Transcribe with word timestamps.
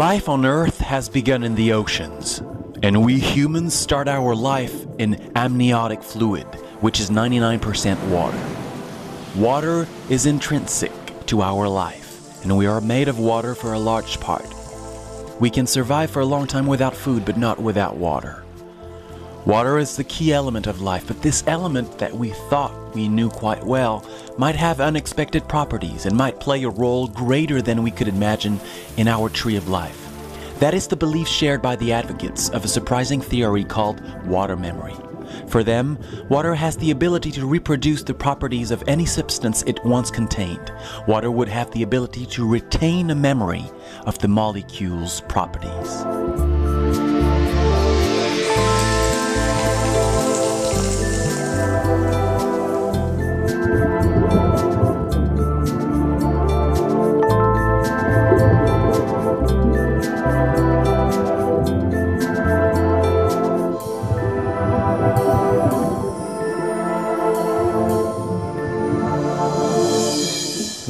Life 0.00 0.30
on 0.30 0.46
Earth 0.46 0.78
has 0.78 1.10
begun 1.10 1.44
in 1.44 1.56
the 1.56 1.74
oceans, 1.74 2.40
and 2.82 3.04
we 3.04 3.18
humans 3.18 3.74
start 3.74 4.08
our 4.08 4.34
life 4.34 4.86
in 4.98 5.30
amniotic 5.36 6.02
fluid, 6.02 6.46
which 6.80 7.00
is 7.00 7.10
99% 7.10 8.08
water. 8.08 8.40
Water 9.36 9.86
is 10.08 10.24
intrinsic 10.24 10.90
to 11.26 11.42
our 11.42 11.68
life, 11.68 12.42
and 12.42 12.56
we 12.56 12.64
are 12.64 12.80
made 12.80 13.08
of 13.08 13.18
water 13.18 13.54
for 13.54 13.74
a 13.74 13.78
large 13.78 14.18
part. 14.20 14.46
We 15.38 15.50
can 15.50 15.66
survive 15.66 16.10
for 16.10 16.20
a 16.20 16.24
long 16.34 16.46
time 16.46 16.66
without 16.66 16.96
food, 16.96 17.26
but 17.26 17.36
not 17.36 17.60
without 17.60 17.94
water. 17.94 18.42
Water 19.46 19.78
is 19.78 19.96
the 19.96 20.04
key 20.04 20.34
element 20.34 20.66
of 20.66 20.82
life, 20.82 21.06
but 21.06 21.22
this 21.22 21.42
element 21.46 21.96
that 21.98 22.14
we 22.14 22.28
thought 22.50 22.94
we 22.94 23.08
knew 23.08 23.30
quite 23.30 23.64
well 23.64 24.04
might 24.36 24.54
have 24.54 24.80
unexpected 24.82 25.48
properties 25.48 26.04
and 26.04 26.14
might 26.14 26.40
play 26.40 26.62
a 26.62 26.68
role 26.68 27.08
greater 27.08 27.62
than 27.62 27.82
we 27.82 27.90
could 27.90 28.08
imagine 28.08 28.60
in 28.98 29.08
our 29.08 29.30
tree 29.30 29.56
of 29.56 29.68
life. 29.68 30.06
That 30.58 30.74
is 30.74 30.86
the 30.86 30.96
belief 30.96 31.26
shared 31.26 31.62
by 31.62 31.76
the 31.76 31.90
advocates 31.90 32.50
of 32.50 32.66
a 32.66 32.68
surprising 32.68 33.22
theory 33.22 33.64
called 33.64 34.02
water 34.26 34.56
memory. 34.56 34.94
For 35.48 35.64
them, 35.64 35.98
water 36.28 36.54
has 36.54 36.76
the 36.76 36.90
ability 36.90 37.30
to 37.32 37.46
reproduce 37.46 38.02
the 38.02 38.12
properties 38.12 38.70
of 38.70 38.84
any 38.86 39.06
substance 39.06 39.62
it 39.62 39.82
once 39.86 40.10
contained. 40.10 40.70
Water 41.08 41.30
would 41.30 41.48
have 41.48 41.70
the 41.70 41.82
ability 41.82 42.26
to 42.26 42.46
retain 42.46 43.10
a 43.10 43.14
memory 43.14 43.64
of 44.04 44.18
the 44.18 44.28
molecule's 44.28 45.22
properties. 45.22 46.59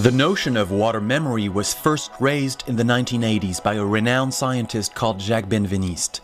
The 0.00 0.10
notion 0.10 0.56
of 0.56 0.70
water 0.70 0.98
memory 0.98 1.50
was 1.50 1.74
first 1.74 2.10
raised 2.20 2.64
in 2.66 2.76
the 2.76 2.82
1980s 2.82 3.62
by 3.62 3.74
a 3.74 3.84
renowned 3.84 4.32
scientist 4.32 4.94
called 4.94 5.20
Jacques 5.20 5.50
Benveniste. 5.50 6.20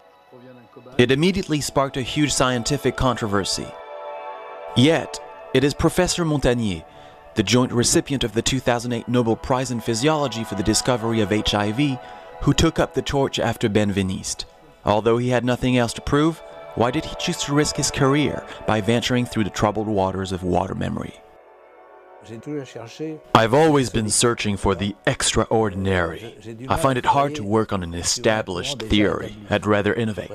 It 0.97 1.11
immediately 1.11 1.61
sparked 1.61 1.99
a 1.99 2.03
huge 2.03 2.33
scientific 2.33 2.97
controversy. 2.97 3.67
Yet, 4.79 5.21
it 5.53 5.63
is 5.63 5.75
Professor 5.75 6.25
Montagnier, 6.25 6.87
the 7.35 7.43
joint 7.43 7.71
recipient 7.71 8.25
of 8.25 8.33
the 8.33 8.41
2008 8.41 9.09
Nobel 9.09 9.37
Prize 9.37 9.71
in 9.71 9.81
Physiology 9.81 10.43
for 10.43 10.55
the 10.55 10.63
discovery 10.63 11.21
of 11.21 11.29
HIV, 11.29 11.99
who 12.41 12.55
took 12.55 12.79
up 12.79 12.95
the 12.95 13.03
torch 13.03 13.39
after 13.39 13.69
Benveniste. 13.69 14.47
Although 14.87 15.19
he 15.19 15.29
had 15.29 15.45
nothing 15.45 15.77
else 15.77 15.93
to 15.93 16.01
prove, 16.01 16.39
why 16.77 16.91
did 16.91 17.05
he 17.05 17.15
choose 17.17 17.43
to 17.43 17.55
risk 17.55 17.77
his 17.77 17.91
career 17.91 18.43
by 18.67 18.81
venturing 18.81 19.27
through 19.27 19.45
the 19.45 19.51
troubled 19.51 19.87
waters 19.87 20.33
of 20.33 20.43
water 20.43 20.75
memory? 20.75 21.21
I've 23.35 23.55
always 23.55 23.91
been 23.91 24.11
searching 24.11 24.57
for 24.57 24.75
the 24.75 24.95
extraordinary. 25.07 26.37
I 26.69 26.77
find 26.77 26.99
it 26.99 27.07
hard 27.07 27.35
to 27.37 27.45
work 27.45 27.73
on 27.73 27.83
an 27.83 27.95
established 27.95 28.81
theory. 28.81 29.37
I'd 29.51 29.67
rather 29.67 29.95
innovate. 29.95 30.31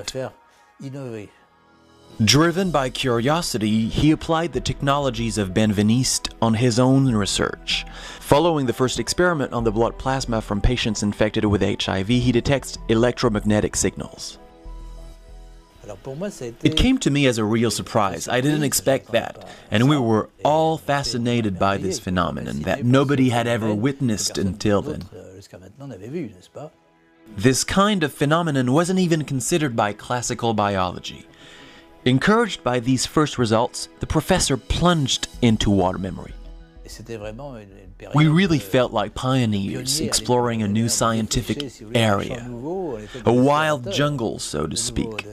Driven 2.22 2.70
by 2.70 2.90
curiosity, 2.90 3.88
he 3.88 4.10
applied 4.10 4.52
the 4.52 4.60
technologies 4.60 5.38
of 5.38 5.54
Benveniste 5.54 6.30
on 6.42 6.54
his 6.54 6.78
own 6.78 7.12
research. 7.14 7.86
Following 8.20 8.66
the 8.66 8.72
first 8.72 9.00
experiment 9.00 9.52
on 9.52 9.64
the 9.64 9.72
blood 9.72 9.98
plasma 9.98 10.40
from 10.40 10.60
patients 10.60 11.02
infected 11.02 11.44
with 11.44 11.62
HIV, 11.62 12.08
he 12.08 12.30
detects 12.30 12.78
electromagnetic 12.88 13.74
signals. 13.74 14.38
It 16.62 16.76
came 16.76 16.98
to 16.98 17.10
me 17.10 17.26
as 17.26 17.38
a 17.38 17.44
real 17.44 17.70
surprise. 17.70 18.28
I 18.28 18.40
didn't 18.40 18.62
expect 18.62 19.12
that. 19.12 19.48
And 19.70 19.88
we 19.88 19.98
were 19.98 20.30
all 20.44 20.78
fascinated 20.78 21.58
by 21.58 21.76
this 21.76 21.98
phenomenon 21.98 22.60
that 22.62 22.84
nobody 22.84 23.30
had 23.30 23.46
ever 23.46 23.74
witnessed 23.74 24.38
until 24.38 24.82
then. 24.82 25.02
This 27.36 27.64
kind 27.64 28.02
of 28.02 28.12
phenomenon 28.12 28.72
wasn't 28.72 28.98
even 28.98 29.24
considered 29.24 29.74
by 29.74 29.92
classical 29.92 30.54
biology. 30.54 31.26
Encouraged 32.04 32.64
by 32.64 32.80
these 32.80 33.06
first 33.06 33.38
results, 33.38 33.88
the 34.00 34.06
professor 34.06 34.56
plunged 34.56 35.28
into 35.40 35.70
water 35.70 35.98
memory. 35.98 36.32
We 38.14 38.28
really 38.28 38.58
felt 38.58 38.92
like 38.92 39.14
pioneers 39.14 40.00
exploring 40.00 40.62
a 40.62 40.68
new 40.68 40.88
scientific 40.88 41.72
area, 41.94 42.46
a 43.24 43.32
wild 43.32 43.90
jungle, 43.92 44.38
so 44.38 44.66
to 44.66 44.76
speak. 44.76 45.26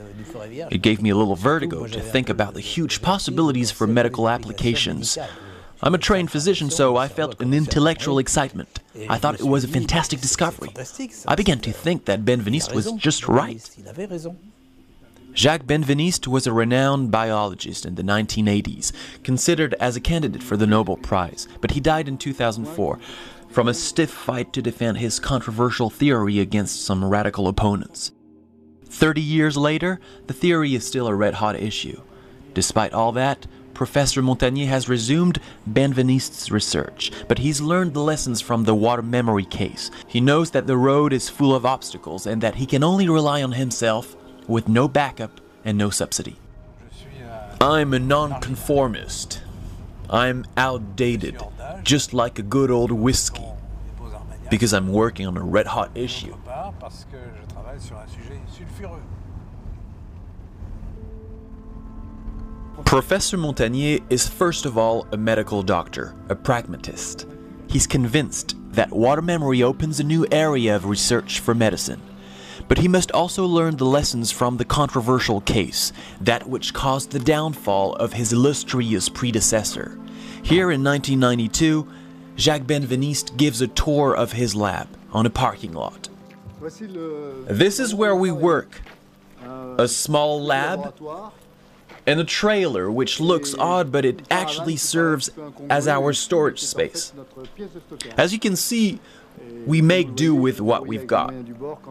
It 0.70 0.82
gave 0.82 1.02
me 1.02 1.10
a 1.10 1.16
little 1.16 1.36
vertigo 1.36 1.86
to 1.86 2.00
think 2.00 2.28
about 2.28 2.54
the 2.54 2.60
huge 2.60 3.02
possibilities 3.02 3.70
for 3.70 3.86
medical 3.86 4.28
applications. 4.28 5.18
I'm 5.82 5.94
a 5.94 5.98
trained 5.98 6.30
physician, 6.30 6.70
so 6.70 6.96
I 6.96 7.08
felt 7.08 7.40
an 7.40 7.54
intellectual 7.54 8.18
excitement. 8.18 8.80
I 9.08 9.16
thought 9.18 9.40
it 9.40 9.46
was 9.46 9.64
a 9.64 9.68
fantastic 9.68 10.20
discovery. 10.20 10.70
I 11.26 11.34
began 11.34 11.60
to 11.60 11.72
think 11.72 12.04
that 12.04 12.24
Benveniste 12.24 12.74
was 12.74 12.92
just 12.92 13.28
right. 13.28 13.68
Jacques 15.34 15.64
Benveniste 15.64 16.26
was 16.26 16.46
a 16.46 16.52
renowned 16.52 17.10
biologist 17.10 17.86
in 17.86 17.94
the 17.94 18.02
1980s, 18.02 18.92
considered 19.22 19.74
as 19.74 19.96
a 19.96 20.00
candidate 20.00 20.42
for 20.42 20.56
the 20.56 20.66
Nobel 20.66 20.96
Prize, 20.96 21.46
but 21.60 21.70
he 21.70 21.80
died 21.80 22.08
in 22.08 22.18
2004 22.18 22.98
from 23.48 23.68
a 23.68 23.74
stiff 23.74 24.10
fight 24.10 24.52
to 24.52 24.62
defend 24.62 24.98
his 24.98 25.20
controversial 25.20 25.90
theory 25.90 26.40
against 26.40 26.84
some 26.84 27.04
radical 27.04 27.48
opponents. 27.48 28.12
Thirty 28.84 29.20
years 29.20 29.56
later, 29.56 30.00
the 30.26 30.34
theory 30.34 30.74
is 30.74 30.86
still 30.86 31.06
a 31.06 31.14
red 31.14 31.34
hot 31.34 31.56
issue. 31.56 32.00
Despite 32.54 32.92
all 32.92 33.12
that, 33.12 33.46
Professor 33.72 34.20
Montagnier 34.20 34.66
has 34.66 34.88
resumed 34.88 35.40
Benveniste's 35.66 36.50
research, 36.50 37.10
but 37.28 37.38
he's 37.38 37.60
learned 37.60 37.94
the 37.94 38.02
lessons 38.02 38.40
from 38.40 38.64
the 38.64 38.74
water 38.74 39.02
memory 39.02 39.44
case. 39.44 39.90
He 40.06 40.20
knows 40.20 40.50
that 40.50 40.66
the 40.66 40.76
road 40.76 41.12
is 41.12 41.28
full 41.28 41.54
of 41.54 41.64
obstacles 41.64 42.26
and 42.26 42.42
that 42.42 42.56
he 42.56 42.66
can 42.66 42.84
only 42.84 43.08
rely 43.08 43.42
on 43.42 43.52
himself 43.52 44.16
with 44.48 44.68
no 44.68 44.88
backup 44.88 45.40
and 45.64 45.76
no 45.76 45.90
subsidy. 45.90 46.36
I'm 47.60 47.92
a 47.92 47.98
nonconformist. 47.98 49.42
I'm 50.08 50.44
outdated, 50.56 51.40
just 51.82 52.14
like 52.14 52.38
a 52.38 52.42
good 52.42 52.70
old 52.70 52.90
whiskey, 52.90 53.46
because 54.50 54.72
I'm 54.72 54.92
working 54.92 55.26
on 55.26 55.36
a 55.36 55.42
red 55.42 55.66
hot 55.66 55.90
issue. 55.94 56.34
Professor 62.84 63.36
Montagnier 63.36 64.02
is 64.10 64.26
first 64.26 64.66
of 64.66 64.76
all 64.76 65.06
a 65.12 65.16
medical 65.16 65.62
doctor, 65.62 66.16
a 66.28 66.34
pragmatist. 66.34 67.26
He's 67.68 67.86
convinced 67.86 68.56
that 68.72 68.90
water 68.90 69.22
memory 69.22 69.62
opens 69.62 70.00
a 70.00 70.04
new 70.04 70.26
area 70.32 70.74
of 70.74 70.86
research 70.86 71.40
for 71.40 71.54
medicine. 71.54 72.00
But 72.70 72.78
he 72.78 72.86
must 72.86 73.10
also 73.10 73.46
learn 73.46 73.78
the 73.78 73.84
lessons 73.84 74.30
from 74.30 74.56
the 74.56 74.64
controversial 74.64 75.40
case, 75.40 75.92
that 76.20 76.48
which 76.48 76.72
caused 76.72 77.10
the 77.10 77.18
downfall 77.18 77.96
of 77.96 78.12
his 78.12 78.32
illustrious 78.32 79.08
predecessor. 79.08 79.98
Here 80.44 80.70
in 80.70 80.84
1992, 80.84 81.88
Jacques 82.36 82.62
Benveniste 82.62 83.36
gives 83.36 83.60
a 83.60 83.66
tour 83.66 84.14
of 84.14 84.30
his 84.30 84.54
lab 84.54 84.86
on 85.10 85.26
a 85.26 85.30
parking 85.30 85.72
lot. 85.72 86.08
This 86.60 87.80
is 87.80 87.92
where 87.92 88.14
we 88.14 88.30
work. 88.30 88.80
A 89.76 89.88
small 89.88 90.40
lab 90.40 90.94
and 92.06 92.20
a 92.20 92.24
trailer 92.24 92.88
which 92.88 93.18
looks 93.18 93.52
odd 93.58 93.90
but 93.90 94.04
it 94.04 94.22
actually 94.30 94.76
serves 94.76 95.28
as 95.68 95.88
our 95.88 96.12
storage 96.12 96.60
space. 96.60 97.12
As 98.16 98.32
you 98.32 98.38
can 98.38 98.54
see, 98.54 99.00
we 99.66 99.82
make 99.82 100.14
do 100.14 100.34
with 100.34 100.60
what 100.60 100.86
we've 100.86 101.06
got 101.06 101.30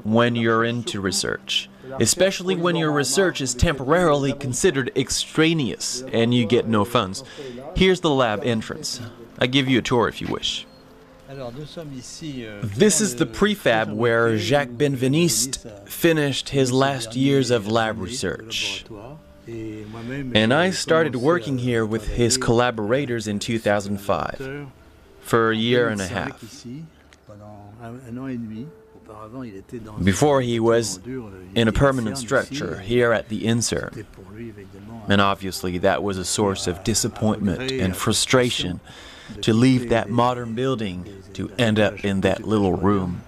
when 0.05 0.35
you're 0.35 0.63
into 0.63 1.01
research, 1.01 1.69
especially 1.99 2.55
when 2.55 2.75
your 2.75 2.91
research 2.91 3.41
is 3.41 3.53
temporarily 3.53 4.33
considered 4.33 4.91
extraneous 4.95 6.03
and 6.11 6.33
you 6.33 6.45
get 6.45 6.67
no 6.67 6.85
funds. 6.85 7.23
Here's 7.75 8.01
the 8.01 8.09
lab 8.09 8.43
entrance. 8.43 9.01
I 9.37 9.47
give 9.47 9.67
you 9.67 9.79
a 9.79 9.81
tour 9.81 10.07
if 10.07 10.21
you 10.21 10.27
wish. 10.27 10.65
This 11.29 13.01
is 13.01 13.15
the 13.17 13.25
prefab 13.27 13.93
where 13.93 14.35
Jacques 14.37 14.69
Benveniste 14.69 15.87
finished 15.87 16.49
his 16.49 16.71
last 16.71 17.15
years 17.15 17.51
of 17.51 17.67
lab 17.67 17.99
research. 17.99 18.83
And 19.47 20.53
I 20.53 20.71
started 20.71 21.15
working 21.15 21.59
here 21.59 21.85
with 21.85 22.07
his 22.07 22.37
collaborators 22.37 23.27
in 23.27 23.39
2005 23.39 24.67
for 25.21 25.51
a 25.51 25.55
year 25.55 25.87
and 25.87 26.01
a 26.01 26.07
half. 26.07 26.65
Before 30.03 30.41
he 30.41 30.59
was 30.59 30.99
in 31.55 31.67
a 31.67 31.71
permanent 31.71 32.17
structure 32.17 32.79
here 32.79 33.11
at 33.11 33.29
the 33.29 33.45
INSERM. 33.45 34.05
And 35.07 35.21
obviously 35.21 35.77
that 35.79 36.03
was 36.03 36.17
a 36.17 36.25
source 36.25 36.67
of 36.67 36.83
disappointment 36.83 37.71
and 37.71 37.95
frustration 37.95 38.79
to 39.41 39.53
leave 39.53 39.89
that 39.89 40.09
modern 40.09 40.53
building 40.55 41.23
to 41.33 41.51
end 41.57 41.79
up 41.79 42.03
in 42.03 42.21
that 42.21 42.45
little 42.45 42.73
room. 42.73 43.23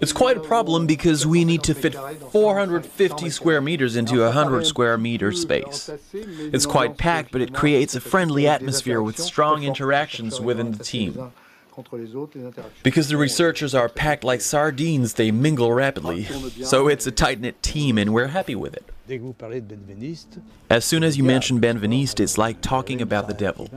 It's 0.00 0.12
quite 0.12 0.36
a 0.36 0.40
problem 0.40 0.86
because 0.86 1.26
we 1.26 1.44
need 1.44 1.62
to 1.64 1.74
fit 1.74 1.94
450 1.94 3.30
square 3.30 3.60
meters 3.60 3.96
into 3.96 4.22
a 4.22 4.26
100 4.26 4.66
square 4.66 4.98
meter 4.98 5.32
space. 5.32 5.90
It's 6.12 6.66
quite 6.66 6.96
packed, 6.98 7.32
but 7.32 7.40
it 7.40 7.54
creates 7.54 7.94
a 7.94 8.00
friendly 8.00 8.46
atmosphere 8.46 9.02
with 9.02 9.18
strong 9.18 9.62
interactions 9.62 10.40
within 10.40 10.72
the 10.72 10.84
team. 10.84 11.32
Because 12.82 13.08
the 13.08 13.16
researchers 13.16 13.74
are 13.74 13.88
packed 13.88 14.24
like 14.24 14.40
sardines, 14.40 15.14
they 15.14 15.30
mingle 15.30 15.72
rapidly. 15.72 16.24
So 16.62 16.88
it's 16.88 17.06
a 17.06 17.10
tight 17.10 17.40
knit 17.40 17.62
team, 17.62 17.98
and 17.98 18.12
we're 18.12 18.28
happy 18.28 18.54
with 18.54 18.74
it. 18.74 18.84
As 20.68 20.84
soon 20.84 21.02
as 21.02 21.16
you 21.16 21.24
mention 21.24 21.60
Benveniste, 21.60 22.20
it's 22.20 22.36
like 22.36 22.60
talking 22.60 23.00
about 23.00 23.26
the 23.26 23.34
devil. 23.34 23.68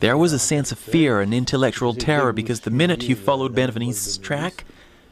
There 0.00 0.16
was 0.16 0.32
a 0.32 0.38
sense 0.38 0.72
of 0.72 0.78
fear 0.78 1.20
and 1.20 1.32
intellectual 1.32 1.94
terror 1.94 2.32
because 2.32 2.60
the 2.60 2.70
minute 2.70 3.04
you 3.04 3.14
followed 3.14 3.54
Benveniste's 3.54 4.18
track, 4.18 4.64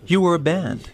you 0.07 0.21
were 0.21 0.35
a 0.35 0.39
banned. 0.41 0.91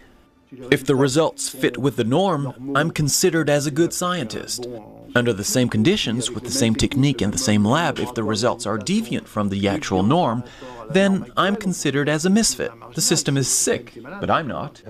If 0.70 0.84
the 0.84 0.96
results 0.96 1.48
fit 1.48 1.78
with 1.78 1.96
the 1.96 2.04
norm, 2.04 2.72
I'm 2.74 2.90
considered 2.90 3.50
as 3.50 3.66
a 3.66 3.70
good 3.70 3.92
scientist. 3.92 4.66
Under 5.14 5.32
the 5.32 5.44
same 5.44 5.68
conditions, 5.68 6.30
with 6.30 6.44
the 6.44 6.50
same 6.50 6.74
technique 6.74 7.22
in 7.22 7.30
the 7.30 7.38
same 7.38 7.64
lab, 7.64 7.98
if 7.98 8.14
the 8.14 8.24
results 8.24 8.66
are 8.66 8.78
deviant 8.78 9.26
from 9.26 9.48
the 9.48 9.68
actual 9.68 10.02
norm, 10.02 10.44
then 10.90 11.30
I'm 11.36 11.56
considered 11.56 12.08
as 12.08 12.24
a 12.24 12.30
misfit. 12.30 12.72
The 12.94 13.00
system 13.00 13.36
is 13.36 13.48
sick, 13.48 13.92
but 14.02 14.30
I'm 14.30 14.48
not. 14.48 14.82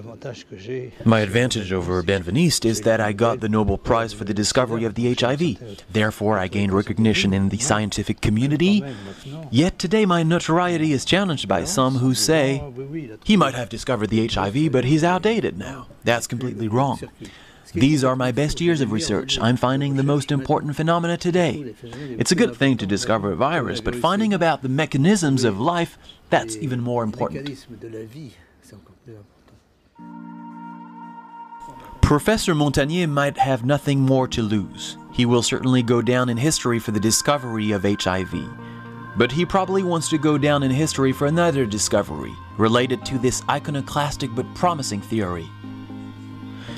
My 1.05 1.21
advantage 1.21 1.73
over 1.73 2.03
Benveniste 2.03 2.65
is 2.65 2.83
that 2.83 3.01
I 3.01 3.13
got 3.13 3.41
the 3.41 3.49
Nobel 3.49 3.79
Prize 3.79 4.13
for 4.13 4.25
the 4.25 4.35
discovery 4.35 4.85
of 4.85 4.95
the 4.95 5.15
HIV. 5.15 5.85
Therefore, 5.91 6.39
I 6.39 6.49
gained 6.49 6.73
recognition 6.73 7.33
in 7.33 7.49
the 7.49 7.59
scientific 7.59 8.21
community. 8.21 8.85
Yet 9.51 9.79
today, 9.79 10.05
my 10.07 10.23
notoriety 10.23 10.93
is 10.93 11.05
challenged 11.05 11.49
by 11.49 11.65
some 11.65 11.97
who 11.97 12.15
say 12.15 12.63
he 13.25 13.37
might 13.37 13.55
have 13.55 13.69
discovered 13.69 14.11
the 14.11 14.27
HIV, 14.29 14.73
but 14.73 14.85
he's 14.85 15.05
outdated 15.05 15.59
now. 15.59 15.89
That's 16.05 16.27
completely 16.27 16.69
wrong. 16.69 17.01
These 17.73 18.05
are 18.05 18.17
my 18.17 18.33
best 18.33 18.61
years 18.61 18.81
of 18.81 18.93
research. 18.93 19.39
I'm 19.41 19.57
finding 19.57 19.97
the 19.97 20.03
most 20.03 20.33
important 20.33 20.77
phenomena 20.77 21.17
today. 21.17 21.75
It's 21.83 22.33
a 22.33 22.37
good 22.37 22.57
thing 22.57 22.77
to 22.79 22.87
discover 22.87 23.33
a 23.33 23.37
virus, 23.37 23.81
but 23.81 23.95
finding 23.95 24.33
about 24.33 24.63
the 24.63 24.69
mechanisms 24.69 25.45
of 25.45 25.61
life, 25.61 25.99
that's 26.31 26.57
even 26.57 26.81
more 26.81 27.03
important. 27.03 27.67
Professor 32.03 32.55
Montagnier 32.55 33.09
might 33.09 33.37
have 33.37 33.67
nothing 33.67 34.01
more 34.01 34.27
to 34.29 34.41
lose. 34.41 34.97
He 35.13 35.27
will 35.27 35.43
certainly 35.43 35.83
go 35.83 36.01
down 36.01 36.31
in 36.31 36.39
history 36.39 36.79
for 36.79 36.91
the 36.91 37.01
discovery 37.01 37.73
of 37.73 37.83
HIV. 37.83 38.35
But 39.19 39.33
he 39.33 39.45
probably 39.45 39.83
wants 39.83 40.09
to 40.11 40.17
go 40.19 40.39
down 40.39 40.63
in 40.63 40.71
history 40.71 41.13
for 41.13 41.27
another 41.27 41.67
discovery 41.67 42.33
related 42.57 43.05
to 43.07 43.19
this 43.19 43.43
iconoclastic 43.51 44.35
but 44.35 44.47
promising 44.55 45.03
theory. 45.03 45.47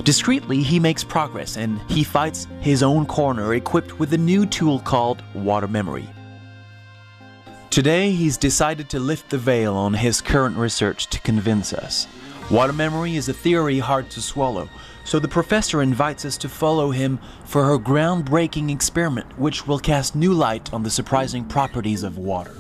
Discreetly, 0.04 0.62
he 0.62 0.80
makes 0.80 1.04
progress 1.04 1.56
and 1.56 1.80
he 1.90 2.02
fights 2.04 2.46
his 2.60 2.82
own 2.82 3.06
corner 3.06 3.54
equipped 3.54 3.98
with 3.98 4.12
a 4.12 4.18
new 4.18 4.46
tool 4.46 4.80
called 4.80 5.22
water 5.34 5.68
memory. 5.68 6.08
Today, 7.68 8.10
he's 8.10 8.36
decided 8.36 8.88
to 8.90 8.98
lift 8.98 9.30
the 9.30 9.38
veil 9.38 9.76
on 9.76 9.94
his 9.94 10.20
current 10.20 10.56
research 10.56 11.06
to 11.08 11.20
convince 11.20 11.72
us. 11.72 12.08
Water 12.50 12.72
memory 12.72 13.14
is 13.14 13.28
a 13.28 13.32
theory 13.32 13.78
hard 13.78 14.10
to 14.10 14.20
swallow, 14.20 14.68
so 15.04 15.20
the 15.20 15.28
professor 15.28 15.82
invites 15.82 16.24
us 16.24 16.36
to 16.38 16.48
follow 16.48 16.90
him 16.90 17.20
for 17.44 17.64
her 17.64 17.78
groundbreaking 17.78 18.72
experiment, 18.72 19.38
which 19.38 19.68
will 19.68 19.78
cast 19.78 20.16
new 20.16 20.32
light 20.32 20.72
on 20.72 20.82
the 20.82 20.90
surprising 20.90 21.44
properties 21.44 22.02
of 22.02 22.18
water. 22.18 22.56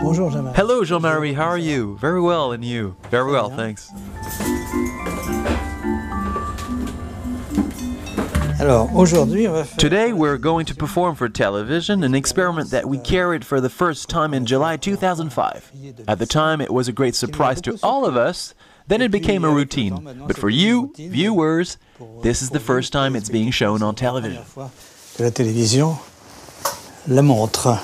Bonjour, 0.00 0.30
Jean-Marie. 0.30 0.54
Hello, 0.56 0.82
Jean 0.84 1.02
Marie. 1.02 1.34
How 1.34 1.44
are 1.44 1.58
you? 1.58 1.98
Very 1.98 2.22
well, 2.22 2.52
and 2.52 2.64
you? 2.64 2.96
Very 3.10 3.30
well, 3.30 3.50
thanks. 3.50 3.90
Alors, 8.60 8.94
aujourd'hui, 8.94 9.46
on 9.46 9.52
va 9.52 9.64
faire... 9.64 9.76
Today, 9.76 10.14
we're 10.14 10.38
going 10.38 10.64
to 10.66 10.74
perform 10.74 11.16
for 11.16 11.28
television 11.28 12.02
an 12.02 12.14
experiment 12.14 12.70
that 12.70 12.88
we 12.88 12.96
carried 12.98 13.44
for 13.44 13.60
the 13.60 13.68
first 13.68 14.08
time 14.08 14.32
in 14.32 14.46
July 14.46 14.78
2005. 14.78 15.70
At 16.08 16.18
the 16.18 16.26
time, 16.26 16.62
it 16.62 16.72
was 16.72 16.88
a 16.88 16.92
great 16.92 17.14
surprise 17.14 17.60
to 17.62 17.78
all 17.82 18.06
of 18.06 18.16
us. 18.16 18.54
Then 18.86 19.02
it 19.02 19.10
became 19.10 19.44
a 19.44 19.50
routine. 19.50 20.24
But 20.26 20.38
for 20.38 20.48
you, 20.48 20.94
viewers, 20.96 21.76
this 22.22 22.40
is 22.40 22.48
the 22.50 22.60
first 22.60 22.90
time 22.92 23.14
it's 23.16 23.28
being 23.28 23.50
shown 23.50 23.82
on 23.82 23.94
television. 23.94 24.42
Que 25.16 25.24
la 25.24 25.30
télévision 25.30 25.98
la 27.06 27.20
montre. 27.22 27.78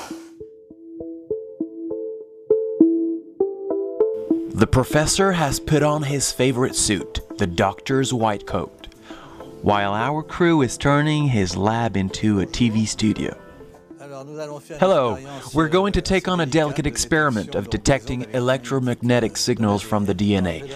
The 4.54 4.66
professor 4.66 5.32
has 5.32 5.60
put 5.60 5.82
on 5.82 6.02
his 6.04 6.32
favorite 6.32 6.74
suit, 6.74 7.20
the 7.36 7.46
doctor's 7.46 8.14
white 8.14 8.46
coat, 8.46 8.88
while 9.60 9.92
our 9.92 10.22
crew 10.22 10.62
is 10.62 10.78
turning 10.78 11.28
his 11.28 11.54
lab 11.54 11.96
into 11.98 12.40
a 12.40 12.46
TV 12.46 12.88
studio. 12.88 13.36
Hello, 14.28 15.18
we're 15.54 15.68
going 15.68 15.94
to 15.94 16.02
take 16.02 16.28
on 16.28 16.40
a 16.40 16.46
delicate 16.46 16.86
experiment 16.86 17.54
of 17.54 17.70
detecting 17.70 18.26
electromagnetic 18.32 19.38
signals 19.38 19.82
from 19.82 20.04
the 20.04 20.14
DNA. 20.14 20.70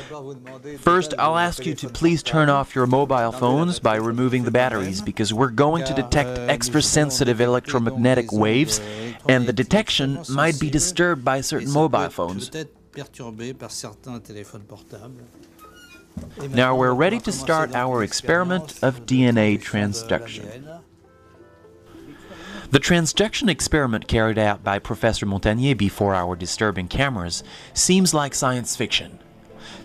First, 0.78 1.12
I'll 1.19 1.37
ask 1.37 1.66
you 1.66 1.75
to 1.75 1.88
please 1.90 2.22
turn 2.22 2.49
off 2.49 2.75
your 2.75 2.87
mobile 2.87 3.31
phones 3.31 3.78
by 3.78 3.96
removing 3.96 4.44
the 4.44 4.50
batteries 4.50 5.02
because 5.02 5.34
we're 5.34 5.50
going 5.50 5.84
to 5.84 5.93
detect 5.93 6.38
extra 6.50 6.81
sensitive 6.81 7.43
electromagnetic 7.43 8.32
waves, 8.32 8.81
and 9.28 9.46
the 9.46 9.52
detection 9.52 10.22
might 10.31 10.58
be 10.58 10.70
disturbed 10.70 11.22
by 11.22 11.43
certain 11.43 11.70
mobile 11.72 12.08
phones. 12.08 12.50
Now 16.50 16.75
we're 16.75 16.94
ready 16.94 17.20
to 17.20 17.32
start 17.32 17.75
our 17.75 18.02
experiment 18.02 18.82
of 18.82 19.04
DNA 19.04 19.60
transduction. 19.60 20.81
The 22.73 22.81
transduction 22.81 23.51
experiment 23.51 24.09
carried 24.09 24.39
out 24.39 24.65
by 24.65 24.79
Professor 24.79 25.27
Montagnier 25.27 25.77
before 25.77 26.15
our 26.15 26.35
disturbing 26.35 26.89
cameras 26.89 27.45
seems 27.75 28.15
like 28.15 28.35
science 28.35 28.75
fiction. 28.77 29.19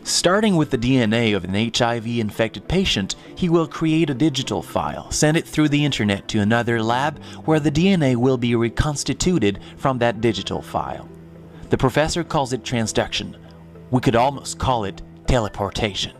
Starting 0.06 0.56
with 0.56 0.72
the 0.72 0.78
DNA 0.78 1.36
of 1.36 1.44
an 1.44 1.54
HIV 1.54 2.08
infected 2.08 2.70
patient, 2.70 3.18
he 3.36 3.50
will 3.50 3.68
create 3.68 4.10
a 4.10 4.14
digital 4.14 4.62
file, 4.62 5.12
send 5.12 5.36
it 5.36 5.46
through 5.46 5.68
the 5.68 5.84
internet 5.84 6.30
to 6.30 6.40
another 6.40 6.82
lab 6.82 7.22
where 7.44 7.60
the 7.60 7.70
DNA 7.70 8.16
will 8.16 8.38
be 8.38 8.56
reconstituted 8.56 9.60
from 9.76 9.98
that 9.98 10.22
digital 10.22 10.62
file. 10.62 11.10
The 11.70 11.78
professor 11.78 12.24
calls 12.24 12.54
it 12.54 12.64
transduction. 12.64 13.36
We 13.92 14.00
could 14.00 14.16
almost 14.16 14.60
call 14.60 14.86
it 14.86 15.02
teleportation. 15.28 16.17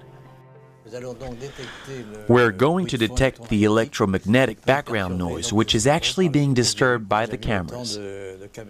We're 2.28 2.52
going 2.52 2.88
to 2.88 2.98
detect 2.98 3.50
the 3.50 3.64
electromagnetic 3.64 4.66
background 4.66 5.18
noise, 5.18 5.52
which 5.52 5.76
is 5.76 5.88
actually 5.88 6.30
being 6.30 6.54
disturbed 6.54 7.10
by 7.10 7.26
the 7.26 7.38
cameras. 7.38 7.98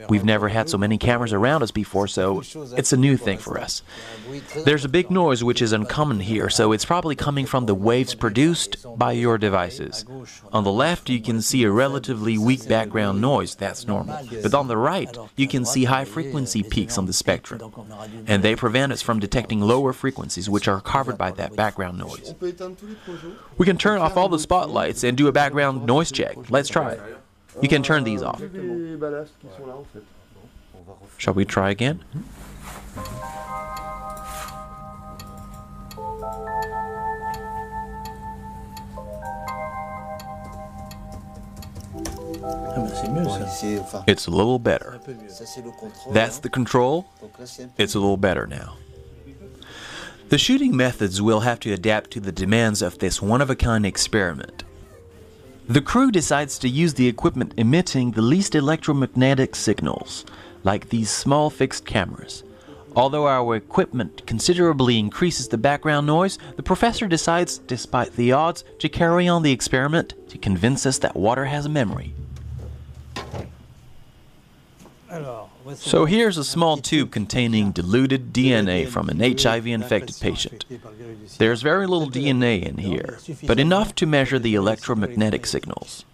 We've 0.10 0.24
never 0.24 0.50
had 0.50 0.70
so 0.70 0.78
many 0.78 0.98
cameras 0.98 1.34
around 1.34 1.64
us 1.64 1.72
before, 1.72 2.08
so 2.08 2.42
it's 2.76 2.94
a 2.94 2.98
new 2.98 3.18
thing 3.18 3.38
for 3.38 3.60
us. 3.60 3.84
There's 4.66 4.86
a 4.86 4.90
big 4.90 5.12
noise 5.12 5.44
which 5.44 5.62
is 5.62 5.72
uncommon 5.74 6.20
here, 6.20 6.50
so 6.50 6.72
it's 6.72 6.86
probably 6.86 7.16
coming 7.16 7.46
from 7.46 7.66
the 7.66 7.76
waves 7.76 8.16
produced 8.16 8.86
by 8.98 9.14
your 9.14 9.38
devices. 9.38 10.06
On 10.52 10.64
the 10.64 10.72
left, 10.72 11.10
you 11.10 11.22
can 11.22 11.42
see 11.42 11.64
a 11.64 11.72
relatively 11.72 12.38
weak 12.38 12.68
background 12.68 13.22
noise, 13.22 13.56
that's 13.56 13.88
normal. 13.88 14.20
But 14.42 14.54
on 14.54 14.68
the 14.68 14.78
right, 14.78 15.16
you 15.36 15.48
can 15.48 15.66
see 15.66 15.86
high 15.86 16.06
frequency 16.06 16.64
peaks 16.64 16.98
on 16.98 17.06
the 17.06 17.14
spectrum, 17.14 17.74
and 18.28 18.44
they 18.44 18.56
prevent 18.56 18.92
us 18.92 19.02
from 19.02 19.20
detecting 19.20 19.62
lower 19.62 19.94
frequencies 19.94 20.50
which 20.50 20.68
are 20.68 20.82
covered 20.82 21.18
by 21.18 21.32
that 21.32 21.56
background 21.56 21.98
noise. 21.98 22.34
We 23.58 23.66
can 23.66 23.78
turn 23.78 24.02
off 24.02 24.18
all 24.18 24.30
the 24.30 24.40
spotlights 24.40 25.04
and 25.04 25.18
do 25.18 25.28
a 25.28 25.32
background 25.32 25.86
noise 25.86 26.12
check. 26.12 26.36
Let's 26.50 26.70
try 26.70 26.94
it. 26.94 27.17
You 27.62 27.70
can 27.70 27.84
turn 27.84 28.04
these 28.04 28.22
off. 28.22 28.42
Shall 31.18 31.34
we 31.34 31.46
try 31.46 31.70
again? 31.72 32.04
Ah 42.44 42.76
ben, 42.76 42.88
c'est 42.96 43.10
mieux, 43.10 43.26
ça. 43.26 44.04
It's 44.08 44.28
a 44.28 44.32
little 44.32 44.60
better. 44.60 45.00
That's 46.12 46.40
the 46.40 46.50
control. 46.50 47.08
It's 47.78 47.96
a 47.96 48.00
little 48.00 48.18
better 48.18 48.46
now. 48.46 48.76
The 50.30 50.38
shooting 50.38 50.76
methods 50.76 51.22
will 51.22 51.40
have 51.42 51.60
to 51.62 51.72
adapt 51.72 52.12
to 52.12 52.20
the 52.20 52.32
demands 52.32 52.82
of 52.82 53.00
this 53.00 53.22
one 53.22 53.42
of 53.42 53.50
a 53.50 53.56
kind 53.56 53.86
experiment. 53.86 54.64
The 55.70 55.82
crew 55.82 56.12
decides 56.12 56.58
to 56.60 56.70
use 56.70 56.94
the 56.94 57.10
equipment 57.10 57.54
emitting 57.58 58.12
the 58.12 58.22
least 58.22 58.56
electromagnetic 58.56 59.54
signals, 59.54 60.26
like 60.64 60.88
these 60.88 61.10
small 61.10 61.50
fixed 61.50 61.86
cameras. 61.86 62.44
Although 62.96 63.28
our 63.28 63.54
equipment 63.54 64.26
considerably 64.26 64.98
increases 64.98 65.50
the 65.50 65.58
background 65.58 66.08
noise, 66.08 66.40
the 66.56 66.64
professor 66.64 67.06
decides, 67.06 67.58
despite 67.58 68.14
the 68.16 68.32
odds, 68.32 68.64
to 68.80 68.88
carry 68.88 69.28
on 69.28 69.44
the 69.44 69.52
experiment 69.52 70.14
to 70.30 70.38
convince 70.38 70.86
us 70.86 71.00
that 71.00 71.18
water 71.18 71.44
has 71.44 71.66
a 71.66 71.70
memory. 71.70 72.14
So 75.76 76.06
here's 76.06 76.38
a 76.38 76.44
small 76.44 76.78
tube 76.78 77.12
containing 77.12 77.72
diluted 77.72 78.32
DNA 78.34 78.88
from 78.88 79.10
an 79.10 79.20
HIV 79.20 79.68
infected 79.68 80.18
patient. 80.20 80.66
There's 81.38 81.62
very 81.62 81.88
little 81.88 82.10
DNA 82.10 82.64
in 82.64 82.78
here, 82.78 83.20
but 83.44 83.60
enough 83.60 83.96
to 83.96 84.06
measure 84.06 84.40
the 84.40 84.56
electromagnetic 84.56 85.46
signals. 85.46 86.06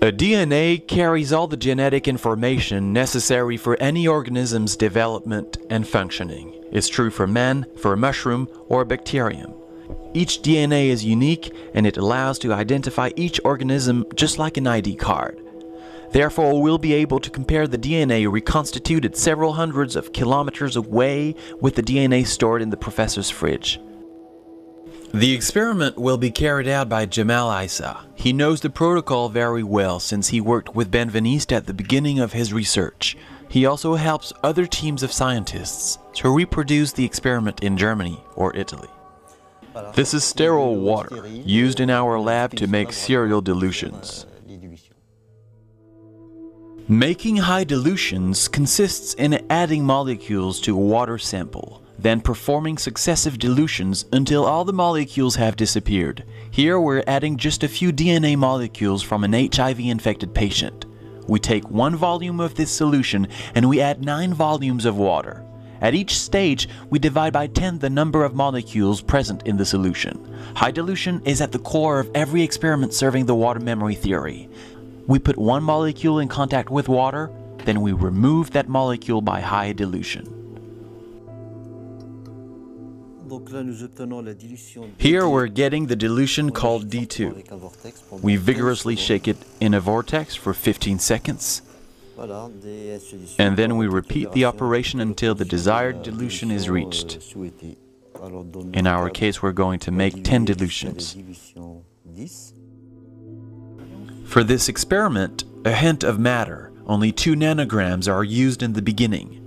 A 0.00 0.12
DNA 0.12 0.86
carries 0.86 1.32
all 1.32 1.48
the 1.48 1.56
genetic 1.56 2.06
information 2.06 2.92
necessary 2.92 3.56
for 3.56 3.76
any 3.80 4.06
organism's 4.06 4.76
development 4.76 5.56
and 5.70 5.88
functioning. 5.88 6.54
It's 6.70 6.88
true 6.88 7.10
for 7.10 7.26
man, 7.26 7.66
for 7.76 7.92
a 7.92 7.96
mushroom, 7.96 8.48
or 8.68 8.82
a 8.82 8.86
bacterium. 8.86 9.52
Each 10.14 10.40
DNA 10.40 10.86
is 10.86 11.04
unique 11.04 11.52
and 11.74 11.86
it 11.86 11.96
allows 11.96 12.38
to 12.40 12.52
identify 12.52 13.10
each 13.16 13.40
organism 13.44 14.04
just 14.14 14.38
like 14.38 14.56
an 14.56 14.66
ID 14.66 14.96
card. 14.96 15.40
Therefore, 16.10 16.60
we'll 16.60 16.78
be 16.78 16.94
able 16.94 17.20
to 17.20 17.30
compare 17.30 17.66
the 17.66 17.78
DNA 17.78 18.30
reconstituted 18.30 19.16
several 19.16 19.54
hundreds 19.54 19.94
of 19.94 20.12
kilometers 20.12 20.76
away 20.76 21.34
with 21.60 21.74
the 21.74 21.82
DNA 21.82 22.26
stored 22.26 22.62
in 22.62 22.70
the 22.70 22.76
professor's 22.76 23.30
fridge. 23.30 23.80
The 25.12 25.32
experiment 25.32 25.96
will 25.96 26.18
be 26.18 26.30
carried 26.30 26.68
out 26.68 26.88
by 26.88 27.06
Jamal 27.06 27.50
Aïssa. 27.50 28.04
He 28.14 28.32
knows 28.32 28.60
the 28.60 28.68
protocol 28.68 29.30
very 29.30 29.62
well 29.62 30.00
since 30.00 30.28
he 30.28 30.40
worked 30.40 30.74
with 30.74 30.90
Benveniste 30.90 31.52
at 31.52 31.66
the 31.66 31.72
beginning 31.72 32.18
of 32.18 32.34
his 32.34 32.52
research. 32.52 33.16
He 33.48 33.64
also 33.64 33.94
helps 33.94 34.34
other 34.42 34.66
teams 34.66 35.02
of 35.02 35.12
scientists 35.12 35.98
to 36.14 36.28
reproduce 36.28 36.92
the 36.92 37.06
experiment 37.06 37.62
in 37.64 37.78
Germany 37.78 38.22
or 38.36 38.54
Italy. 38.54 38.88
This 39.94 40.12
is 40.12 40.24
sterile 40.24 40.76
water 40.76 41.26
used 41.26 41.80
in 41.80 41.88
our 41.88 42.18
lab 42.20 42.54
to 42.56 42.66
make 42.66 42.92
serial 42.92 43.40
dilutions. 43.40 44.26
Making 46.90 47.36
high 47.36 47.64
dilutions 47.64 48.48
consists 48.48 49.12
in 49.12 49.44
adding 49.50 49.84
molecules 49.84 50.58
to 50.62 50.74
a 50.74 50.80
water 50.80 51.18
sample 51.18 51.82
then 51.98 52.20
performing 52.20 52.78
successive 52.78 53.38
dilutions 53.38 54.04
until 54.12 54.46
all 54.46 54.64
the 54.64 54.72
molecules 54.72 55.34
have 55.34 55.56
disappeared. 55.56 56.24
Here 56.50 56.78
we're 56.80 57.02
adding 57.06 57.36
just 57.36 57.64
a 57.64 57.68
few 57.68 57.92
DNA 57.92 58.36
molecules 58.36 59.02
from 59.02 59.24
an 59.24 59.32
HIV 59.32 59.80
infected 59.80 60.32
patient. 60.32 60.86
We 61.26 61.40
take 61.40 61.68
one 61.68 61.96
volume 61.96 62.40
of 62.40 62.54
this 62.54 62.70
solution 62.70 63.26
and 63.54 63.68
we 63.68 63.80
add 63.80 64.04
9 64.04 64.32
volumes 64.32 64.84
of 64.84 64.96
water. 64.96 65.44
At 65.80 65.94
each 65.94 66.18
stage, 66.18 66.68
we 66.88 66.98
divide 66.98 67.32
by 67.32 67.48
10 67.48 67.80
the 67.80 67.90
number 67.90 68.24
of 68.24 68.34
molecules 68.34 69.00
present 69.00 69.42
in 69.46 69.56
the 69.56 69.66
solution. 69.66 70.36
High 70.54 70.70
dilution 70.70 71.20
is 71.24 71.40
at 71.40 71.52
the 71.52 71.58
core 71.58 72.00
of 72.00 72.10
every 72.14 72.42
experiment 72.42 72.94
serving 72.94 73.26
the 73.26 73.34
water 73.34 73.60
memory 73.60 73.94
theory. 73.94 74.48
We 75.08 75.18
put 75.18 75.38
one 75.38 75.62
molecule 75.62 76.18
in 76.18 76.28
contact 76.28 76.68
with 76.68 76.86
water, 76.86 77.30
then 77.64 77.80
we 77.80 77.92
remove 77.92 78.50
that 78.50 78.68
molecule 78.68 79.22
by 79.22 79.40
high 79.40 79.72
dilution. 79.72 80.34
Here 84.98 85.26
we're 85.26 85.46
getting 85.46 85.86
the 85.86 85.96
dilution 85.96 86.50
called 86.50 86.90
D2. 86.90 88.22
We 88.22 88.36
vigorously 88.36 88.96
shake 88.96 89.26
it 89.26 89.38
in 89.60 89.72
a 89.72 89.80
vortex 89.80 90.34
for 90.34 90.52
15 90.52 90.98
seconds. 90.98 91.62
And 93.38 93.56
then 93.56 93.78
we 93.78 93.86
repeat 93.86 94.32
the 94.32 94.44
operation 94.44 95.00
until 95.00 95.34
the 95.34 95.46
desired 95.46 96.02
dilution 96.02 96.50
is 96.50 96.68
reached. 96.68 97.34
In 98.74 98.86
our 98.86 99.08
case, 99.08 99.40
we're 99.40 99.52
going 99.52 99.78
to 99.80 99.90
make 99.90 100.22
10 100.22 100.44
dilutions. 100.44 101.16
For 104.28 104.44
this 104.44 104.68
experiment, 104.68 105.44
a 105.64 105.72
hint 105.72 106.04
of 106.04 106.18
matter, 106.18 106.70
only 106.86 107.12
2 107.12 107.34
nanograms, 107.34 108.12
are 108.12 108.22
used 108.22 108.62
in 108.62 108.74
the 108.74 108.82
beginning. 108.82 109.42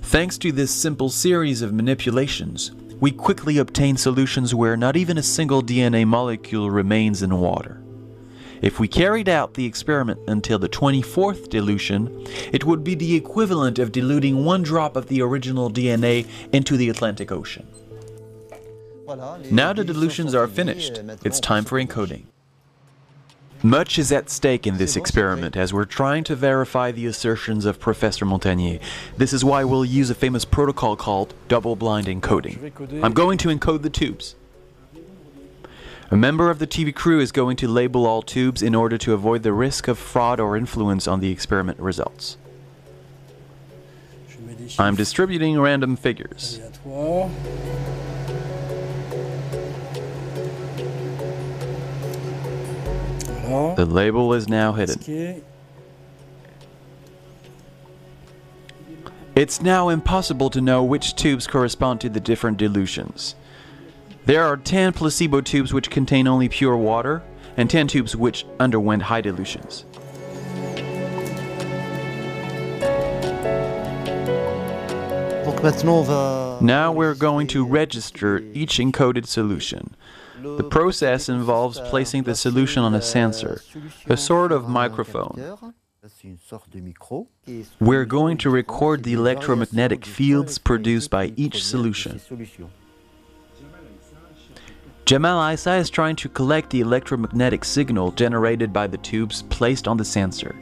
Thanks 0.00 0.38
to 0.38 0.50
this 0.50 0.70
simple 0.70 1.10
series 1.10 1.60
of 1.60 1.74
manipulations, 1.74 2.72
we 3.00 3.10
quickly 3.10 3.58
obtain 3.58 3.98
solutions 3.98 4.54
where 4.54 4.78
not 4.78 4.96
even 4.96 5.18
a 5.18 5.22
single 5.22 5.62
DNA 5.62 6.06
molecule 6.06 6.70
remains 6.70 7.22
in 7.22 7.38
water. 7.38 7.82
If 8.62 8.80
we 8.80 8.88
carried 8.88 9.28
out 9.28 9.52
the 9.52 9.66
experiment 9.66 10.20
until 10.26 10.58
the 10.58 10.70
24th 10.70 11.50
dilution, 11.50 12.26
it 12.50 12.64
would 12.64 12.82
be 12.82 12.94
the 12.94 13.14
equivalent 13.14 13.78
of 13.78 13.92
diluting 13.92 14.42
one 14.42 14.62
drop 14.62 14.96
of 14.96 15.08
the 15.08 15.20
original 15.20 15.70
DNA 15.70 16.26
into 16.50 16.78
the 16.78 16.88
Atlantic 16.88 17.30
Ocean. 17.30 17.68
Now 19.50 19.74
the 19.74 19.84
dilutions 19.84 20.34
are 20.34 20.48
finished, 20.48 20.98
it's 21.24 21.40
time 21.40 21.66
for 21.66 21.78
encoding. 21.78 22.24
Much 23.64 23.96
is 23.96 24.10
at 24.10 24.28
stake 24.28 24.66
in 24.66 24.76
this 24.76 24.96
experiment 24.96 25.56
as 25.56 25.72
we're 25.72 25.84
trying 25.84 26.24
to 26.24 26.34
verify 26.34 26.90
the 26.90 27.06
assertions 27.06 27.64
of 27.64 27.78
Professor 27.78 28.26
Montagnier. 28.26 28.80
This 29.16 29.32
is 29.32 29.44
why 29.44 29.62
we'll 29.62 29.84
use 29.84 30.10
a 30.10 30.16
famous 30.16 30.44
protocol 30.44 30.96
called 30.96 31.32
double-blind 31.46 32.08
encoding. 32.08 33.04
I'm 33.04 33.12
going 33.12 33.38
to 33.38 33.48
encode 33.48 33.82
the 33.82 33.90
tubes. 33.90 34.34
A 36.10 36.16
member 36.16 36.50
of 36.50 36.58
the 36.58 36.66
TV 36.66 36.92
crew 36.92 37.20
is 37.20 37.30
going 37.30 37.56
to 37.58 37.68
label 37.68 38.04
all 38.04 38.20
tubes 38.20 38.62
in 38.62 38.74
order 38.74 38.98
to 38.98 39.14
avoid 39.14 39.44
the 39.44 39.52
risk 39.52 39.86
of 39.86 39.96
fraud 39.96 40.40
or 40.40 40.56
influence 40.56 41.06
on 41.06 41.20
the 41.20 41.30
experiment 41.30 41.78
results. 41.78 42.36
I'm 44.78 44.96
distributing 44.96 45.60
random 45.60 45.94
figures. 45.96 46.60
The 53.52 53.84
label 53.84 54.32
is 54.32 54.48
now 54.48 54.72
hidden. 54.72 55.42
It's 59.34 59.60
now 59.60 59.90
impossible 59.90 60.48
to 60.50 60.60
know 60.62 60.82
which 60.82 61.16
tubes 61.16 61.46
correspond 61.46 62.00
to 62.00 62.08
the 62.08 62.20
different 62.20 62.56
dilutions. 62.56 63.34
There 64.24 64.44
are 64.44 64.56
10 64.56 64.94
placebo 64.94 65.42
tubes 65.42 65.74
which 65.74 65.90
contain 65.90 66.26
only 66.26 66.48
pure 66.48 66.76
water, 66.76 67.22
and 67.56 67.68
10 67.68 67.88
tubes 67.88 68.16
which 68.16 68.46
underwent 68.58 69.02
high 69.02 69.20
dilutions. 69.20 69.84
Now 76.62 76.92
we're 76.92 77.14
going 77.14 77.46
to 77.48 77.66
register 77.66 78.38
each 78.54 78.78
encoded 78.78 79.26
solution. 79.26 79.94
The 80.42 80.68
process 80.68 81.28
involves 81.28 81.78
placing 81.80 82.24
the 82.24 82.34
solution 82.34 82.82
on 82.82 82.94
a 82.94 83.02
sensor, 83.02 83.62
a 84.08 84.16
sort 84.16 84.50
of 84.50 84.68
microphone. 84.68 85.58
We're 87.78 88.04
going 88.04 88.38
to 88.38 88.50
record 88.50 89.04
the 89.04 89.12
electromagnetic 89.12 90.04
fields 90.04 90.58
produced 90.58 91.10
by 91.10 91.32
each 91.36 91.62
solution. 91.62 92.20
Jamal 95.04 95.40
Aïssa 95.40 95.78
is 95.78 95.90
trying 95.90 96.16
to 96.16 96.28
collect 96.28 96.70
the 96.70 96.80
electromagnetic 96.80 97.64
signal 97.64 98.10
generated 98.12 98.72
by 98.72 98.86
the 98.86 98.98
tubes 98.98 99.42
placed 99.42 99.86
on 99.86 99.96
the 99.96 100.04
sensor. 100.04 100.56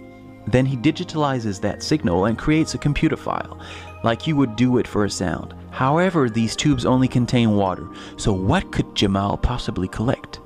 Then 0.47 0.67
he 0.67 0.77
digitalizes 0.77 1.61
that 1.61 1.83
signal 1.83 2.25
and 2.27 2.37
creates 2.37 2.75
a 2.75 2.79
computer 2.79 3.17
file, 3.17 3.61
like 4.03 4.27
you 4.27 4.37
would 4.37 4.57
do 4.57 4.79
it 4.79 4.87
for 4.87 5.05
a 5.05 5.11
sound. 5.11 5.55
However, 5.71 6.29
these 6.29 6.57
tubes 6.57 6.85
only 6.85 7.09
contain 7.09 7.57
water, 7.57 7.89
so 8.17 8.33
what 8.33 8.71
could 8.73 8.95
Jamal 8.95 9.37
possibly 9.37 9.89
collect? 9.89 10.41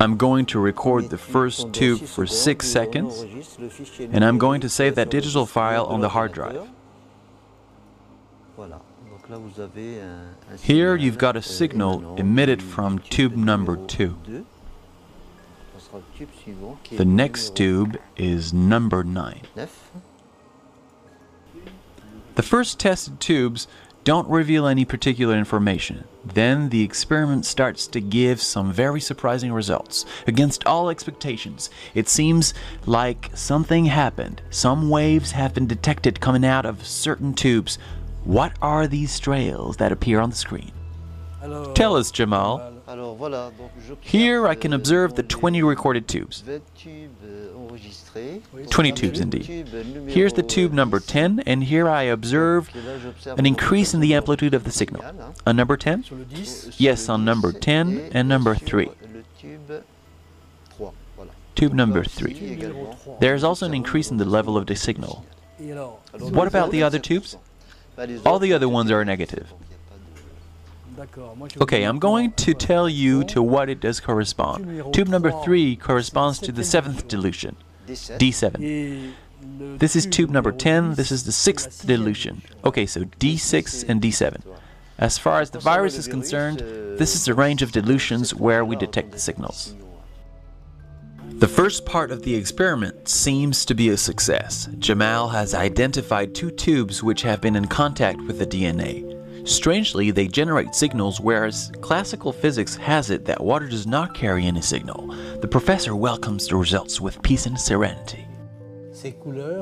I'm 0.00 0.16
going 0.16 0.46
to 0.46 0.58
record 0.58 1.08
the 1.08 1.18
first 1.18 1.72
tube 1.72 2.00
for 2.02 2.26
6 2.26 2.66
seconds, 2.66 3.24
and 4.12 4.24
I'm 4.24 4.38
going 4.38 4.60
to 4.60 4.68
save 4.68 4.96
that 4.96 5.10
digital 5.10 5.46
file 5.46 5.86
on 5.86 6.00
the 6.00 6.10
hard 6.10 6.32
drive. 6.32 6.68
Here 10.60 10.96
you've 10.96 11.18
got 11.18 11.36
a 11.36 11.42
signal 11.42 12.16
emitted 12.16 12.62
from 12.62 12.98
tube 12.98 13.36
number 13.36 13.76
2. 13.86 14.44
The 16.90 17.04
next 17.04 17.54
tube 17.56 17.98
is 18.16 18.52
number 18.52 19.04
9. 19.04 19.40
The 22.34 22.42
first 22.42 22.80
tested 22.80 23.20
tubes 23.20 23.68
don't 24.02 24.28
reveal 24.28 24.66
any 24.66 24.84
particular 24.84 25.36
information. 25.36 26.04
Then 26.24 26.68
the 26.68 26.82
experiment 26.82 27.46
starts 27.46 27.86
to 27.86 28.00
give 28.00 28.42
some 28.42 28.72
very 28.72 29.00
surprising 29.00 29.52
results. 29.52 30.04
Against 30.26 30.66
all 30.66 30.90
expectations, 30.90 31.70
it 31.94 32.08
seems 32.08 32.52
like 32.86 33.30
something 33.34 33.86
happened. 33.86 34.42
Some 34.50 34.90
waves 34.90 35.30
have 35.30 35.54
been 35.54 35.66
detected 35.66 36.20
coming 36.20 36.44
out 36.44 36.66
of 36.66 36.86
certain 36.86 37.34
tubes. 37.34 37.78
What 38.24 38.52
are 38.60 38.86
these 38.86 39.18
trails 39.18 39.76
that 39.78 39.92
appear 39.92 40.20
on 40.20 40.30
the 40.30 40.36
screen? 40.36 40.72
Tell 41.74 41.96
us, 41.96 42.10
Jamal. 42.10 42.73
Here 44.00 44.46
I 44.46 44.54
can 44.54 44.72
observe 44.72 45.14
the 45.14 45.22
20 45.22 45.62
recorded 45.62 46.08
tubes. 46.08 46.42
20 48.70 48.92
tubes 48.92 49.20
indeed. 49.20 49.46
Here's 50.08 50.32
the 50.32 50.42
tube 50.42 50.72
number 50.72 51.00
10, 51.00 51.40
and 51.46 51.64
here 51.64 51.88
I 51.88 52.02
observe 52.02 52.70
an 53.26 53.46
increase 53.46 53.94
in 53.94 54.00
the 54.00 54.14
amplitude 54.14 54.54
of 54.54 54.64
the 54.64 54.70
signal. 54.70 55.02
On 55.46 55.56
number 55.56 55.76
10? 55.76 56.04
Yes, 56.76 57.08
on 57.08 57.24
number 57.24 57.52
10 57.52 58.10
and 58.12 58.28
number 58.28 58.54
3. 58.54 58.90
Tube 61.54 61.72
number 61.72 62.02
3. 62.02 62.72
There 63.20 63.34
is 63.34 63.44
also 63.44 63.66
an 63.66 63.74
increase 63.74 64.10
in 64.10 64.16
the 64.16 64.24
level 64.24 64.56
of 64.56 64.66
the 64.66 64.74
signal. 64.74 65.24
What 66.18 66.48
about 66.48 66.70
the 66.70 66.82
other 66.82 66.98
tubes? 66.98 67.36
All 68.26 68.40
the 68.40 68.52
other 68.52 68.68
ones 68.68 68.90
are 68.90 69.04
negative. 69.04 69.52
Okay, 71.60 71.82
I'm 71.82 71.98
going 71.98 72.32
to 72.32 72.54
tell 72.54 72.88
you 72.88 73.24
to 73.24 73.42
what 73.42 73.68
it 73.68 73.80
does 73.80 74.00
correspond. 74.00 74.92
Tube 74.94 75.08
number 75.08 75.30
3 75.42 75.76
corresponds 75.76 76.38
to 76.40 76.52
the 76.52 76.64
seventh 76.64 77.08
dilution, 77.08 77.56
D7. 77.86 79.12
This 79.78 79.94
is 79.94 80.06
tube 80.06 80.30
number 80.30 80.52
10, 80.52 80.94
this 80.94 81.12
is 81.12 81.24
the 81.24 81.32
sixth 81.32 81.86
dilution. 81.86 82.42
Okay, 82.64 82.86
so 82.86 83.04
D6 83.04 83.88
and 83.88 84.00
D7. 84.00 84.42
As 84.98 85.18
far 85.18 85.40
as 85.40 85.50
the 85.50 85.58
virus 85.58 85.98
is 85.98 86.08
concerned, 86.08 86.60
this 86.98 87.14
is 87.14 87.24
the 87.24 87.34
range 87.34 87.62
of 87.62 87.72
dilutions 87.72 88.34
where 88.34 88.64
we 88.64 88.76
detect 88.76 89.12
the 89.12 89.18
signals. 89.18 89.74
The 91.26 91.48
first 91.48 91.84
part 91.84 92.12
of 92.12 92.22
the 92.22 92.34
experiment 92.34 93.08
seems 93.08 93.64
to 93.64 93.74
be 93.74 93.88
a 93.88 93.96
success. 93.96 94.68
Jamal 94.78 95.28
has 95.28 95.52
identified 95.52 96.34
two 96.34 96.50
tubes 96.50 97.02
which 97.02 97.22
have 97.22 97.40
been 97.40 97.56
in 97.56 97.66
contact 97.66 98.20
with 98.22 98.38
the 98.38 98.46
DNA. 98.46 99.13
Strangely, 99.44 100.10
they 100.10 100.26
generate 100.26 100.74
signals, 100.74 101.20
whereas 101.20 101.70
classical 101.82 102.32
physics 102.32 102.76
has 102.76 103.10
it 103.10 103.26
that 103.26 103.44
water 103.44 103.68
does 103.68 103.86
not 103.86 104.14
carry 104.14 104.46
any 104.46 104.62
signal. 104.62 105.06
The 105.40 105.48
professor 105.48 105.94
welcomes 105.94 106.48
the 106.48 106.56
results 106.56 106.98
with 107.00 107.22
peace 107.22 107.44
and 107.44 107.60
serenity. 107.60 108.26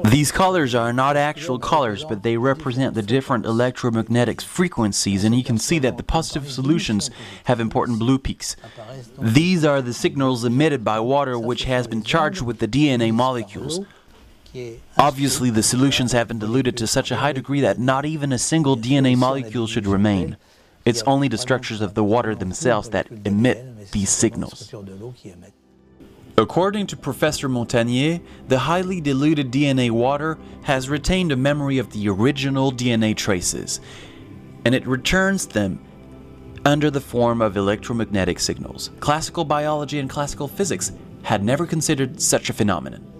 These 0.05 0.31
colors 0.31 0.73
are 0.77 0.93
not 0.93 1.17
actual 1.17 1.59
colors, 1.59 2.05
but 2.05 2.23
they 2.23 2.37
represent 2.37 2.95
the 2.95 3.03
different 3.03 3.45
electromagnetic 3.45 4.41
frequencies, 4.41 5.25
and 5.25 5.35
you 5.35 5.43
can 5.43 5.59
see 5.59 5.81
that 5.81 5.97
the 5.97 6.05
positive 6.05 6.49
solutions 6.49 7.11
have 7.45 7.59
important 7.59 7.99
blue 7.99 8.19
peaks. 8.19 8.55
These 9.19 9.65
are 9.65 9.83
the 9.83 9.95
signals 9.95 10.45
emitted 10.45 10.85
by 10.85 11.01
water 11.01 11.37
which 11.37 11.65
has 11.65 11.89
been 11.89 12.05
charged 12.05 12.43
with 12.43 12.61
the 12.61 12.69
DNA 12.69 13.13
molecules. 13.13 13.81
Obviously, 14.99 15.51
the 15.51 15.63
solutions 15.63 16.13
have 16.13 16.29
been 16.29 16.39
diluted 16.39 16.77
to 16.77 16.87
such 16.87 17.11
a 17.11 17.17
high 17.17 17.33
degree 17.33 17.61
that 17.61 17.79
not 17.79 18.05
even 18.05 18.33
a 18.33 18.39
single 18.39 18.77
DNA 18.77 19.17
molecule 19.17 19.67
should 19.67 19.87
remain. 19.87 20.37
It's 20.85 21.03
only 21.03 21.29
the 21.29 21.39
structures 21.39 21.81
of 21.81 21.95
the 21.95 22.05
water 22.05 22.35
themselves 22.35 22.91
that 22.91 23.07
emit 23.25 23.93
these 23.93 24.11
signals. 24.11 24.75
According 26.37 26.87
to 26.89 26.97
Professor 26.97 27.49
Montagnier, 27.49 28.21
the 28.49 28.59
highly 28.59 29.01
diluted 29.01 29.53
DNA 29.53 29.91
water 29.91 30.39
has 30.63 30.89
retained 30.89 31.31
a 31.31 31.37
memory 31.37 31.79
of 31.79 31.93
the 31.93 32.09
original 32.09 32.73
DNA 32.73 33.15
traces, 33.15 33.81
and 34.65 34.75
it 34.75 34.87
returns 34.87 35.47
them 35.47 35.79
under 36.65 36.91
the 36.91 37.01
form 37.01 37.43
of 37.43 37.57
electromagnetic 37.57 38.41
signals. 38.41 38.91
Classical 39.01 39.45
biology 39.45 39.99
and 39.99 40.09
classical 40.09 40.49
physics 40.49 40.93
had 41.23 41.45
never 41.45 41.67
considered 41.67 42.21
such 42.21 42.49
a 42.49 42.53
phenomenon. 42.53 43.12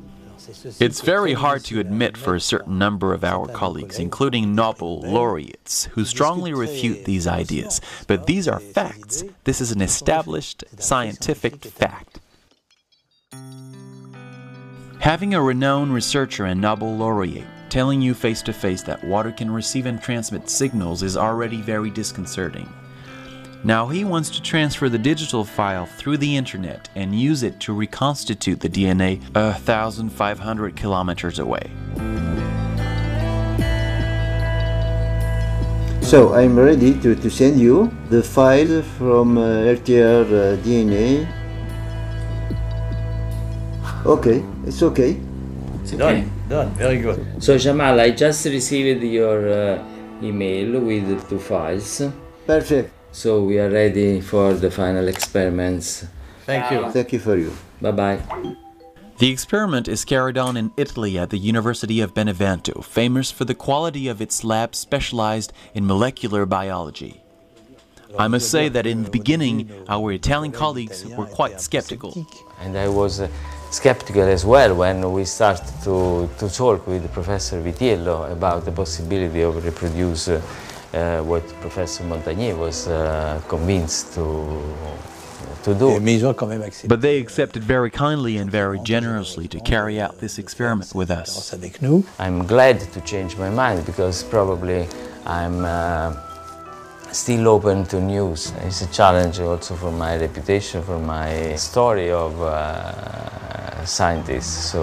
It's 0.81 1.01
very 1.01 1.33
hard 1.33 1.65
to 1.65 1.81
admit 1.81 2.17
for 2.17 2.35
a 2.35 2.41
certain 2.41 2.79
number 2.79 3.13
of 3.15 3.25
our 3.25 3.47
colleagues, 3.49 3.99
including 3.99 4.55
Nobel 4.55 5.01
laureates, 5.01 5.85
who 5.93 6.05
strongly 6.05 6.53
refute 6.53 7.05
these 7.05 7.27
ideas. 7.27 7.81
But 8.07 8.27
these 8.27 8.49
are 8.49 8.61
facts. 8.61 9.25
This 9.45 9.61
is 9.61 9.73
an 9.73 9.81
established 9.81 10.65
scientific 10.79 11.65
fact. 11.65 12.21
Having 15.01 15.35
a 15.35 15.43
renowned 15.43 15.93
researcher 15.95 16.45
and 16.45 16.61
Nobel 16.61 16.97
laureate 16.97 17.47
telling 17.73 18.03
you 18.03 18.13
face 18.13 18.43
to 18.43 18.53
face 18.53 18.83
that 18.83 19.03
water 19.03 19.33
can 19.33 19.51
receive 19.51 19.87
and 19.87 20.03
transmit 20.03 20.51
signals 20.51 21.03
is 21.03 21.17
already 21.17 21.63
very 21.63 21.89
disconcerting. 21.89 22.69
Now 23.65 23.87
he 23.87 24.05
wants 24.05 24.29
to 24.31 24.43
transfer 24.43 24.89
the 24.89 24.99
digital 24.99 25.45
file 25.45 25.87
through 25.87 26.17
the 26.17 26.37
internet 26.37 26.89
and 26.97 27.15
use 27.15 27.45
it 27.45 27.61
to 27.61 27.73
reconstitute 27.73 28.59
the 28.59 28.69
DNA 28.69 29.23
1,500 29.35 30.75
kilometers 30.75 31.39
away. 31.39 31.71
So 36.01 36.35
I'm 36.35 36.59
ready 36.59 36.99
to, 37.03 37.15
to 37.15 37.31
send 37.31 37.61
you 37.61 37.91
the 38.11 38.23
file 38.23 38.83
from 38.99 39.39
uh, 39.39 39.71
LTR 39.79 40.27
uh, 40.27 40.57
DNA. 40.63 41.27
Okay, 44.05 44.43
it's 44.67 44.83
okay. 44.83 45.21
It's 45.83 45.93
okay. 45.95 45.99
Done, 45.99 46.33
done, 46.49 46.71
very 46.75 46.99
good. 46.99 47.41
So 47.41 47.57
Jamal, 47.57 48.01
I 48.01 48.11
just 48.11 48.45
received 48.45 49.05
your 49.05 49.49
uh, 49.49 49.85
email 50.21 50.81
with 50.81 51.07
the 51.09 51.29
two 51.29 51.39
files. 51.39 52.03
Perfect. 52.45 53.02
So 53.13 53.45
we 53.45 53.59
are 53.59 53.69
ready 53.69 54.21
for 54.23 54.55
the 54.55 54.71
final 54.71 55.07
experiments. 55.07 56.07
Thank 56.47 56.73
you. 56.73 56.91
Thank 56.91 57.13
you 57.13 57.19
for 57.19 57.37
you. 57.37 57.53
Bye 57.81 57.93
bye. 57.93 58.19
The 59.19 59.31
experiment 59.31 59.87
is 59.87 60.05
carried 60.05 60.39
on 60.39 60.57
in 60.57 60.73
Italy 60.77 61.19
at 61.19 61.31
the 61.31 61.39
University 61.39 62.01
of 62.01 62.15
Benevento, 62.15 62.81
famous 62.81 63.31
for 63.31 63.45
the 63.45 63.55
quality 63.55 64.09
of 64.09 64.21
its 64.21 64.43
lab 64.43 64.75
specialized 64.75 65.53
in 65.75 65.87
molecular 65.87 66.47
biology. 66.47 67.23
I 68.19 68.29
must 68.29 68.51
say 68.51 68.69
that 68.69 68.87
in 68.87 69.05
the 69.05 69.11
beginning, 69.11 69.71
our 69.89 70.13
Italian 70.13 70.53
colleagues 70.53 71.07
were 71.07 71.27
quite 71.27 71.61
skeptical. 71.61 72.27
And 72.61 72.77
I 72.77 72.89
was 72.89 73.21
uh, 73.21 73.29
skeptical 73.71 74.23
as 74.23 74.45
well 74.45 74.75
when 74.75 75.13
we 75.13 75.25
started 75.25 75.73
to, 75.85 76.29
to 76.39 76.55
talk 76.55 76.87
with 76.87 77.11
Professor 77.13 77.63
Vitiello 77.63 78.31
about 78.31 78.65
the 78.65 78.73
possibility 78.73 79.43
of 79.43 79.65
reproduce 79.65 80.29
uh, 80.29 80.35
uh, 80.35 80.72
what 81.23 81.43
Professor 81.61 82.05
Montagnier 82.05 82.57
was 82.57 82.87
uh, 82.87 83.41
convinced 83.49 84.13
to, 84.15 84.23
to 85.65 85.75
do. 85.75 85.99
But 86.89 87.01
they 87.01 87.19
accepted 87.19 87.65
very 87.65 87.91
kindly 87.91 88.37
and 88.37 88.51
very 88.51 88.79
generously 88.81 89.49
to 89.49 89.61
carry 89.61 90.01
out 90.01 90.19
this 90.19 90.39
experiment 90.39 90.95
with 90.95 91.11
us. 91.11 91.55
I'm 92.19 92.47
glad 92.47 92.81
to 92.81 93.01
change 93.01 93.37
my 93.39 93.49
mind 93.49 93.87
because 93.87 94.23
probably 94.23 94.87
I'm 95.25 95.65
uh, 95.65 96.15
still 97.13 97.49
open 97.49 97.85
to 97.87 98.01
news. 98.01 98.53
It's 98.67 98.83
a 98.83 98.91
challenge 98.93 99.41
also 99.41 99.75
for 99.75 99.91
my 99.91 100.19
reputation, 100.19 100.83
for 100.83 100.99
my 100.99 101.57
story 101.57 102.11
of 102.11 102.41
uh, 102.43 103.85
scientist. 103.87 104.71
So, 104.73 104.83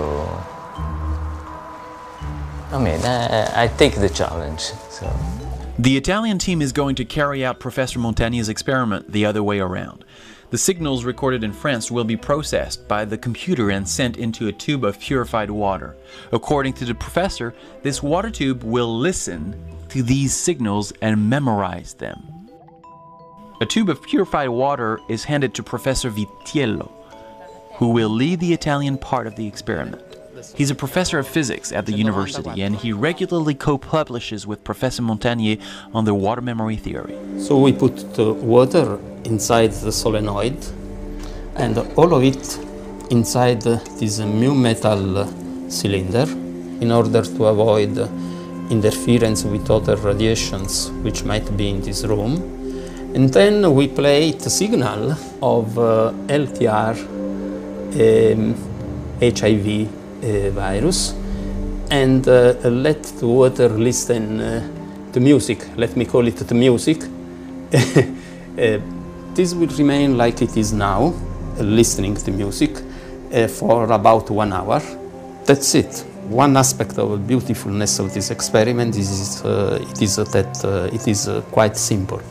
I 2.71 2.77
mean, 2.79 3.01
I, 3.05 3.63
I 3.63 3.67
take 3.67 3.95
the 3.95 4.09
challenge. 4.09 4.61
So. 4.89 5.38
The 5.79 5.95
Italian 5.95 6.39
team 6.39 6.61
is 6.61 6.73
going 6.73 6.95
to 6.95 7.05
carry 7.05 7.45
out 7.45 7.61
Professor 7.61 7.99
Montagnier's 7.99 8.49
experiment 8.49 9.09
the 9.13 9.25
other 9.25 9.41
way 9.41 9.61
around. 9.61 10.03
The 10.49 10.57
signals 10.57 11.05
recorded 11.05 11.41
in 11.41 11.53
France 11.53 11.89
will 11.89 12.03
be 12.03 12.17
processed 12.17 12.85
by 12.89 13.05
the 13.05 13.17
computer 13.17 13.69
and 13.69 13.87
sent 13.87 14.17
into 14.17 14.49
a 14.49 14.51
tube 14.51 14.83
of 14.83 14.99
purified 14.99 15.49
water. 15.49 15.95
According 16.33 16.73
to 16.73 16.85
the 16.85 16.95
professor, 16.95 17.55
this 17.81 18.03
water 18.03 18.29
tube 18.29 18.61
will 18.61 18.99
listen 18.99 19.55
to 19.87 20.03
these 20.03 20.35
signals 20.35 20.91
and 21.01 21.29
memorize 21.29 21.93
them. 21.93 22.49
A 23.61 23.65
tube 23.65 23.87
of 23.87 24.03
purified 24.03 24.49
water 24.49 24.99
is 25.07 25.23
handed 25.23 25.53
to 25.53 25.63
Professor 25.63 26.11
Vitiello, 26.11 26.91
who 27.75 27.87
will 27.87 28.09
lead 28.09 28.41
the 28.41 28.51
Italian 28.51 28.97
part 28.97 29.27
of 29.27 29.37
the 29.37 29.47
experiment. 29.47 30.08
He's 30.55 30.71
a 30.71 30.75
professor 30.75 31.19
of 31.19 31.27
physics 31.27 31.71
at 31.71 31.85
the 31.85 31.93
university 31.93 32.61
and 32.61 32.75
he 32.75 32.93
regularly 32.93 33.55
co-publishes 33.55 34.45
with 34.47 34.63
Professor 34.63 35.01
Montagnier 35.01 35.61
on 35.93 36.05
the 36.05 36.13
water 36.13 36.41
memory 36.41 36.75
theory. 36.75 37.17
So 37.39 37.57
we 37.57 37.73
put 37.73 38.13
the 38.15 38.33
water 38.33 38.99
inside 39.25 39.71
the 39.71 39.91
solenoid 39.91 40.57
and 41.55 41.77
all 41.97 42.13
of 42.13 42.23
it 42.23 42.59
inside 43.11 43.61
this 43.61 44.19
mu 44.19 44.53
metal 44.53 45.27
cylinder 45.69 46.27
in 46.81 46.91
order 46.91 47.21
to 47.21 47.45
avoid 47.45 47.97
interference 48.69 49.43
with 49.43 49.69
other 49.69 49.95
radiations 49.97 50.91
which 51.03 51.23
might 51.23 51.57
be 51.57 51.69
in 51.69 51.81
this 51.81 52.03
room. 52.05 52.35
And 53.15 53.33
then 53.33 53.73
we 53.73 53.87
play 53.87 54.31
the 54.31 54.49
signal 54.49 55.13
of 55.41 55.77
uh, 55.77 56.13
LTR 56.27 56.95
um, 57.99 58.55
HIV 59.19 59.98
virus 60.51 61.13
and 61.91 62.27
uh, 62.27 62.53
let 62.63 63.03
the 63.03 63.27
water 63.27 63.69
listen 63.69 64.39
uh, 64.39 65.11
to 65.13 65.19
music, 65.19 65.67
let 65.75 65.95
me 65.95 66.05
call 66.05 66.27
it 66.27 66.37
the 66.37 66.55
music. 66.55 66.99
this 69.35 69.53
will 69.53 69.67
remain 69.77 70.17
like 70.17 70.41
it 70.41 70.55
is 70.55 70.71
now, 70.71 71.13
listening 71.57 72.15
to 72.15 72.31
music 72.31 72.71
for 73.49 73.91
about 73.91 74.29
one 74.29 74.53
hour. 74.53 74.81
That's 75.45 75.73
it. 75.75 76.05
One 76.29 76.57
aspect 76.57 76.97
of 76.99 77.09
the 77.09 77.17
beautifulness 77.17 77.99
of 77.99 78.13
this 78.13 78.29
experiment 78.29 78.95
is 78.95 79.43
uh, 79.43 79.79
it 79.81 80.01
is 80.01 80.19
uh, 80.19 80.25
that 80.25 80.63
uh, 80.63 80.93
it 80.93 81.07
is 81.07 81.27
quite 81.51 81.75
simple. 81.75 82.21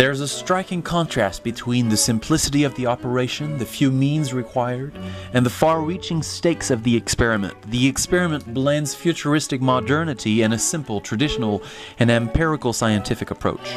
There's 0.00 0.20
a 0.20 0.28
striking 0.28 0.80
contrast 0.80 1.44
between 1.44 1.90
the 1.90 1.96
simplicity 1.98 2.64
of 2.64 2.74
the 2.74 2.86
operation, 2.86 3.58
the 3.58 3.66
few 3.66 3.90
means 3.90 4.32
required, 4.32 4.94
and 5.34 5.44
the 5.44 5.50
far 5.50 5.82
reaching 5.82 6.22
stakes 6.22 6.70
of 6.70 6.84
the 6.84 6.96
experiment. 6.96 7.52
The 7.70 7.86
experiment 7.86 8.54
blends 8.54 8.94
futuristic 8.94 9.60
modernity 9.60 10.40
and 10.40 10.54
a 10.54 10.58
simple, 10.58 11.02
traditional, 11.02 11.62
and 11.98 12.10
empirical 12.10 12.72
scientific 12.72 13.30
approach. 13.30 13.74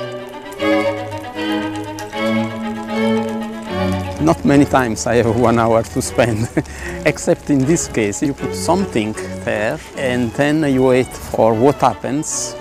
Not 4.21 4.45
many 4.45 4.63
times 4.63 5.05
I 5.05 5.15
have 5.15 5.37
one 5.37 5.59
hour 5.59 5.83
to 5.83 6.01
spend, 6.01 6.47
except 7.05 7.49
in 7.49 7.65
this 7.65 7.89
case, 7.89 8.23
you 8.23 8.33
put 8.33 8.55
something 8.55 9.11
there 9.43 9.77
and 9.97 10.31
then 10.31 10.63
you 10.73 10.83
wait 10.83 11.07
for 11.07 11.53
what 11.53 11.75
happens 11.81 12.55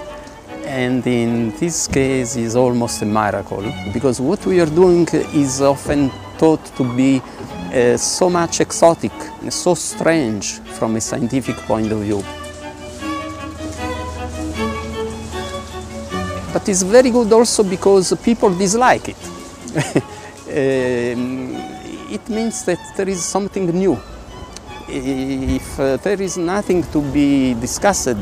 and 0.73 1.07
in 1.07 1.51
this 1.59 1.87
case 1.87 2.35
is 2.37 2.57
almost 2.57 3.03
a 3.03 3.05
miracle 3.05 3.63
because 3.93 4.23
what 4.23 4.45
we 4.47 4.59
are 4.59 4.71
doing 4.83 5.07
is 5.35 5.61
often 5.61 6.09
thought 6.39 6.65
to 6.75 6.85
be 6.97 7.21
uh, 7.21 7.95
so 7.99 8.31
much 8.31 8.63
exotic, 8.63 9.13
so 9.51 9.75
strange 9.75 10.61
from 10.79 10.97
a 10.97 11.01
scientific 11.01 11.57
point 11.69 11.93
of 11.93 12.01
view. 12.01 12.23
But 16.55 16.67
it's 16.67 16.83
very 16.83 17.11
good 17.11 17.31
also 17.31 17.63
because 17.65 18.15
people 18.25 18.55
dislike 18.57 19.11
it. 19.11 19.23
um, 20.49 21.55
it 22.11 22.27
means 22.31 22.65
that 22.65 22.81
there 22.97 23.11
is 23.11 23.23
something 23.23 23.67
new. 23.67 23.99
If 24.89 25.79
uh, 25.79 25.99
there 25.99 26.21
is 26.21 26.39
nothing 26.39 26.83
to 26.93 27.03
be 27.13 27.53
discussed, 27.55 28.17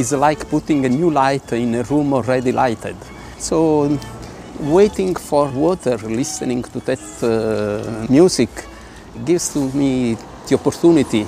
is 0.00 0.12
like 0.12 0.48
putting 0.48 0.86
a 0.86 0.88
new 0.88 1.10
light 1.10 1.52
in 1.52 1.74
a 1.74 1.82
room 1.82 2.12
already 2.14 2.52
lighted. 2.52 2.96
So 3.38 3.98
waiting 4.60 5.14
for 5.14 5.48
water, 5.50 5.96
listening 5.98 6.62
to 6.72 6.80
that 6.80 7.04
uh, 7.22 8.06
music 8.10 8.50
gives 9.24 9.52
to 9.52 9.60
me 9.72 10.16
the 10.48 10.54
opportunity, 10.54 11.26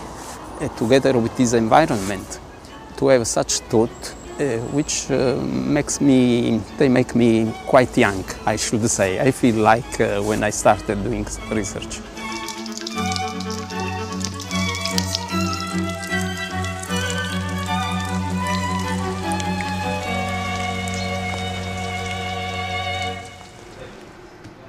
uh, 0.61 0.69
together 0.77 1.19
with 1.19 1.37
this 1.37 1.53
environment, 1.53 2.41
to 2.97 3.09
have 3.09 3.27
such 3.27 3.61
thought, 3.71 4.15
uh, 4.41 4.57
which 4.77 5.11
uh, 5.11 5.37
makes 5.77 6.01
me, 6.01 6.61
they 6.79 6.89
make 6.89 7.15
me 7.15 7.53
quite 7.67 7.97
young, 7.97 8.25
I 8.47 8.57
should 8.57 8.89
say. 8.89 9.21
I 9.21 9.31
feel 9.31 9.57
like 9.57 10.01
uh, 10.01 10.23
when 10.23 10.43
I 10.43 10.51
started 10.51 11.03
doing 11.05 11.27
research. 11.51 12.01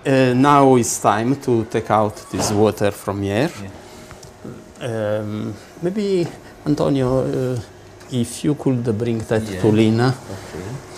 Uh, 0.05 0.33
now 0.33 0.75
it's 0.75 0.99
time 0.99 1.33
to 1.39 1.63
take 1.65 1.89
out 1.89 2.15
this 2.29 2.51
water 2.51 2.91
from 2.91 3.21
here. 3.21 3.49
Yeah. 4.81 5.19
Um, 5.19 5.53
maybe, 5.81 6.27
Antonio, 6.65 7.53
uh, 7.53 7.61
if 8.11 8.43
you 8.43 8.53
could 8.55 8.83
bring 8.97 9.19
that 9.19 9.43
yeah. 9.43 9.61
to 9.61 9.67
Lina. 9.69 10.13
Okay. 10.29 10.93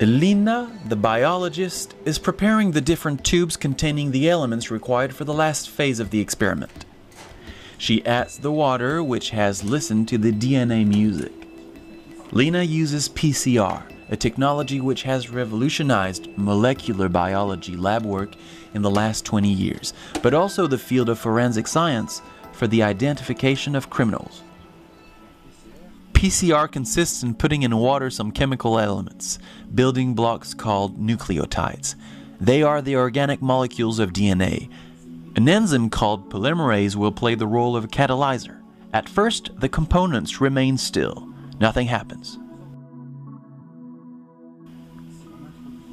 Elina, 0.00 0.72
the 0.86 0.96
biologist, 0.96 1.94
is 2.06 2.18
preparing 2.18 2.70
the 2.70 2.80
different 2.80 3.22
tubes 3.22 3.58
containing 3.58 4.12
the 4.12 4.30
elements 4.30 4.70
required 4.70 5.14
for 5.14 5.24
the 5.24 5.34
last 5.34 5.68
phase 5.68 6.00
of 6.00 6.08
the 6.08 6.20
experiment. 6.20 6.86
She 7.76 8.04
adds 8.06 8.38
the 8.38 8.50
water, 8.50 9.02
which 9.02 9.30
has 9.30 9.62
listened 9.62 10.08
to 10.08 10.16
the 10.16 10.32
DNA 10.32 10.86
music. 10.86 11.32
Lina 12.32 12.62
uses 12.62 13.10
PCR, 13.10 13.82
a 14.12 14.16
technology 14.16 14.78
which 14.78 15.04
has 15.04 15.30
revolutionized 15.30 16.28
molecular 16.36 17.08
biology 17.08 17.74
lab 17.74 18.04
work 18.04 18.34
in 18.74 18.82
the 18.82 18.90
last 18.90 19.24
20 19.24 19.50
years, 19.50 19.94
but 20.22 20.34
also 20.34 20.66
the 20.66 20.76
field 20.76 21.08
of 21.08 21.18
forensic 21.18 21.66
science 21.66 22.20
for 22.52 22.66
the 22.66 22.82
identification 22.82 23.74
of 23.74 23.88
criminals. 23.88 24.42
PCR 26.12 26.70
consists 26.70 27.22
in 27.22 27.34
putting 27.34 27.62
in 27.62 27.74
water 27.74 28.10
some 28.10 28.30
chemical 28.30 28.78
elements, 28.78 29.38
building 29.74 30.12
blocks 30.12 30.52
called 30.52 31.00
nucleotides. 31.00 31.94
They 32.38 32.62
are 32.62 32.82
the 32.82 32.96
organic 32.96 33.40
molecules 33.40 33.98
of 33.98 34.12
DNA. 34.12 34.68
An 35.36 35.48
enzyme 35.48 35.88
called 35.88 36.28
polymerase 36.28 36.96
will 36.96 37.12
play 37.12 37.34
the 37.34 37.46
role 37.46 37.74
of 37.74 37.84
a 37.84 37.88
catalyzer. 37.88 38.60
At 38.92 39.08
first, 39.08 39.58
the 39.58 39.70
components 39.70 40.38
remain 40.38 40.76
still. 40.76 41.32
Nothing 41.58 41.86
happens. 41.86 42.38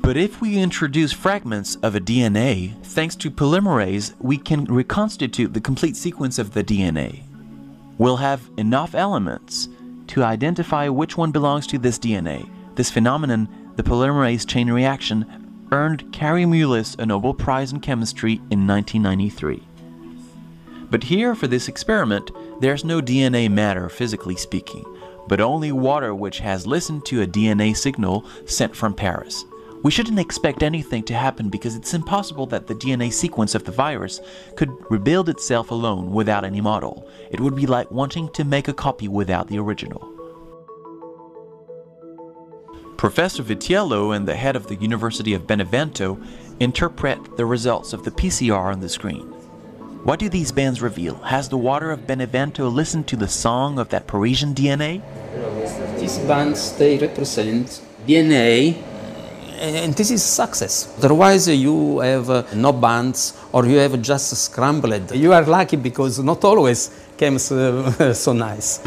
But 0.09 0.17
if 0.17 0.41
we 0.41 0.57
introduce 0.57 1.11
fragments 1.11 1.75
of 1.83 1.93
a 1.93 1.99
DNA, 1.99 2.73
thanks 2.83 3.15
to 3.17 3.29
polymerase, 3.29 4.15
we 4.17 4.39
can 4.39 4.65
reconstitute 4.65 5.53
the 5.53 5.61
complete 5.61 5.95
sequence 5.95 6.39
of 6.39 6.51
the 6.51 6.63
DNA. 6.63 7.21
We'll 7.99 8.17
have 8.17 8.49
enough 8.57 8.95
elements 8.95 9.69
to 10.07 10.23
identify 10.23 10.89
which 10.89 11.15
one 11.15 11.31
belongs 11.31 11.67
to 11.67 11.77
this 11.77 11.99
DNA. 11.99 12.49
This 12.73 12.89
phenomenon, 12.89 13.47
the 13.75 13.83
polymerase 13.83 14.47
chain 14.47 14.71
reaction, 14.71 15.67
earned 15.71 16.11
Kary 16.11 16.45
Mullis 16.45 16.97
a 16.97 17.05
Nobel 17.05 17.35
Prize 17.35 17.71
in 17.71 17.79
Chemistry 17.79 18.41
in 18.49 18.65
1993. 18.65 19.61
But 20.89 21.03
here, 21.03 21.35
for 21.35 21.45
this 21.45 21.67
experiment, 21.67 22.31
there's 22.61 22.83
no 22.83 22.99
DNA 22.99 23.47
matter, 23.47 23.89
physically 23.89 24.37
speaking, 24.37 24.85
but 25.27 25.39
only 25.39 25.71
water 25.71 26.15
which 26.15 26.39
has 26.39 26.65
listened 26.65 27.05
to 27.05 27.21
a 27.21 27.27
DNA 27.27 27.77
signal 27.77 28.25
sent 28.47 28.75
from 28.75 28.95
Paris. 28.95 29.45
We 29.81 29.91
shouldn't 29.91 30.19
expect 30.19 30.61
anything 30.61 31.03
to 31.03 31.13
happen 31.13 31.49
because 31.49 31.75
it's 31.75 31.93
impossible 31.93 32.45
that 32.47 32.67
the 32.67 32.75
DNA 32.75 33.13
sequence 33.13 33.55
of 33.55 33.63
the 33.63 33.71
virus 33.71 34.19
could 34.57 34.69
rebuild 34.89 35.29
itself 35.29 35.71
alone 35.71 36.11
without 36.11 36.43
any 36.43 36.59
model. 36.59 37.09
It 37.31 37.39
would 37.39 37.55
be 37.55 37.65
like 37.65 37.89
wanting 37.89 38.29
to 38.33 38.43
make 38.43 38.67
a 38.67 38.73
copy 38.73 39.07
without 39.07 39.47
the 39.47 39.57
original. 39.57 40.01
Professor 42.97 43.41
Vitiello 43.41 44.13
and 44.13 44.27
the 44.27 44.35
head 44.35 44.57
of 44.57 44.67
the 44.67 44.75
University 44.75 45.33
of 45.33 45.47
Benevento 45.47 46.19
interpret 46.59 47.37
the 47.37 47.45
results 47.45 47.93
of 47.93 48.03
the 48.03 48.11
PCR 48.11 48.73
on 48.73 48.81
the 48.81 48.89
screen. 48.89 49.21
What 50.03 50.19
do 50.19 50.27
these 50.27 50.51
bands 50.51 50.81
reveal? 50.81 51.15
Has 51.15 51.47
the 51.47 51.57
water 51.57 51.91
of 51.91 52.05
Benevento 52.05 52.67
listened 52.67 53.07
to 53.07 53.15
the 53.15 53.29
song 53.29 53.79
of 53.79 53.87
that 53.89 54.07
Parisian 54.07 54.53
DNA? 54.53 55.01
These 55.97 56.19
bands, 56.19 56.73
they 56.73 56.97
represent 56.97 57.81
DNA 58.05 58.83
and 59.59 59.93
this 59.93 60.09
is 60.11 60.23
success. 60.23 60.93
Otherwise, 60.97 61.47
you 61.47 61.99
have 61.99 62.29
uh, 62.29 62.43
no 62.55 62.71
bands 62.71 63.37
or 63.51 63.65
you 63.65 63.77
have 63.77 64.01
just 64.01 64.35
scrambled. 64.35 65.13
You 65.13 65.33
are 65.33 65.43
lucky 65.43 65.75
because 65.75 66.19
not 66.19 66.43
always 66.43 66.89
comes 67.17 67.51
uh, 67.51 68.13
so 68.13 68.33
nice. 68.33 68.79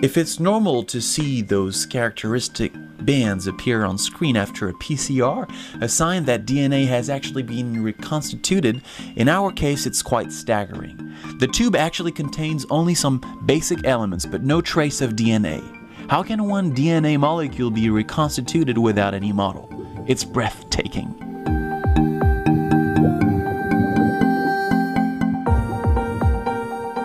If 0.00 0.16
it's 0.16 0.40
normal 0.40 0.84
to 0.84 1.00
see 1.00 1.42
those 1.42 1.84
characteristic 1.84 2.72
bands 3.00 3.46
appear 3.46 3.84
on 3.84 3.98
screen 3.98 4.36
after 4.36 4.68
a 4.68 4.74
PCR, 4.74 5.50
a 5.80 5.88
sign 5.88 6.24
that 6.26 6.46
DNA 6.46 6.86
has 6.86 7.10
actually 7.10 7.42
been 7.42 7.82
reconstituted, 7.82 8.82
in 9.16 9.28
our 9.28 9.50
case 9.50 9.86
it's 9.86 10.02
quite 10.02 10.30
staggering. 10.32 10.96
The 11.38 11.48
tube 11.48 11.74
actually 11.74 12.12
contains 12.12 12.64
only 12.70 12.94
some 12.94 13.20
basic 13.44 13.84
elements 13.84 14.24
but 14.24 14.44
no 14.44 14.60
trace 14.60 15.00
of 15.00 15.12
DNA. 15.12 15.77
How 16.08 16.22
can 16.22 16.42
one 16.48 16.72
DNA 16.72 17.18
molecule 17.18 17.70
be 17.70 17.90
reconstituted 17.90 18.78
without 18.78 19.12
any 19.12 19.30
model? 19.30 19.68
It's 20.06 20.24
breathtaking. 20.24 21.14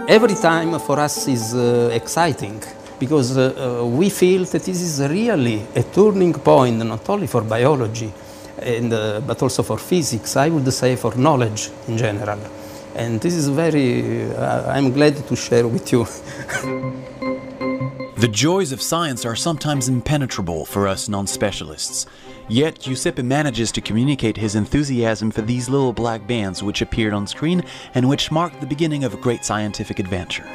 Every 0.08 0.36
time 0.36 0.80
for 0.80 1.02
us 1.02 1.28
is 1.28 1.54
uh, 1.54 1.90
exciting 1.92 2.64
because 2.98 3.38
uh, 3.38 3.82
uh, 3.82 3.86
we 3.86 4.10
feel 4.10 4.46
that 4.46 4.64
this 4.64 4.80
is 4.80 5.06
really 5.10 5.66
a 5.76 5.84
turning 5.84 6.32
point 6.32 6.78
not 6.78 7.10
only 7.10 7.28
for 7.28 7.42
biology 7.42 8.10
and, 8.60 8.94
uh, 8.94 9.20
but 9.20 9.42
also 9.44 9.64
for 9.64 9.78
physics, 9.78 10.38
I 10.38 10.48
would 10.48 10.72
say 10.72 10.96
for 10.96 11.14
knowledge 11.16 11.72
in 11.90 11.98
general. 11.98 12.40
And 12.96 13.20
this 13.20 13.34
is 13.34 13.50
very, 13.50 14.32
uh, 14.32 14.72
I'm 14.72 14.94
glad 14.94 15.28
to 15.28 15.36
share 15.36 15.68
with 15.68 15.92
you. 15.92 16.08
The 18.24 18.30
joys 18.30 18.72
of 18.72 18.82
science 18.82 19.26
are 19.26 19.36
sometimes 19.36 19.90
impenetrable 19.90 20.64
for 20.64 20.88
us 20.88 21.10
non 21.10 21.28
specialists. 21.28 22.06
Yet, 22.48 22.80
Giuseppe 22.80 23.22
manages 23.22 23.70
to 23.74 23.82
communicate 23.82 24.38
his 24.38 24.56
enthusiasm 24.56 25.30
for 25.30 25.42
these 25.42 25.68
little 25.68 25.92
black 25.92 26.26
bands 26.26 26.64
which 26.64 26.82
appeared 26.82 27.12
on 27.12 27.28
screen 27.28 27.66
and 27.94 28.08
which 28.08 28.32
marked 28.32 28.62
the 28.62 28.66
beginning 28.66 29.04
of 29.04 29.14
a 29.14 29.18
great 29.18 29.44
scientific 29.44 30.00
adventure. 30.00 30.46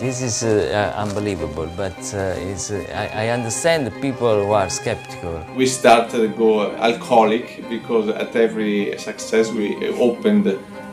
This 0.00 0.22
is 0.22 0.42
uh, 0.42 0.48
uh, 0.96 0.98
unbelievable, 0.98 1.70
but 1.76 1.98
uh, 2.14 2.34
I, 2.94 3.26
I, 3.26 3.28
understand 3.28 3.86
the 3.86 4.00
people 4.00 4.42
who 4.42 4.52
are 4.52 4.70
skeptical. 4.70 5.44
We 5.54 5.66
started 5.66 6.12
to 6.12 6.28
go 6.28 6.74
alcoholic 6.76 7.68
because 7.68 8.08
at 8.08 8.34
every 8.34 8.96
success 8.96 9.52
we 9.52 9.76
opened 9.88 10.46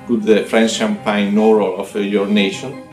with 0.09 0.25
the 0.25 0.43
French 0.47 0.71
champagne 0.71 1.33
Noro 1.33 1.79
of 1.79 1.95
your 1.95 2.27
nation. 2.27 2.83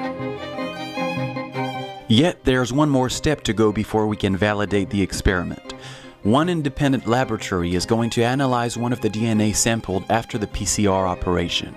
Yet 2.09 2.43
there's 2.45 2.73
one 2.73 2.89
more 2.89 3.11
step 3.11 3.43
to 3.43 3.53
go 3.53 3.71
before 3.71 4.07
we 4.07 4.17
can 4.17 4.35
validate 4.35 4.89
the 4.89 5.03
experiment. 5.03 5.75
One 6.23 6.49
independent 6.49 7.07
laboratory 7.07 7.75
is 7.75 7.85
going 7.85 8.09
to 8.11 8.25
analyze 8.25 8.79
one 8.79 8.95
of 8.95 9.03
the 9.03 9.11
DNA 9.11 9.55
sampled 9.55 10.05
after 10.09 10.39
the 10.39 10.47
PCR 10.47 11.07
operation. 11.07 11.75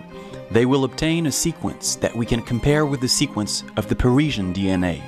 They 0.50 0.66
will 0.66 0.86
obtain 0.86 1.26
a 1.26 1.32
sequence 1.34 1.96
that 1.98 2.16
we 2.16 2.26
can 2.26 2.42
compare 2.42 2.86
with 2.86 3.02
the 3.02 3.10
sequence 3.10 3.66
of 3.76 3.90
the 3.90 3.96
Parisian 3.96 4.54
DNA. 4.54 5.02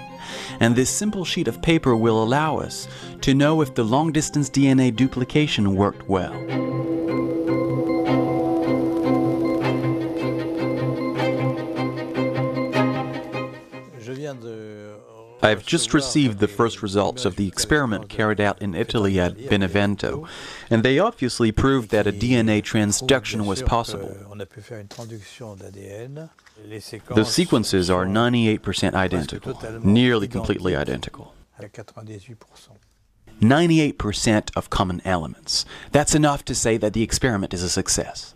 And 0.59 0.75
this 0.75 0.89
simple 0.89 1.23
sheet 1.23 1.47
of 1.47 1.61
paper 1.61 1.95
will 1.95 2.21
allow 2.21 2.57
us 2.57 2.89
to 3.21 3.33
know 3.33 3.61
if 3.61 3.75
the 3.75 3.83
long 3.83 4.11
distance 4.11 4.49
DNA 4.49 4.93
duplication 4.93 5.73
worked 5.75 6.09
well. 6.09 6.33
I've 15.43 15.65
just 15.65 15.93
received 15.93 16.39
the 16.39 16.47
first 16.47 16.81
results 16.81 17.25
of 17.25 17.35
the 17.35 17.47
experiment 17.47 18.07
carried 18.07 18.39
out 18.39 18.61
in 18.61 18.73
Italy 18.73 19.19
at 19.19 19.49
Benevento, 19.49 20.25
and 20.69 20.83
they 20.83 20.99
obviously 20.99 21.51
proved 21.51 21.89
that 21.91 22.07
a 22.07 22.13
DNA 22.13 22.61
transduction 22.61 23.45
was 23.45 23.61
possible. 23.61 24.15
The 27.15 27.25
sequences 27.25 27.89
are 27.89 28.05
98% 28.05 28.93
identical, 28.93 29.79
nearly 29.83 30.27
completely 30.29 30.75
identical. 30.77 31.35
98% 33.41 34.51
of 34.55 34.69
common 34.69 35.01
elements. 35.03 35.65
That's 35.91 36.15
enough 36.15 36.45
to 36.45 36.55
say 36.55 36.77
that 36.77 36.93
the 36.93 37.03
experiment 37.03 37.53
is 37.53 37.63
a 37.63 37.69
success. 37.69 38.33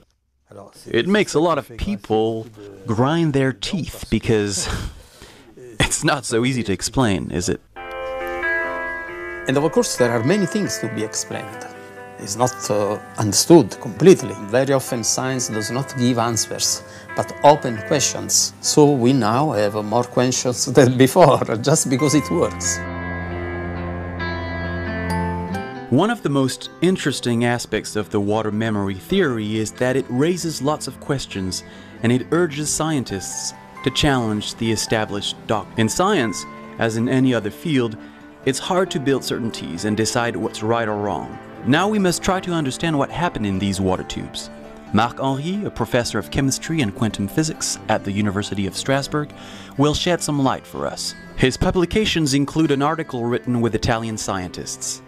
It 0.85 1.07
makes 1.07 1.33
a 1.33 1.39
lot 1.39 1.57
of 1.57 1.69
people 1.77 2.47
grind 2.85 3.33
their 3.33 3.53
teeth 3.53 4.05
because 4.09 4.67
it's 5.79 6.03
not 6.03 6.25
so 6.25 6.45
easy 6.45 6.63
to 6.63 6.73
explain, 6.73 7.31
is 7.31 7.49
it? 7.49 7.61
And 9.47 9.57
of 9.57 9.71
course, 9.71 9.95
there 9.95 10.11
are 10.11 10.23
many 10.23 10.45
things 10.45 10.79
to 10.79 10.87
be 10.93 11.03
explained. 11.03 11.67
It's 12.19 12.35
not 12.35 12.71
uh, 12.71 12.99
understood 13.17 13.79
completely. 13.79 14.33
Very 14.47 14.73
often, 14.73 15.03
science 15.03 15.49
does 15.49 15.69
not 15.69 15.95
give 15.97 16.17
answers, 16.17 16.83
but 17.15 17.31
open 17.43 17.77
questions. 17.87 18.53
So 18.61 18.91
we 18.91 19.13
now 19.13 19.51
have 19.51 19.75
more 19.85 20.03
questions 20.03 20.65
than 20.77 20.97
before, 20.97 21.43
just 21.61 21.89
because 21.89 22.15
it 22.15 22.29
works. 22.31 22.79
One 25.91 26.09
of 26.09 26.21
the 26.23 26.29
most 26.29 26.69
interesting 26.81 27.45
aspects 27.45 27.95
of 27.95 28.09
the 28.09 28.19
water 28.19 28.51
memory 28.51 28.95
theory 28.95 29.57
is 29.57 29.71
that 29.73 29.95
it 29.95 30.05
raises 30.09 30.61
lots 30.61 30.87
of 30.87 30.99
questions 30.99 31.63
and 32.03 32.11
it 32.11 32.27
urges 32.31 32.69
scientists 32.69 33.53
to 33.87 33.93
challenge 33.93 34.55
the 34.55 34.69
established 34.69 35.35
doctrine. 35.47 35.79
In 35.79 35.87
science, 35.87 36.45
as 36.77 36.97
in 36.97 37.07
any 37.07 37.33
other 37.33 37.49
field, 37.49 37.97
it's 38.43 38.59
hard 38.59 38.91
to 38.91 38.99
build 38.99 39.23
certainties 39.23 39.85
and 39.85 39.95
decide 39.95 40.35
what's 40.35 40.61
right 40.61 40.89
or 40.89 40.97
wrong. 40.97 41.39
Now 41.65 41.87
we 41.87 41.97
must 41.97 42.21
try 42.21 42.41
to 42.41 42.51
understand 42.51 42.97
what 42.97 43.09
happened 43.09 43.45
in 43.45 43.59
these 43.59 43.79
water 43.79 44.03
tubes. 44.03 44.49
Marc 44.93 45.19
Henry, 45.19 45.65
a 45.65 45.69
professor 45.69 46.19
of 46.19 46.31
chemistry 46.31 46.81
and 46.81 46.93
quantum 46.93 47.29
physics 47.29 47.79
at 47.87 48.03
the 48.03 48.11
University 48.11 48.67
of 48.67 48.75
Strasbourg, 48.75 49.31
will 49.77 49.93
shed 49.93 50.21
some 50.21 50.43
light 50.43 50.67
for 50.67 50.85
us. 50.85 51.15
His 51.37 51.55
publications 51.55 52.33
include 52.33 52.71
an 52.71 52.81
article 52.81 53.23
written 53.23 53.61
with 53.61 53.73
Italian 53.73 54.17
scientists. 54.17 55.01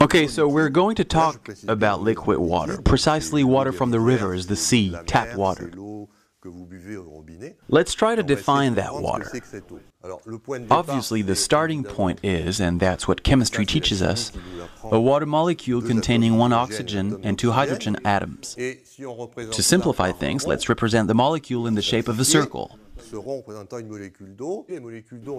Okay, 0.00 0.26
so 0.26 0.48
we're 0.48 0.68
going 0.68 0.96
to 0.96 1.04
talk 1.04 1.48
about 1.68 2.02
liquid 2.02 2.38
water, 2.38 2.80
precisely 2.82 3.44
water 3.44 3.72
from 3.72 3.90
the 3.90 4.00
rivers, 4.00 4.46
the 4.46 4.56
sea, 4.56 4.96
tap 5.06 5.36
water. 5.36 5.70
Let's 7.68 7.94
try 7.94 8.14
to 8.14 8.22
define 8.22 8.74
that 8.74 8.94
water. 8.94 9.30
Obviously, 10.70 11.22
the 11.22 11.36
starting 11.36 11.84
point 11.84 12.20
is, 12.24 12.60
and 12.60 12.80
that's 12.80 13.06
what 13.06 13.22
chemistry 13.22 13.64
teaches 13.64 14.02
us, 14.02 14.32
a 14.82 15.00
water 15.00 15.26
molecule 15.26 15.80
containing 15.80 16.38
one 16.38 16.52
oxygen 16.52 17.20
and 17.22 17.38
two 17.38 17.52
hydrogen 17.52 17.96
atoms. 18.04 18.54
To 18.56 19.62
simplify 19.62 20.10
things, 20.12 20.46
let's 20.46 20.68
represent 20.68 21.06
the 21.08 21.14
molecule 21.14 21.66
in 21.66 21.74
the 21.74 21.82
shape 21.82 22.08
of 22.08 22.18
a 22.18 22.24
circle. 22.24 22.78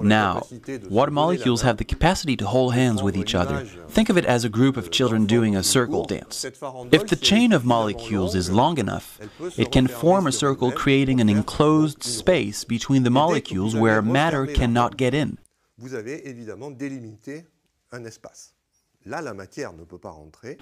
Now, 0.03 0.41
water 0.89 1.11
molecules 1.11 1.61
have 1.63 1.77
the 1.77 1.83
capacity 1.83 2.35
to 2.37 2.45
hold 2.45 2.73
hands 2.73 3.01
with 3.01 3.17
each 3.17 3.33
other. 3.35 3.65
Think 3.89 4.09
of 4.09 4.17
it 4.17 4.25
as 4.25 4.45
a 4.45 4.49
group 4.49 4.77
of 4.77 4.91
children 4.91 5.25
doing 5.25 5.55
a 5.55 5.63
circle 5.63 6.05
dance. 6.05 6.45
If 6.45 7.07
the 7.07 7.19
chain 7.19 7.51
of 7.51 7.65
molecules 7.65 8.35
is 8.35 8.51
long 8.51 8.77
enough, 8.77 9.19
it 9.57 9.71
can 9.71 9.87
form 9.87 10.27
a 10.27 10.31
circle 10.31 10.71
creating 10.71 11.19
an 11.19 11.29
enclosed 11.29 12.03
space 12.03 12.63
between 12.63 13.03
the 13.03 13.09
molecules 13.09 13.75
where 13.75 14.01
matter 14.01 14.45
cannot 14.45 14.97
get 14.97 15.13
in. 15.13 15.37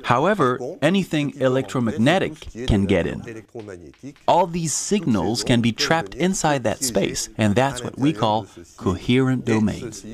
However, 0.03 0.59
anything 0.81 1.39
electromagnetic 1.39 2.39
can 2.67 2.85
get 2.85 3.05
in. 3.05 3.45
All 4.27 4.47
these 4.47 4.73
signals 4.73 5.43
can 5.43 5.61
be 5.61 5.71
trapped 5.71 6.15
inside 6.15 6.63
that 6.63 6.83
space, 6.83 7.29
and 7.37 7.55
that's 7.55 7.83
what 7.83 7.97
we 7.97 8.13
call 8.13 8.47
coherent 8.77 9.45
domains. 9.45 10.05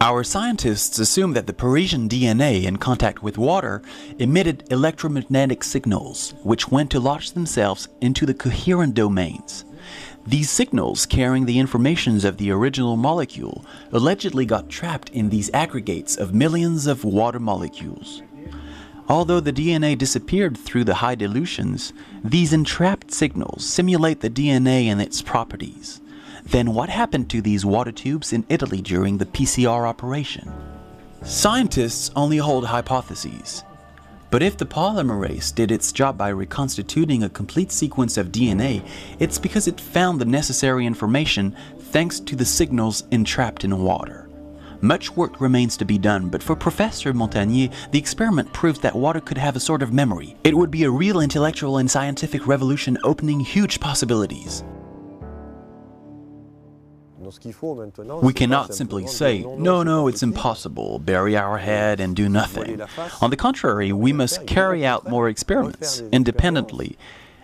Our 0.00 0.24
scientists 0.24 0.98
assume 0.98 1.32
that 1.32 1.46
the 1.46 1.54
Parisian 1.54 2.06
DNA 2.08 2.64
in 2.64 2.76
contact 2.76 3.22
with 3.22 3.38
water 3.38 3.80
emitted 4.18 4.70
electromagnetic 4.70 5.64
signals, 5.64 6.34
which 6.42 6.68
went 6.70 6.90
to 6.90 7.00
lodge 7.00 7.32
themselves 7.32 7.88
into 8.02 8.26
the 8.26 8.34
coherent 8.34 8.94
domains. 8.94 9.64
These 10.26 10.50
signals 10.50 11.06
carrying 11.06 11.46
the 11.46 11.60
informations 11.60 12.24
of 12.24 12.36
the 12.36 12.50
original 12.50 12.96
molecule 12.96 13.64
allegedly 13.92 14.44
got 14.44 14.68
trapped 14.68 15.08
in 15.10 15.28
these 15.28 15.50
aggregates 15.54 16.16
of 16.16 16.34
millions 16.34 16.88
of 16.88 17.04
water 17.04 17.38
molecules. 17.38 18.22
Although 19.08 19.38
the 19.38 19.52
DNA 19.52 19.96
disappeared 19.96 20.58
through 20.58 20.82
the 20.82 20.96
high 20.96 21.14
dilutions, 21.14 21.92
these 22.24 22.52
entrapped 22.52 23.12
signals 23.12 23.64
simulate 23.64 24.20
the 24.20 24.30
DNA 24.30 24.86
and 24.86 25.00
its 25.00 25.22
properties. 25.22 26.00
Then 26.44 26.74
what 26.74 26.88
happened 26.88 27.30
to 27.30 27.40
these 27.40 27.64
water 27.64 27.92
tubes 27.92 28.32
in 28.32 28.44
Italy 28.48 28.82
during 28.82 29.18
the 29.18 29.26
PCR 29.26 29.86
operation? 29.86 30.52
Scientists 31.22 32.10
only 32.16 32.38
hold 32.38 32.66
hypotheses. 32.66 33.62
But 34.30 34.42
if 34.42 34.56
the 34.56 34.66
polymerase 34.66 35.54
did 35.54 35.70
its 35.70 35.92
job 35.92 36.18
by 36.18 36.28
reconstituting 36.28 37.22
a 37.22 37.28
complete 37.28 37.70
sequence 37.70 38.16
of 38.16 38.32
DNA, 38.32 38.86
it's 39.18 39.38
because 39.38 39.68
it 39.68 39.80
found 39.80 40.20
the 40.20 40.24
necessary 40.24 40.84
information 40.84 41.56
thanks 41.78 42.18
to 42.20 42.36
the 42.36 42.44
signals 42.44 43.04
entrapped 43.10 43.64
in 43.64 43.82
water. 43.82 44.28
Much 44.82 45.16
work 45.16 45.40
remains 45.40 45.76
to 45.76 45.84
be 45.84 45.96
done, 45.96 46.28
but 46.28 46.42
for 46.42 46.54
Professor 46.54 47.14
Montagnier, 47.14 47.72
the 47.92 47.98
experiment 47.98 48.52
proves 48.52 48.78
that 48.80 48.94
water 48.94 49.20
could 49.20 49.38
have 49.38 49.56
a 49.56 49.60
sort 49.60 49.82
of 49.82 49.92
memory. 49.92 50.36
It 50.44 50.56
would 50.56 50.70
be 50.70 50.84
a 50.84 50.90
real 50.90 51.20
intellectual 51.20 51.78
and 51.78 51.90
scientific 51.90 52.46
revolution 52.46 52.98
opening 53.02 53.40
huge 53.40 53.80
possibilities. 53.80 54.64
We 58.22 58.32
cannot 58.32 58.74
simply 58.74 59.06
say, 59.06 59.42
no, 59.42 59.82
no, 59.82 60.08
it's 60.08 60.22
impossible, 60.22 60.98
bury 60.98 61.36
our 61.36 61.58
head 61.58 62.00
and 62.00 62.14
do 62.14 62.28
nothing. 62.28 62.80
On 63.20 63.30
the 63.30 63.36
contrary, 63.36 63.92
we 63.92 64.12
must 64.12 64.46
carry 64.46 64.84
out 64.86 65.08
more 65.08 65.28
experiments 65.28 66.02
independently. 66.12 66.96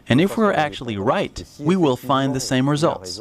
And 0.08 0.20
if 0.20 0.36
we're 0.36 0.52
actually 0.52 0.96
right, 0.96 1.44
we 1.58 1.76
will 1.76 1.96
find 1.96 2.34
the 2.34 2.40
same 2.40 2.68
results. 2.68 3.20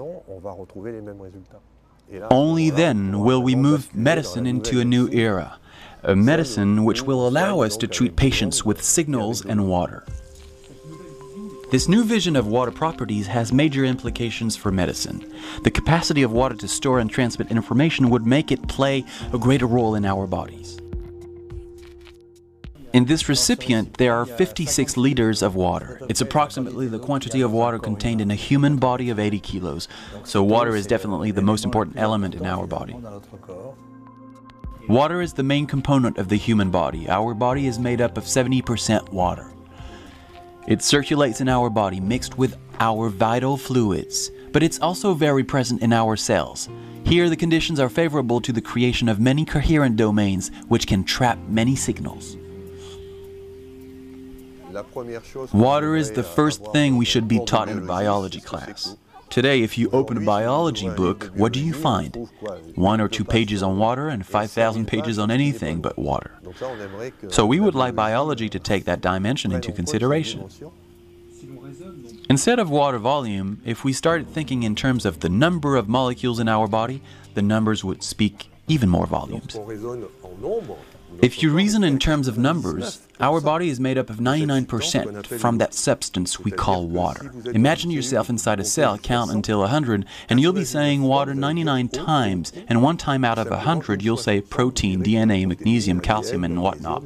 Only 2.29 2.69
then 2.69 3.19
will 3.19 3.41
we 3.41 3.55
move 3.55 3.95
medicine 3.95 4.45
into 4.45 4.79
a 4.79 4.85
new 4.85 5.07
era, 5.09 5.59
a 6.03 6.15
medicine 6.15 6.83
which 6.83 7.03
will 7.03 7.27
allow 7.27 7.61
us 7.61 7.77
to 7.77 7.87
treat 7.87 8.15
patients 8.15 8.65
with 8.65 8.83
signals 8.83 9.45
and 9.45 9.69
water. 9.69 10.05
This 11.71 11.87
new 11.87 12.03
vision 12.03 12.35
of 12.35 12.47
water 12.47 12.69
properties 12.69 13.27
has 13.27 13.53
major 13.53 13.85
implications 13.85 14.57
for 14.57 14.73
medicine. 14.73 15.25
The 15.63 15.71
capacity 15.71 16.21
of 16.21 16.33
water 16.33 16.55
to 16.55 16.67
store 16.67 16.99
and 16.99 17.09
transmit 17.09 17.49
information 17.49 18.09
would 18.09 18.27
make 18.27 18.51
it 18.51 18.67
play 18.67 19.05
a 19.31 19.37
greater 19.37 19.67
role 19.67 19.95
in 19.95 20.03
our 20.03 20.27
bodies. 20.27 20.77
In 22.91 23.05
this 23.05 23.29
recipient, 23.29 23.93
there 23.93 24.13
are 24.13 24.25
56 24.25 24.97
liters 24.97 25.41
of 25.41 25.55
water. 25.55 26.01
It's 26.09 26.19
approximately 26.19 26.87
the 26.87 26.99
quantity 26.99 27.39
of 27.39 27.53
water 27.53 27.79
contained 27.79 28.19
in 28.19 28.31
a 28.31 28.35
human 28.35 28.75
body 28.75 29.09
of 29.09 29.17
80 29.17 29.39
kilos, 29.39 29.87
so 30.25 30.43
water 30.43 30.75
is 30.75 30.85
definitely 30.85 31.31
the 31.31 31.41
most 31.41 31.63
important 31.63 31.95
element 31.95 32.35
in 32.35 32.45
our 32.45 32.67
body. 32.67 32.97
Water 34.89 35.21
is 35.21 35.31
the 35.31 35.43
main 35.43 35.67
component 35.67 36.17
of 36.17 36.27
the 36.27 36.35
human 36.35 36.69
body. 36.69 37.07
Our 37.07 37.33
body 37.33 37.65
is 37.65 37.79
made 37.79 38.01
up 38.01 38.17
of 38.17 38.25
70% 38.25 39.13
water. 39.13 39.50
It 40.67 40.83
circulates 40.83 41.41
in 41.41 41.49
our 41.49 41.69
body 41.69 41.99
mixed 41.99 42.37
with 42.37 42.55
our 42.79 43.09
vital 43.09 43.57
fluids, 43.57 44.31
but 44.51 44.61
it's 44.61 44.79
also 44.79 45.13
very 45.13 45.43
present 45.43 45.81
in 45.81 45.91
our 45.91 46.15
cells. 46.15 46.69
Here, 47.03 47.29
the 47.29 47.35
conditions 47.35 47.79
are 47.79 47.89
favorable 47.89 48.39
to 48.41 48.51
the 48.51 48.61
creation 48.61 49.09
of 49.09 49.19
many 49.19 49.43
coherent 49.43 49.95
domains 49.95 50.51
which 50.67 50.85
can 50.85 51.03
trap 51.03 51.39
many 51.47 51.75
signals. 51.75 52.37
Water 55.51 55.95
is 55.95 56.11
the 56.11 56.23
first 56.23 56.63
thing 56.71 56.95
we 56.95 57.05
should 57.05 57.27
be 57.27 57.43
taught 57.43 57.67
in 57.67 57.79
a 57.79 57.81
biology 57.81 58.39
class. 58.39 58.95
Today, 59.31 59.61
if 59.61 59.77
you 59.77 59.89
open 59.91 60.17
a 60.17 60.25
biology 60.25 60.89
book, 60.89 61.31
what 61.35 61.53
do 61.53 61.61
you 61.61 61.73
find? 61.73 62.27
One 62.75 62.99
or 62.99 63.07
two 63.07 63.23
pages 63.23 63.63
on 63.63 63.77
water 63.77 64.09
and 64.09 64.25
5,000 64.25 64.85
pages 64.87 65.17
on 65.17 65.31
anything 65.31 65.81
but 65.81 65.97
water. 65.97 66.31
So 67.29 67.45
we 67.45 67.61
would 67.61 67.73
like 67.73 67.95
biology 67.95 68.49
to 68.49 68.59
take 68.59 68.83
that 68.85 68.99
dimension 68.99 69.53
into 69.53 69.71
consideration. 69.71 70.49
Instead 72.29 72.59
of 72.59 72.69
water 72.69 72.97
volume, 72.97 73.61
if 73.63 73.85
we 73.85 73.93
started 73.93 74.27
thinking 74.27 74.63
in 74.63 74.75
terms 74.75 75.05
of 75.05 75.21
the 75.21 75.29
number 75.29 75.77
of 75.77 75.87
molecules 75.87 76.39
in 76.41 76.49
our 76.49 76.67
body, 76.67 77.01
the 77.33 77.41
numbers 77.41 77.85
would 77.85 78.03
speak 78.03 78.49
even 78.67 78.89
more 78.89 79.07
volumes. 79.07 79.57
If 81.19 81.43
you 81.43 81.51
reason 81.51 81.83
in 81.83 81.99
terms 81.99 82.27
of 82.27 82.37
numbers, 82.37 83.01
our 83.19 83.41
body 83.41 83.69
is 83.69 83.79
made 83.79 83.97
up 83.97 84.09
of 84.09 84.17
99% 84.17 85.39
from 85.39 85.57
that 85.59 85.73
substance 85.73 86.39
we 86.39 86.51
call 86.51 86.87
water. 86.87 87.31
Imagine 87.53 87.91
yourself 87.91 88.29
inside 88.29 88.59
a 88.59 88.63
cell, 88.63 88.97
count 88.97 89.29
until 89.29 89.59
100, 89.59 90.05
and 90.29 90.39
you'll 90.39 90.53
be 90.53 90.65
saying 90.65 91.03
water 91.03 91.35
99 91.35 91.89
times, 91.89 92.53
and 92.67 92.81
one 92.81 92.97
time 92.97 93.23
out 93.23 93.37
of 93.37 93.49
100 93.49 94.01
you'll 94.01 94.17
say 94.17 94.41
protein, 94.41 95.03
DNA, 95.03 95.47
magnesium, 95.47 95.99
calcium, 95.99 96.43
and 96.43 96.61
whatnot. 96.61 97.03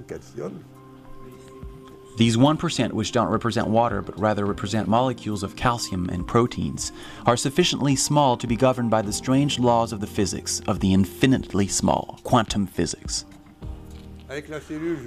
These 2.18 2.38
1%, 2.38 2.94
which 2.94 3.12
don't 3.12 3.28
represent 3.28 3.68
water 3.68 4.02
but 4.02 4.18
rather 4.18 4.46
represent 4.46 4.88
molecules 4.88 5.44
of 5.44 5.58
calcium 5.58 6.08
and 6.10 6.26
proteins, 6.26 6.94
are 7.26 7.36
sufficiently 7.36 7.98
small 7.98 8.38
to 8.38 8.48
be 8.48 8.56
governed 8.56 8.90
by 8.90 9.02
the 9.02 9.12
strange 9.12 9.60
laws 9.60 9.92
of 9.92 10.00
the 10.00 10.08
physics 10.08 10.62
of 10.68 10.80
the 10.80 10.94
infinitely 10.94 11.68
small, 11.68 12.20
quantum 12.24 12.66
physics. 12.68 13.26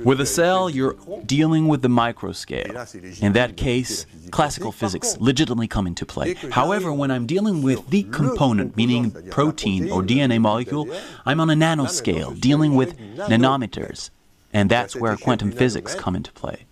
With 0.04 0.20
a 0.20 0.26
cell, 0.26 0.70
you're 0.70 0.96
dealing 1.26 1.68
with 1.68 1.82
the 1.82 1.88
microscale. 1.88 3.22
In 3.22 3.32
that 3.34 3.56
case, 3.56 4.06
classical 4.30 4.72
physics 4.72 5.18
legitimately 5.20 5.68
come 5.68 5.86
into 5.86 6.06
play. 6.06 6.34
However, 6.50 6.92
when 6.92 7.10
I'm 7.10 7.26
dealing 7.26 7.62
with 7.62 7.88
the 7.90 8.04
component, 8.04 8.76
meaning 8.76 9.10
protein 9.30 9.90
or 9.90 10.02
DNA 10.02 10.40
molecule, 10.40 10.88
I'm 11.26 11.40
on 11.40 11.50
a 11.50 11.54
nanoscale, 11.54 12.40
dealing 12.40 12.74
with 12.74 12.98
nanometers. 12.98 14.10
And 14.52 14.70
that's 14.70 14.96
where 14.96 15.16
quantum 15.16 15.52
physics 15.52 15.94
come 15.94 16.16
into 16.16 16.32
play. 16.32 16.64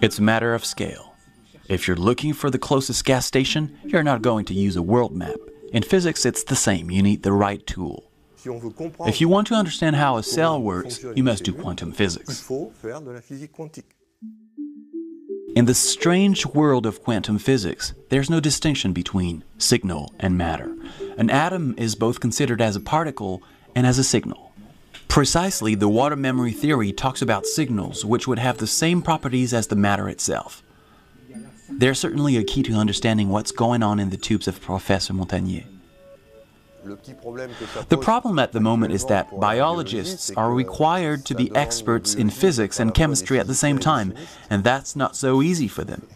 It's 0.00 0.18
a 0.18 0.22
matter 0.22 0.54
of 0.54 0.64
scale. 0.64 1.14
If 1.68 1.86
you're 1.86 1.96
looking 1.96 2.32
for 2.32 2.50
the 2.50 2.58
closest 2.58 3.04
gas 3.04 3.26
station, 3.26 3.78
you're 3.84 4.02
not 4.02 4.22
going 4.22 4.44
to 4.46 4.54
use 4.54 4.74
a 4.74 4.82
world 4.82 5.14
map. 5.14 5.36
In 5.72 5.82
physics, 5.82 6.26
it's 6.26 6.44
the 6.44 6.56
same. 6.56 6.90
You 6.90 7.02
need 7.02 7.22
the 7.22 7.32
right 7.32 7.66
tool. 7.66 8.10
If 9.06 9.20
you 9.20 9.28
want 9.28 9.46
to 9.48 9.54
understand 9.54 9.96
how 9.96 10.16
a 10.16 10.22
cell 10.22 10.60
works, 10.60 11.02
you 11.14 11.24
must 11.24 11.44
do 11.44 11.52
quantum 11.52 11.92
physics. 11.92 12.50
In 15.54 15.66
the 15.66 15.74
strange 15.74 16.46
world 16.46 16.86
of 16.86 17.02
quantum 17.02 17.38
physics, 17.38 17.94
there's 18.08 18.30
no 18.30 18.40
distinction 18.40 18.92
between 18.92 19.44
signal 19.58 20.12
and 20.18 20.36
matter. 20.36 20.74
An 21.16 21.30
atom 21.30 21.74
is 21.78 21.94
both 21.94 22.20
considered 22.20 22.60
as 22.60 22.74
a 22.76 22.80
particle 22.80 23.42
and 23.74 23.86
as 23.86 23.98
a 23.98 24.04
signal. 24.04 24.52
Precisely, 25.08 25.74
the 25.74 25.88
water 25.88 26.16
memory 26.16 26.52
theory 26.52 26.90
talks 26.90 27.22
about 27.22 27.46
signals 27.46 28.04
which 28.04 28.26
would 28.26 28.38
have 28.38 28.58
the 28.58 28.66
same 28.66 29.02
properties 29.02 29.52
as 29.52 29.66
the 29.66 29.76
matter 29.76 30.08
itself. 30.08 30.62
They're 31.78 31.94
certainly 31.94 32.36
a 32.36 32.44
key 32.44 32.62
to 32.64 32.74
understanding 32.74 33.28
what's 33.28 33.52
going 33.52 33.82
on 33.82 33.98
in 33.98 34.10
the 34.10 34.16
tubes 34.16 34.48
of 34.48 34.60
Professor 34.60 35.12
Montagnier. 35.12 35.64
The 37.88 37.98
problem 38.00 38.38
at 38.40 38.52
the 38.52 38.60
moment 38.60 38.92
is 38.92 39.04
that 39.06 39.38
biologists 39.38 40.32
are 40.32 40.52
required 40.52 41.24
to 41.26 41.34
be 41.34 41.54
experts 41.54 42.14
in 42.14 42.28
physics 42.28 42.80
and 42.80 42.92
chemistry 42.92 43.38
at 43.38 43.46
the 43.46 43.54
same 43.54 43.78
time, 43.78 44.14
and 44.50 44.64
that's 44.64 44.96
not 44.96 45.14
so 45.14 45.42
easy 45.42 45.68
for 45.68 45.84
them. 45.84 46.08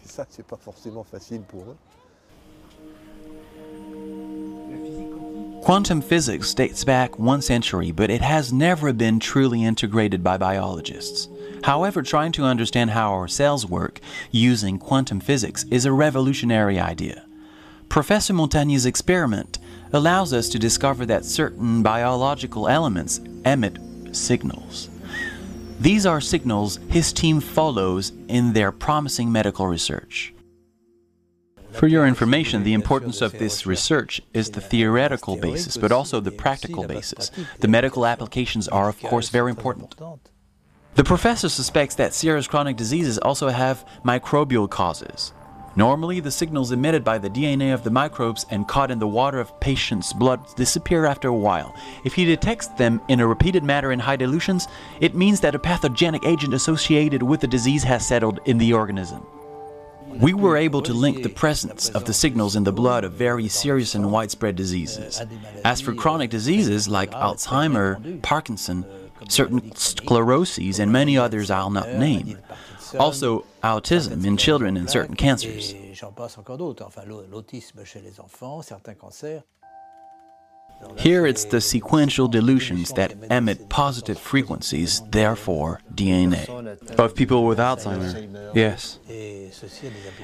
Quantum 5.63 6.01
physics 6.01 6.53
dates 6.53 6.83
back 6.83 7.17
one 7.17 7.41
century, 7.41 7.91
but 7.91 8.09
it 8.09 8.21
has 8.21 8.51
never 8.51 8.93
been 8.93 9.19
truly 9.19 9.63
integrated 9.63 10.23
by 10.23 10.37
biologists. 10.37 11.29
However, 11.63 12.01
trying 12.01 12.31
to 12.33 12.43
understand 12.43 12.91
how 12.91 13.11
our 13.11 13.27
cells 13.27 13.65
work 13.65 13.99
using 14.31 14.77
quantum 14.77 15.19
physics 15.19 15.65
is 15.71 15.85
a 15.85 15.91
revolutionary 15.91 16.79
idea. 16.79 17.25
Professor 17.89 18.33
Montagnier's 18.33 18.85
experiment 18.85 19.59
allows 19.93 20.33
us 20.33 20.49
to 20.49 20.59
discover 20.59 21.05
that 21.05 21.25
certain 21.25 21.81
biological 21.83 22.67
elements 22.67 23.19
emit 23.45 23.77
signals. 24.11 24.89
These 25.79 26.05
are 26.05 26.19
signals 26.19 26.79
his 26.89 27.13
team 27.13 27.39
follows 27.39 28.11
in 28.27 28.53
their 28.53 28.71
promising 28.71 29.31
medical 29.31 29.67
research. 29.67 30.33
For 31.71 31.87
your 31.87 32.07
information, 32.07 32.63
the 32.63 32.73
importance 32.73 33.21
of 33.21 33.33
this 33.33 33.67
research 33.67 34.19
is 34.33 34.49
the 34.49 34.61
theoretical 34.61 35.37
basis, 35.37 35.77
but 35.77 35.91
also 35.91 36.19
the 36.19 36.31
practical 36.31 36.87
basis. 36.87 37.29
The 37.59 37.67
medical 37.67 38.05
applications 38.05 38.67
are, 38.67 38.89
of 38.89 38.99
course, 39.01 39.29
very 39.29 39.51
important. 39.51 39.93
The 40.97 41.03
professor 41.03 41.47
suspects 41.47 41.93
that 41.97 42.15
serious 42.15 42.47
chronic 42.47 42.75
diseases 42.75 43.19
also 43.19 43.49
have 43.49 43.85
microbial 44.03 44.67
causes. 44.67 45.31
Normally, 45.75 46.21
the 46.21 46.31
signals 46.31 46.71
emitted 46.71 47.03
by 47.03 47.19
the 47.19 47.29
DNA 47.29 47.71
of 47.71 47.83
the 47.83 47.91
microbes 47.91 48.47
and 48.49 48.67
caught 48.67 48.89
in 48.89 48.97
the 48.97 49.07
water 49.07 49.39
of 49.39 49.59
patients' 49.59 50.11
blood 50.11 50.39
disappear 50.55 51.05
after 51.05 51.27
a 51.27 51.35
while. 51.35 51.75
If 52.03 52.15
he 52.15 52.25
detects 52.25 52.65
them 52.69 52.99
in 53.09 53.19
a 53.19 53.27
repeated 53.27 53.63
manner 53.63 53.91
in 53.91 53.99
high 53.99 54.15
dilutions, 54.15 54.67
it 54.99 55.13
means 55.13 55.39
that 55.41 55.53
a 55.53 55.59
pathogenic 55.59 56.25
agent 56.25 56.55
associated 56.55 57.21
with 57.21 57.41
the 57.41 57.47
disease 57.47 57.83
has 57.83 58.07
settled 58.07 58.39
in 58.45 58.57
the 58.57 58.73
organism. 58.73 59.23
We 60.07 60.33
were 60.33 60.57
able 60.57 60.81
to 60.81 60.93
link 60.93 61.21
the 61.21 61.29
presence 61.29 61.89
of 61.89 62.05
the 62.05 62.13
signals 62.13 62.55
in 62.55 62.63
the 62.63 62.71
blood 62.71 63.03
of 63.03 63.13
very 63.13 63.47
serious 63.49 63.93
and 63.93 64.11
widespread 64.11 64.55
diseases. 64.55 65.21
As 65.63 65.79
for 65.79 65.93
chronic 65.93 66.31
diseases 66.31 66.87
like 66.87 67.11
Alzheimer, 67.11 68.19
Parkinson, 68.23 68.83
certain 69.29 69.61
scleroses, 69.71 70.79
and 70.79 70.91
many 70.91 71.17
others 71.17 71.49
I'll 71.51 71.69
not 71.69 71.89
name, 71.89 72.37
also 72.99 73.45
autism 73.63 74.25
in 74.25 74.37
children 74.37 74.77
and 74.77 74.89
certain 74.89 75.15
cancers. 75.15 75.73
Here 80.97 81.27
it's 81.27 81.45
the 81.45 81.61
sequential 81.61 82.27
dilutions 82.27 82.91
that 82.93 83.13
emit 83.29 83.69
positive 83.69 84.17
frequencies, 84.17 85.01
therefore 85.09 85.81
DNA. 85.93 86.47
Of 86.99 87.15
people 87.15 87.45
with 87.45 87.59
Alzheimer, 87.59 88.53
yes. 88.55 88.99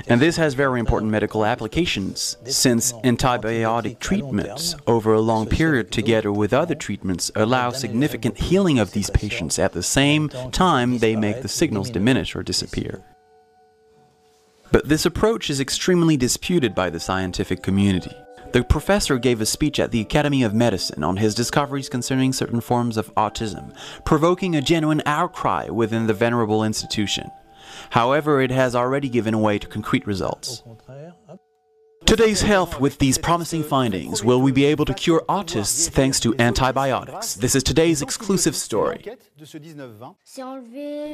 And 0.08 0.20
this 0.20 0.38
has 0.38 0.56
very 0.56 0.80
important 0.80 1.12
medical 1.12 1.46
applications, 1.46 2.38
since 2.46 2.92
antibiotic 2.94 4.00
treatments 4.00 4.76
over 4.88 5.14
a 5.14 5.22
long 5.22 5.46
period 5.46 5.92
together 5.92 6.32
with 6.32 6.54
other 6.54 6.76
treatments 6.76 7.32
allow 7.36 7.70
significant 7.70 8.38
healing 8.38 8.80
of 8.80 8.92
these 8.92 9.10
patients 9.12 9.60
at 9.60 9.74
the 9.74 9.84
same 9.84 10.30
time 10.52 10.98
they 11.00 11.16
make 11.16 11.42
the 11.42 11.48
signals 11.48 11.90
diminish 11.90 12.36
or 12.36 12.44
disappear. 12.44 13.04
But 14.72 14.90
this 14.90 15.06
approach 15.06 15.52
is 15.52 15.60
extremely 15.60 16.18
disputed 16.18 16.74
by 16.74 16.90
the 16.90 17.00
scientific 17.00 17.62
community. 17.62 18.12
The 18.54 18.64
professor 18.64 19.18
gave 19.18 19.42
a 19.42 19.48
speech 19.48 19.80
at 19.80 19.90
the 19.90 20.00
Academy 20.00 20.44
of 20.44 20.54
Medicine 20.54 21.04
on 21.04 21.18
his 21.18 21.34
discoveries 21.34 21.90
concerning 21.90 22.32
certain 22.34 22.62
forms 22.62 22.98
of 22.98 23.14
autism, 23.16 23.76
provoking 24.06 24.56
a 24.56 24.62
genuine 24.62 25.02
outcry 25.08 25.70
within 25.70 26.06
the 26.06 26.14
venerable 26.14 26.64
institution. 26.64 27.32
However, 27.90 28.42
it 28.42 28.52
has 28.52 28.76
already 28.76 29.10
given 29.10 29.42
way 29.42 29.58
to 29.58 29.66
concrete 29.66 30.06
results. 30.06 30.62
Today's 32.06 32.42
health 32.42 32.80
with 32.80 33.00
these 33.00 33.18
promising 33.18 33.64
findings. 33.64 34.24
Will 34.24 34.42
we 34.42 34.52
be 34.52 34.66
able 34.66 34.86
to 34.86 34.94
cure 34.94 35.24
autists 35.28 35.90
thanks 35.90 36.20
to 36.20 36.36
antibiotics? 36.38 37.34
This 37.34 37.56
is 37.56 37.64
today's 37.64 38.04
exclusive 38.04 38.56
story. 38.56 39.04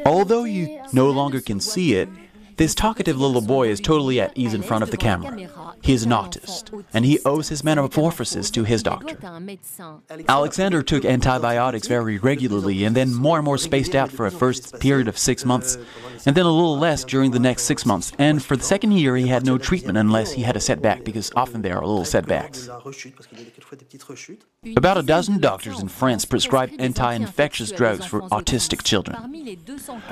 Although 0.06 0.44
you 0.44 0.82
no 0.92 1.10
longer 1.12 1.40
can 1.40 1.62
see 1.62 1.94
it, 1.94 2.10
this 2.60 2.76
talkative 2.76 3.18
little 3.18 3.42
boy 3.42 3.70
is 3.70 3.80
totally 3.80 4.20
at 4.20 4.38
ease 4.38 4.54
in 4.54 4.62
front 4.62 4.84
of 4.84 4.92
the 4.92 4.98
camera. 4.98 5.48
He 5.82 5.94
is 5.94 6.04
an 6.04 6.12
autist, 6.12 6.84
and 6.94 7.06
he 7.06 7.18
owes 7.24 7.48
his 7.48 7.64
metamorphosis 7.64 8.52
to 8.52 8.66
his 8.66 8.84
doctor. 8.84 9.18
Alexander 10.28 10.84
took 10.84 11.06
antibiotics 11.06 11.88
very 11.88 12.18
regularly 12.18 12.84
and 12.84 12.98
then 12.98 13.14
more 13.14 13.38
and 13.38 13.46
more 13.46 13.58
spaced 13.58 13.96
out 13.96 14.12
for 14.12 14.26
a 14.26 14.32
first 14.32 14.78
period 14.82 15.08
of 15.08 15.18
six 15.18 15.46
months, 15.46 15.78
and 16.26 16.36
then 16.36 16.46
a 16.46 16.52
little 16.52 16.78
less 16.78 17.06
during 17.06 17.32
the 17.32 17.40
next 17.40 17.64
six 17.64 17.86
months. 17.86 18.12
And 18.20 18.44
for 18.44 18.58
the 18.58 18.64
second 18.64 18.92
year, 18.92 19.16
he 19.16 19.28
had 19.28 19.46
no 19.46 19.58
treatment 19.58 19.98
unless 19.98 20.34
he 20.34 20.42
had 20.42 20.58
a 20.58 20.60
setback, 20.60 21.06
because 21.06 21.32
often 21.38 21.62
there 21.62 21.78
are 21.78 21.88
little 21.88 22.04
setbacks. 22.04 22.68
About 24.76 24.98
a 24.98 25.04
dozen 25.04 25.40
doctors 25.40 25.80
in 25.80 25.88
France 25.88 26.26
prescribe 26.26 26.72
anti 26.78 27.14
infectious 27.14 27.72
drugs 27.72 28.06
for 28.06 28.22
autistic 28.24 28.84
children. 28.84 29.16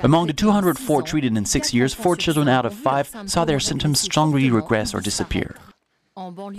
Among 0.01 0.27
the 0.27 0.33
204 0.33 1.01
treated 1.01 1.35
in 1.35 1.45
six 1.45 1.73
years, 1.73 1.93
four 1.93 2.15
children 2.15 2.36
out 2.45 2.65
of 2.65 2.73
five 2.73 3.09
saw 3.25 3.45
their 3.45 3.59
symptoms 3.59 3.99
strongly 3.99 4.51
regress 4.51 4.93
or 4.93 5.01
disappear. 5.01 5.55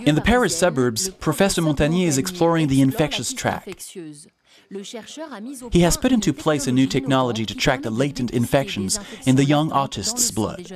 In 0.05 0.15
the 0.15 0.21
Paris 0.21 0.57
suburbs, 0.57 1.09
Professor 1.09 1.61
Montagnier 1.61 2.07
is 2.07 2.17
exploring 2.17 2.67
the 2.67 2.81
infectious 2.81 3.33
track. 3.33 3.67
He 5.71 5.81
has 5.81 5.97
put 5.97 6.11
into 6.11 6.31
place 6.33 6.67
a 6.67 6.71
new 6.71 6.87
technology 6.87 7.45
to 7.45 7.55
track 7.55 7.81
the 7.81 7.89
latent 7.89 8.31
infections 8.31 8.99
in 9.25 9.35
the 9.35 9.43
young 9.43 9.71
autist's 9.71 10.31
blood. 10.31 10.71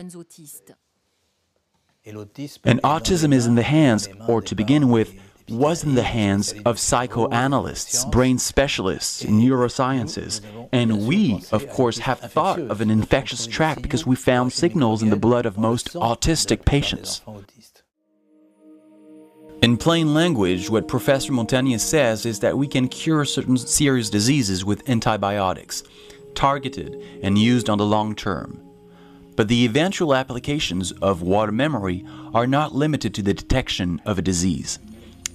And 2.06 2.82
autism 2.84 3.34
is 3.34 3.46
in 3.46 3.56
the 3.56 3.64
hands, 3.64 4.10
or 4.28 4.42
to 4.42 4.56
begin 4.56 4.90
with, 4.90 5.14
was 5.50 5.84
in 5.84 5.96
the 5.96 6.04
hands 6.04 6.54
of 6.66 6.80
psychoanalysts, 6.80 8.06
brain 8.06 8.38
specialists, 8.38 9.24
neurosciences. 9.24 10.42
And 10.72 11.08
we, 11.08 11.44
of 11.52 11.70
course, 11.70 12.00
have 12.00 12.20
thought 12.20 12.60
of 12.60 12.82
an 12.82 12.90
infectious 12.90 13.46
track 13.46 13.82
because 13.82 14.06
we 14.06 14.16
found 14.16 14.54
signals 14.54 15.04
in 15.04 15.10
the 15.10 15.16
blood 15.16 15.46
of 15.46 15.58
most 15.58 15.94
autistic 15.94 16.66
patients. 16.66 17.22
In 19.62 19.78
plain 19.78 20.14
language, 20.14 20.70
what 20.70 20.90
Professor 20.90 21.32
Montagnier 21.32 21.80
says 21.80 22.26
is 22.26 22.40
that 22.42 22.58
we 22.58 22.68
can 22.68 22.90
cure 22.90 23.24
certain 23.24 23.56
serious 23.56 24.10
diseases 24.10 24.66
with 24.66 24.90
antibiotics, 24.90 25.84
targeted 26.36 27.02
and 27.24 27.38
used 27.38 27.70
on 27.70 27.78
the 27.78 27.86
long 27.86 28.14
term. 28.14 28.60
But 29.36 29.48
the 29.48 29.66
eventual 29.66 30.14
applications 30.14 30.92
of 30.92 31.22
water 31.22 31.52
memory 31.52 32.06
are 32.34 32.46
not 32.46 32.76
limited 32.76 33.14
to 33.16 33.22
the 33.22 33.34
detection 33.34 34.02
of 34.06 34.20
a 34.20 34.22
disease. 34.22 34.80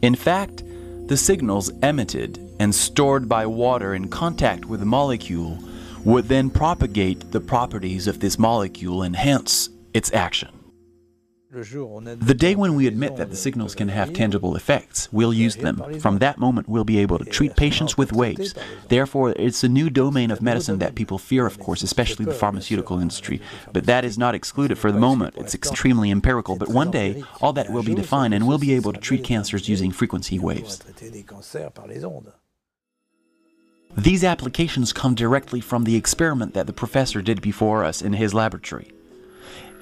In 0.02 0.14
fact, 0.14 0.62
the 1.06 1.16
signals 1.16 1.70
emitted 1.82 2.38
and 2.60 2.74
stored 2.74 3.28
by 3.28 3.46
water 3.46 3.94
in 3.94 4.08
contact 4.08 4.66
with 4.66 4.82
a 4.82 4.86
molecule 4.86 5.58
would 6.04 6.28
then 6.28 6.50
propagate 6.50 7.32
the 7.32 7.40
properties 7.40 8.06
of 8.06 8.20
this 8.20 8.38
molecule 8.38 9.02
and 9.02 9.16
hence 9.16 9.70
its 9.94 10.12
action. 10.12 10.57
The 11.50 12.36
day 12.36 12.54
when 12.54 12.74
we 12.74 12.86
admit 12.86 13.16
that 13.16 13.30
the 13.30 13.36
signals 13.36 13.74
can 13.74 13.88
have 13.88 14.12
tangible 14.12 14.54
effects, 14.54 15.10
we'll 15.10 15.32
use 15.32 15.56
them. 15.56 15.98
From 15.98 16.18
that 16.18 16.36
moment, 16.36 16.68
we'll 16.68 16.84
be 16.84 16.98
able 16.98 17.18
to 17.18 17.24
treat 17.24 17.56
patients 17.56 17.96
with 17.96 18.12
waves. 18.12 18.54
Therefore, 18.88 19.30
it's 19.30 19.64
a 19.64 19.68
new 19.68 19.88
domain 19.88 20.30
of 20.30 20.42
medicine 20.42 20.78
that 20.80 20.94
people 20.94 21.16
fear, 21.16 21.46
of 21.46 21.58
course, 21.58 21.82
especially 21.82 22.26
the 22.26 22.34
pharmaceutical 22.34 23.00
industry. 23.00 23.40
But 23.72 23.86
that 23.86 24.04
is 24.04 24.18
not 24.18 24.34
excluded 24.34 24.76
for 24.76 24.92
the 24.92 25.00
moment. 25.00 25.36
It's 25.38 25.54
extremely 25.54 26.10
empirical. 26.10 26.56
But 26.56 26.68
one 26.68 26.90
day, 26.90 27.24
all 27.40 27.54
that 27.54 27.70
will 27.70 27.82
be 27.82 27.94
defined 27.94 28.34
and 28.34 28.46
we'll 28.46 28.58
be 28.58 28.74
able 28.74 28.92
to 28.92 29.00
treat 29.00 29.24
cancers 29.24 29.70
using 29.70 29.90
frequency 29.90 30.38
waves. 30.38 30.82
These 33.96 34.22
applications 34.22 34.92
come 34.92 35.14
directly 35.14 35.62
from 35.62 35.84
the 35.84 35.96
experiment 35.96 36.52
that 36.52 36.66
the 36.66 36.74
professor 36.74 37.22
did 37.22 37.40
before 37.40 37.84
us 37.84 38.02
in 38.02 38.12
his 38.12 38.34
laboratory. 38.34 38.92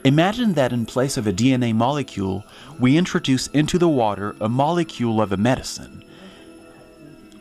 Imagine 0.07 0.53
that 0.53 0.73
in 0.73 0.87
place 0.87 1.17
of 1.17 1.27
a 1.27 1.33
DNA 1.33 1.75
molecule, 1.75 2.45
we 2.79 2.97
introduce 2.97 3.49
into 3.49 3.77
the 3.77 3.89
water 3.89 4.37
a 4.41 4.49
molecule 4.49 5.21
of 5.21 5.33
a 5.33 5.37
medicine. 5.37 6.05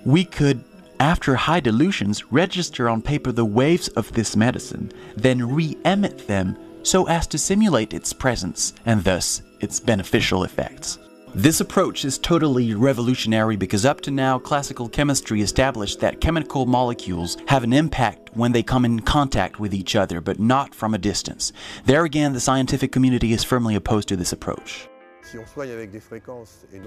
We 0.04 0.26
could, 0.26 0.64
after 1.00 1.36
high 1.36 1.60
dilutions, 1.60 2.32
register 2.32 2.90
on 2.90 3.04
paper 3.04 3.32
the 3.32 3.46
waves 3.46 3.90
of 3.90 4.12
this 4.14 4.36
medicine, 4.36 4.92
then 5.16 5.48
re 5.48 5.78
emit 5.86 6.28
them 6.28 6.58
so 6.82 7.08
as 7.08 7.28
to 7.28 7.38
simulate 7.38 7.94
its 7.94 8.14
presence 8.14 8.74
and 8.84 9.04
thus 9.04 9.44
its 9.60 9.80
beneficial 9.80 10.44
effects. 10.44 10.98
This 11.38 11.60
approach 11.60 12.06
is 12.06 12.18
totally 12.18 12.74
revolutionary 12.76 13.58
because 13.58 13.86
up 13.86 14.00
to 14.02 14.12
now, 14.12 14.40
classical 14.40 14.88
chemistry 14.88 15.42
established 15.42 16.00
that 16.00 16.22
chemical 16.22 16.66
molecules 16.66 17.36
have 17.48 17.66
an 17.66 17.74
impact 17.74 18.30
when 18.38 18.54
they 18.54 18.64
come 18.64 18.86
in 18.86 19.02
contact 19.02 19.60
with 19.60 19.74
each 19.74 19.98
other, 19.98 20.22
but 20.22 20.40
not 20.40 20.74
from 20.74 20.94
a 20.94 20.98
distance. 20.98 21.52
There 21.84 22.06
again, 22.06 22.32
the 22.32 22.40
scientific 22.40 22.94
community 22.94 23.34
is 23.34 23.44
firmly 23.44 23.76
opposed 23.76 24.08
to 24.08 24.16
this 24.16 24.32
approach. 24.32 24.88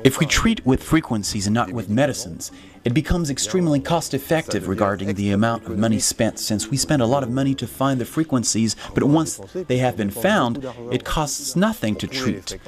If 0.05 0.19
we 0.19 0.27
treat 0.27 0.65
with 0.65 0.83
frequencies 0.83 1.47
and 1.47 1.55
not 1.55 1.73
with 1.73 1.89
medicines, 1.89 2.53
it 2.85 2.95
becomes 2.95 3.31
extremely 3.31 3.81
cost 3.81 4.15
effective 4.15 4.69
regarding 4.69 5.15
the 5.15 5.31
amount 5.31 5.67
of 5.67 5.79
money 5.79 5.99
spent. 5.99 6.39
Since 6.39 6.69
we 6.69 6.77
spend 6.77 7.03
a 7.03 7.07
lot 7.07 7.23
of 7.23 7.31
money 7.31 7.55
to 7.57 7.67
find 7.67 8.01
the 8.01 8.05
frequencies, 8.05 8.77
but 8.95 9.05
once 9.05 9.39
they 9.53 9.79
have 9.79 9.97
been 9.97 10.11
found, 10.11 10.65
it 10.93 11.05
costs 11.05 11.57
nothing 11.57 11.97
to 11.97 12.07
treat. 12.07 12.59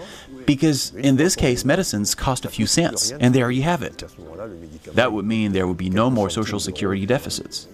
Because 0.45 0.95
in 0.95 1.17
this 1.17 1.37
case, 1.37 1.65
medicines 1.65 2.15
cost 2.15 2.45
a 2.45 2.49
few 2.49 2.67
cents, 2.67 3.13
and 3.13 3.35
there 3.35 3.51
you 3.51 3.63
have 3.63 3.83
it. 3.83 4.05
That 4.95 5.13
would 5.13 5.25
mean 5.25 5.53
there 5.53 5.67
would 5.67 5.77
be 5.77 5.91
no 5.91 6.11
more 6.11 6.31
social 6.31 6.61
security 6.61 7.07
deficits 7.07 7.69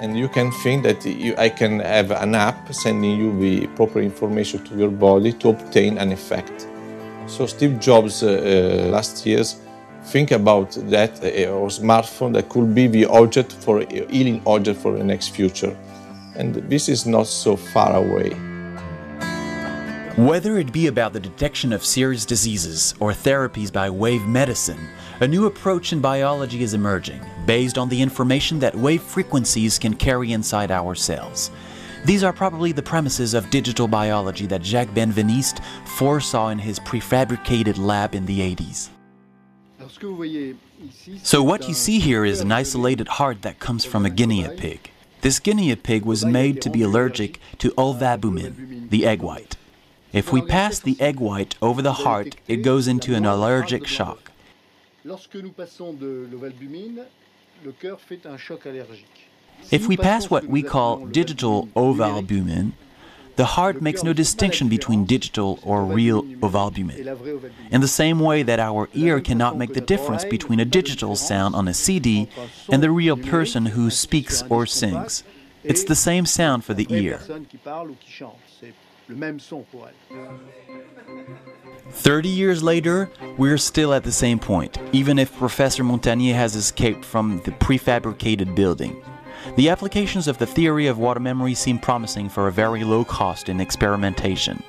and 0.00 0.18
you 0.18 0.28
can 0.28 0.50
think 0.50 0.82
that 0.82 1.04
you, 1.04 1.34
I 1.38 1.48
can 1.48 1.80
have 1.80 2.10
an 2.10 2.34
app 2.34 2.72
sending 2.74 3.18
you 3.18 3.38
the 3.38 3.66
proper 3.68 4.00
information 4.00 4.64
to 4.64 4.76
your 4.76 4.90
body 4.90 5.32
to 5.34 5.50
obtain 5.50 5.98
an 5.98 6.12
effect. 6.12 6.66
So 7.26 7.46
Steve 7.46 7.78
Jobs 7.78 8.22
uh, 8.22 8.26
uh, 8.26 8.88
last 8.90 9.24
years 9.24 9.60
think 10.04 10.32
about 10.32 10.72
that 10.90 11.22
uh, 11.22 11.52
or 11.52 11.68
smartphone 11.68 12.32
that 12.34 12.48
could 12.48 12.74
be 12.74 12.88
the 12.88 13.06
object 13.06 13.52
for 13.52 13.80
healing 13.80 14.42
object 14.46 14.80
for 14.80 14.96
the 14.98 15.04
next 15.04 15.28
future, 15.28 15.76
and 16.36 16.54
this 16.54 16.88
is 16.88 17.06
not 17.06 17.26
so 17.26 17.56
far 17.56 17.96
away. 17.96 18.51
Whether 20.16 20.58
it 20.58 20.72
be 20.72 20.88
about 20.88 21.14
the 21.14 21.20
detection 21.20 21.72
of 21.72 21.82
serious 21.82 22.26
diseases 22.26 22.94
or 23.00 23.12
therapies 23.12 23.72
by 23.72 23.88
wave 23.88 24.26
medicine, 24.26 24.90
a 25.20 25.26
new 25.26 25.46
approach 25.46 25.94
in 25.94 26.00
biology 26.00 26.62
is 26.62 26.74
emerging, 26.74 27.18
based 27.46 27.78
on 27.78 27.88
the 27.88 28.02
information 28.02 28.58
that 28.58 28.74
wave 28.74 29.00
frequencies 29.00 29.78
can 29.78 29.94
carry 29.94 30.32
inside 30.32 30.70
our 30.70 30.94
cells. 30.94 31.50
These 32.04 32.22
are 32.22 32.32
probably 32.32 32.72
the 32.72 32.82
premises 32.82 33.32
of 33.32 33.48
digital 33.48 33.88
biology 33.88 34.44
that 34.48 34.62
Jacques 34.62 34.90
Benveniste 34.90 35.64
foresaw 35.96 36.50
in 36.50 36.58
his 36.58 36.78
prefabricated 36.80 37.78
lab 37.78 38.14
in 38.14 38.26
the 38.26 38.40
80s. 38.40 38.90
So 41.22 41.42
what 41.42 41.66
you 41.68 41.72
see 41.72 42.00
here 42.00 42.26
is 42.26 42.40
an 42.40 42.52
isolated 42.52 43.08
heart 43.08 43.40
that 43.42 43.60
comes 43.60 43.86
from 43.86 44.04
a 44.04 44.10
guinea 44.10 44.46
pig. 44.58 44.90
This 45.22 45.38
guinea 45.38 45.74
pig 45.74 46.04
was 46.04 46.22
made 46.22 46.60
to 46.60 46.68
be 46.68 46.82
allergic 46.82 47.40
to 47.60 47.70
ovalbumin, 47.78 48.90
the 48.90 49.06
egg 49.06 49.22
white. 49.22 49.56
If 50.12 50.30
we 50.30 50.42
pass 50.42 50.78
the 50.78 51.00
egg 51.00 51.20
white 51.20 51.54
over 51.62 51.80
the 51.80 51.94
heart, 52.04 52.36
it 52.46 52.56
goes 52.56 52.86
into 52.86 53.14
an 53.14 53.24
allergic 53.24 53.86
shock. 53.86 54.30
If 59.70 59.88
we 59.88 59.96
pass 59.96 60.30
what 60.30 60.44
we 60.46 60.62
call 60.62 61.06
digital 61.06 61.68
ovalbumin, 61.68 62.72
the 63.36 63.44
heart 63.46 63.80
makes 63.80 64.02
no 64.02 64.12
distinction 64.12 64.68
between 64.68 65.06
digital 65.06 65.58
or 65.62 65.84
real 65.84 66.22
ovalbumin. 66.22 67.58
In 67.70 67.80
the 67.80 67.88
same 67.88 68.20
way 68.20 68.42
that 68.42 68.60
our 68.60 68.90
ear 68.92 69.20
cannot 69.20 69.56
make 69.56 69.72
the 69.72 69.80
difference 69.80 70.26
between 70.26 70.60
a 70.60 70.66
digital 70.66 71.16
sound 71.16 71.54
on 71.54 71.68
a 71.68 71.74
CD 71.74 72.28
and 72.68 72.82
the 72.82 72.90
real 72.90 73.16
person 73.16 73.66
who 73.66 73.88
speaks 73.88 74.42
or 74.50 74.66
sings. 74.66 75.24
It's 75.64 75.84
the 75.84 75.94
same 75.94 76.26
sound 76.26 76.64
for 76.64 76.74
the 76.74 76.86
ear. 76.90 77.20
30 81.90 82.28
years 82.28 82.62
later, 82.62 83.10
we're 83.36 83.58
still 83.58 83.92
at 83.92 84.04
the 84.04 84.12
same 84.12 84.38
point, 84.38 84.78
even 84.92 85.18
if 85.18 85.36
Professor 85.36 85.84
Montagnier 85.84 86.34
has 86.34 86.56
escaped 86.56 87.04
from 87.04 87.40
the 87.44 87.50
prefabricated 87.52 88.54
building. 88.54 89.02
The 89.56 89.68
applications 89.68 90.28
of 90.28 90.38
the 90.38 90.46
theory 90.46 90.86
of 90.86 90.98
water 90.98 91.20
memory 91.20 91.54
seem 91.54 91.78
promising 91.78 92.28
for 92.28 92.48
a 92.48 92.52
very 92.52 92.84
low 92.84 93.04
cost 93.04 93.48
in 93.48 93.60
experimentation. 93.60 94.62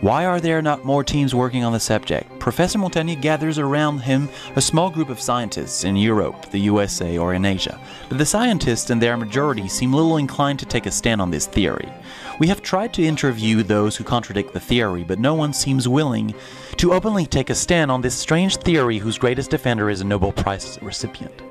Why 0.00 0.24
are 0.24 0.40
there 0.40 0.62
not 0.62 0.82
more 0.82 1.04
teams 1.04 1.34
working 1.34 1.62
on 1.62 1.74
the 1.74 1.78
subject? 1.78 2.38
Professor 2.38 2.78
Montagnier 2.78 3.20
gathers 3.20 3.58
around 3.58 3.98
him 3.98 4.30
a 4.56 4.60
small 4.62 4.88
group 4.88 5.10
of 5.10 5.20
scientists 5.20 5.84
in 5.84 5.94
Europe, 5.94 6.50
the 6.50 6.60
USA, 6.60 7.18
or 7.18 7.34
in 7.34 7.44
Asia, 7.44 7.78
but 8.08 8.16
the 8.16 8.24
scientists 8.24 8.88
in 8.88 8.98
their 8.98 9.18
majority 9.18 9.68
seem 9.68 9.92
little 9.92 10.16
inclined 10.16 10.58
to 10.60 10.64
take 10.64 10.86
a 10.86 10.90
stand 10.90 11.20
on 11.20 11.30
this 11.30 11.44
theory. 11.44 11.92
We 12.38 12.46
have 12.46 12.62
tried 12.62 12.94
to 12.94 13.04
interview 13.04 13.62
those 13.62 13.94
who 13.94 14.02
contradict 14.02 14.54
the 14.54 14.60
theory, 14.60 15.04
but 15.04 15.18
no 15.18 15.34
one 15.34 15.52
seems 15.52 15.86
willing 15.86 16.34
to 16.78 16.94
openly 16.94 17.26
take 17.26 17.50
a 17.50 17.54
stand 17.54 17.90
on 17.90 18.00
this 18.00 18.16
strange 18.16 18.56
theory 18.56 18.96
whose 18.96 19.18
greatest 19.18 19.50
defender 19.50 19.90
is 19.90 20.00
a 20.00 20.04
Nobel 20.04 20.32
Prize 20.32 20.78
recipient. 20.80 21.42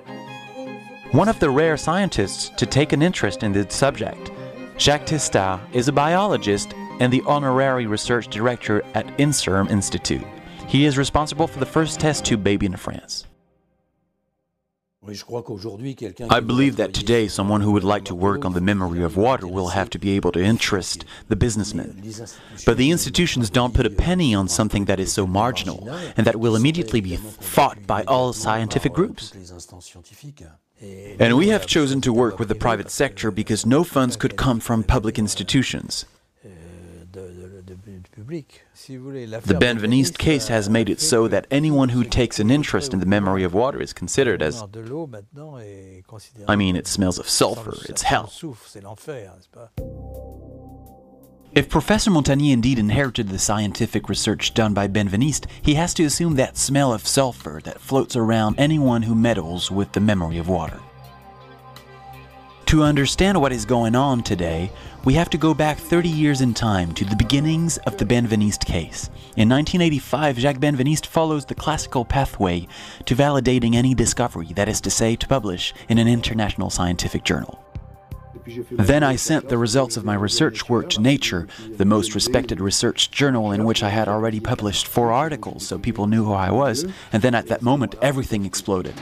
One 1.12 1.30
of 1.30 1.40
the 1.40 1.52
rare 1.52 1.78
scientists 1.78 2.50
to 2.58 2.66
take 2.66 2.94
an 2.94 3.04
interest 3.04 3.44
in 3.44 3.52
this 3.52 3.76
subject, 3.76 4.32
Jacques 4.80 5.06
Testart, 5.06 5.62
is 5.72 5.88
a 5.88 5.92
biologist 5.92 6.74
and 7.00 7.12
the 7.12 7.24
honorary 7.26 7.88
research 7.88 8.28
director 8.28 8.84
at 8.94 9.08
INSERM 9.20 9.70
Institute. 9.70 10.26
He 10.68 10.86
is 10.86 10.98
responsible 10.98 11.48
for 11.48 11.60
the 11.60 11.66
first 11.66 12.00
test 12.00 12.26
tube 12.26 12.44
baby 12.44 12.66
in 12.66 12.76
France. 12.76 13.26
I 15.02 16.40
believe 16.42 16.76
that 16.76 16.94
today 16.94 17.28
someone 17.30 17.62
who 17.62 17.72
would 17.72 17.86
like 17.86 18.04
to 18.06 18.16
work 18.16 18.44
on 18.44 18.54
the 18.54 18.62
memory 18.62 19.02
of 19.02 19.16
water 19.16 19.48
will 19.48 19.70
have 19.70 19.90
to 19.92 20.00
be 20.00 20.12
able 20.12 20.32
to 20.34 20.44
interest 20.44 21.06
the 21.30 21.38
businessmen. 21.38 22.04
But 22.66 22.78
the 22.78 22.92
institutions 22.92 23.50
don't 23.50 23.74
put 23.74 23.86
a 23.86 23.90
penny 23.90 24.36
on 24.36 24.50
something 24.50 24.86
that 24.86 25.00
is 25.00 25.12
so 25.12 25.26
marginal 25.26 25.90
and 26.18 26.28
that 26.28 26.36
will 26.36 26.56
immediately 26.56 27.00
be 27.00 27.16
fought 27.16 27.88
by 27.88 28.04
all 28.04 28.34
scientific 28.34 28.92
groups. 28.94 29.34
And 31.20 31.38
we 31.38 31.48
have 31.48 31.66
chosen 31.66 32.02
to 32.02 32.14
work 32.14 32.38
with 32.38 32.50
the 32.50 32.56
private 32.56 32.92
sector 32.92 33.32
because 33.32 33.66
no 33.66 33.84
funds 33.84 34.18
could 34.18 34.36
come 34.36 34.60
from 34.60 34.84
public 34.84 35.18
institutions. 35.18 36.06
The 38.28 39.58
Benveniste 39.60 40.18
case 40.18 40.48
has 40.48 40.70
made 40.70 40.90
it 40.90 41.00
so 41.00 41.28
that 41.28 41.48
anyone 41.50 41.90
who 41.90 42.04
takes 42.04 42.40
an 42.40 42.52
interest 42.52 42.94
in 42.94 43.00
the 43.00 43.06
memory 43.06 43.44
of 43.44 43.54
water 43.54 43.82
is 43.82 43.94
considered 43.94 44.42
as. 44.42 44.64
I 46.48 46.56
mean, 46.56 46.76
it 46.76 46.88
smells 46.88 47.20
of 47.20 47.30
sulfur, 47.30 47.76
it's 47.88 48.02
hell. 48.02 48.32
If 51.56 51.68
Professor 51.68 52.12
Montagnier 52.12 52.54
indeed 52.54 52.78
inherited 52.78 53.30
the 53.30 53.40
scientific 53.40 54.08
research 54.08 54.54
done 54.54 54.76
by 54.76 54.88
Benveniste, 54.88 55.48
he 55.62 55.74
has 55.74 55.96
to 55.96 56.04
assume 56.04 56.36
that 56.36 56.58
smell 56.58 56.94
of 56.94 57.08
sulfur 57.08 57.60
that 57.64 57.82
floats 57.82 58.16
around 58.16 58.60
anyone 58.60 59.02
who 59.02 59.16
meddles 59.16 59.72
with 59.72 59.92
the 59.94 60.00
memory 60.00 60.38
of 60.38 60.48
water. 60.48 60.80
To 62.70 62.84
understand 62.84 63.42
what 63.42 63.52
is 63.52 63.66
going 63.66 63.96
on 63.96 64.22
today, 64.22 64.72
we 65.04 65.16
have 65.16 65.32
to 65.32 65.40
go 65.40 65.56
back 65.56 65.80
30 65.80 66.08
years 66.08 66.40
in 66.40 66.54
time 66.54 66.94
to 66.94 67.04
the 67.04 67.16
beginnings 67.16 67.80
of 67.80 67.98
the 67.98 68.06
Benveniste 68.06 68.64
case. 68.64 69.08
In 69.36 69.50
1985, 69.50 70.38
Jacques 70.38 70.60
Benveniste 70.60 71.08
follows 71.08 71.46
the 71.46 71.56
classical 71.56 72.06
pathway 72.06 72.68
to 73.06 73.16
validating 73.16 73.74
any 73.74 73.96
discovery, 73.96 74.54
that 74.54 74.70
is 74.70 74.82
to 74.82 74.92
say, 74.92 75.16
to 75.16 75.28
publish 75.28 75.74
in 75.88 75.98
an 75.98 76.08
international 76.08 76.70
scientific 76.70 77.24
journal. 77.24 77.60
Then 78.70 79.02
I 79.02 79.16
sent 79.16 79.50
the 79.50 79.58
results 79.58 79.98
of 79.98 80.06
my 80.06 80.14
research 80.14 80.70
work 80.70 80.92
to 80.92 81.02
Nature, 81.02 81.48
the 81.72 81.86
most 81.86 82.14
respected 82.14 82.62
research 82.62 83.10
journal 83.10 83.52
in 83.52 83.66
which 83.66 83.82
I 83.82 83.90
had 83.90 84.08
already 84.08 84.40
published 84.40 84.86
four 84.86 85.12
articles 85.12 85.66
so 85.66 85.80
people 85.80 86.06
knew 86.06 86.24
who 86.24 86.34
I 86.34 86.52
was, 86.52 86.86
and 87.12 87.24
then 87.24 87.34
at 87.34 87.48
that 87.48 87.64
moment 87.64 87.96
everything 88.00 88.46
exploded. 88.46 88.94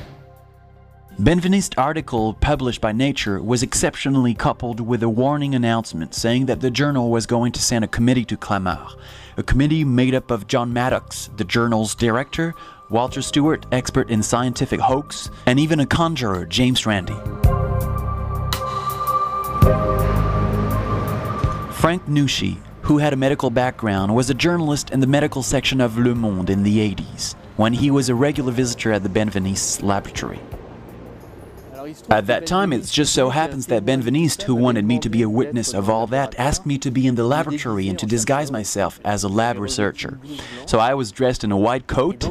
Benveniste's 1.19 1.75
article 1.79 2.35
published 2.35 2.79
by 2.79 2.91
Nature 2.91 3.41
was 3.41 3.63
exceptionally 3.63 4.35
coupled 4.35 4.79
with 4.79 5.01
a 5.01 5.09
warning 5.09 5.55
announcement 5.55 6.13
saying 6.13 6.45
that 6.45 6.61
the 6.61 6.69
journal 6.69 7.09
was 7.09 7.25
going 7.25 7.51
to 7.53 7.59
send 7.59 7.83
a 7.83 7.87
committee 7.87 8.23
to 8.25 8.37
Clamart, 8.37 8.95
a 9.35 9.41
committee 9.41 9.83
made 9.83 10.13
up 10.13 10.29
of 10.29 10.45
John 10.45 10.71
Maddox, 10.71 11.31
the 11.35 11.43
journal's 11.43 11.95
director, 11.95 12.53
Walter 12.91 13.23
Stewart, 13.23 13.65
expert 13.71 14.11
in 14.11 14.21
scientific 14.21 14.79
hoax, 14.79 15.31
and 15.47 15.59
even 15.59 15.79
a 15.79 15.87
conjurer, 15.87 16.45
James 16.45 16.85
Randi. 16.85 17.15
Franck 21.73 22.05
Nouchi, 22.05 22.59
who 22.83 22.99
had 22.99 23.13
a 23.13 23.17
medical 23.17 23.49
background, 23.49 24.13
was 24.13 24.29
a 24.29 24.35
journalist 24.35 24.91
in 24.91 24.99
the 24.99 25.07
medical 25.07 25.41
section 25.41 25.81
of 25.81 25.97
Le 25.97 26.13
Monde 26.13 26.51
in 26.51 26.61
the 26.61 26.77
80s, 26.77 27.33
when 27.55 27.73
he 27.73 27.89
was 27.89 28.07
a 28.07 28.13
regular 28.13 28.51
visitor 28.51 28.91
at 28.93 29.01
the 29.01 29.09
Benveniste 29.09 29.81
laboratory. 29.81 30.39
At 32.09 32.27
that 32.27 32.45
time, 32.45 32.73
it 32.73 32.85
just 32.85 33.13
so 33.13 33.29
happens 33.29 33.67
that 33.67 33.85
Benveniste, 33.85 34.43
who 34.43 34.55
wanted 34.55 34.85
me 34.85 34.99
to 34.99 35.09
be 35.09 35.21
a 35.21 35.29
witness 35.29 35.73
of 35.73 35.89
all 35.89 36.07
that, 36.07 36.37
asked 36.37 36.65
me 36.65 36.77
to 36.79 36.91
be 36.91 37.07
in 37.07 37.15
the 37.15 37.23
laboratory 37.23 37.87
and 37.89 37.97
to 37.99 38.05
disguise 38.05 38.51
myself 38.51 38.99
as 39.03 39.23
a 39.23 39.27
lab 39.27 39.57
researcher. 39.57 40.19
So 40.65 40.79
I 40.79 40.93
was 40.93 41.11
dressed 41.11 41.43
in 41.43 41.51
a 41.51 41.57
white 41.57 41.87
coat, 41.87 42.25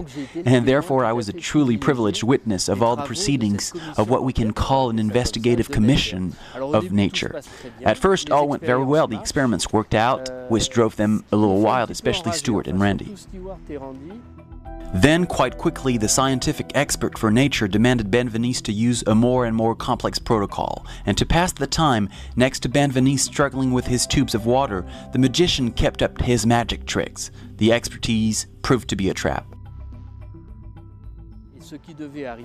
and 0.45 0.67
therefore 0.67 1.05
I 1.05 1.13
was 1.13 1.29
a 1.29 1.33
truly 1.33 1.77
privileged 1.77 2.23
witness 2.23 2.69
of 2.69 2.83
all 2.83 2.97
the 2.97 3.05
proceedings 3.05 3.73
of 3.97 4.11
what 4.11 4.25
we 4.25 4.33
can 4.33 4.53
call 4.53 4.91
an 4.91 4.99
investigative 4.99 5.71
commission 5.71 6.35
of 6.55 6.93
nature. 6.93 7.41
At 7.83 7.99
first, 7.99 8.31
all 8.31 8.49
went 8.49 8.63
very 8.63 8.85
well. 8.85 9.07
The 9.07 9.21
experiments 9.21 9.73
worked 9.73 9.95
out, 9.95 10.31
which 10.51 10.69
drove 10.69 10.97
them 10.97 11.25
a 11.33 11.37
little 11.37 11.61
wild, 11.61 11.91
especially 11.91 12.33
Stewart 12.33 12.67
and 12.67 12.81
Randi. 12.81 13.15
Then, 14.95 15.27
quite 15.27 15.59
quickly, 15.59 15.99
the 15.99 16.09
scientific 16.09 16.71
expert 16.75 17.19
for 17.19 17.31
nature 17.31 17.69
demanded 17.69 18.11
Benveniste 18.11 18.63
to 18.65 18.73
use 18.73 19.03
a 19.07 19.15
more 19.15 19.45
and 19.45 19.57
more 19.57 19.75
complex 19.75 20.19
protocol, 20.19 20.87
and 21.05 21.19
to 21.19 21.27
pass 21.27 21.53
the 21.53 21.67
time, 21.67 22.09
next 22.37 22.61
to 22.61 22.69
Benveniste 22.69 23.21
struggling 23.21 23.73
with 23.73 23.87
his 23.87 24.07
tubes 24.07 24.35
of 24.35 24.47
water, 24.47 24.87
the 25.13 25.19
magician 25.19 25.73
kept 25.73 26.03
up 26.03 26.21
his 26.21 26.47
magic 26.47 26.87
tricks. 26.87 27.31
The 27.57 27.73
expertise 27.73 28.47
proved 28.63 28.89
to 28.91 28.97
be 28.97 29.11
a 29.11 29.15
trap. 29.15 29.56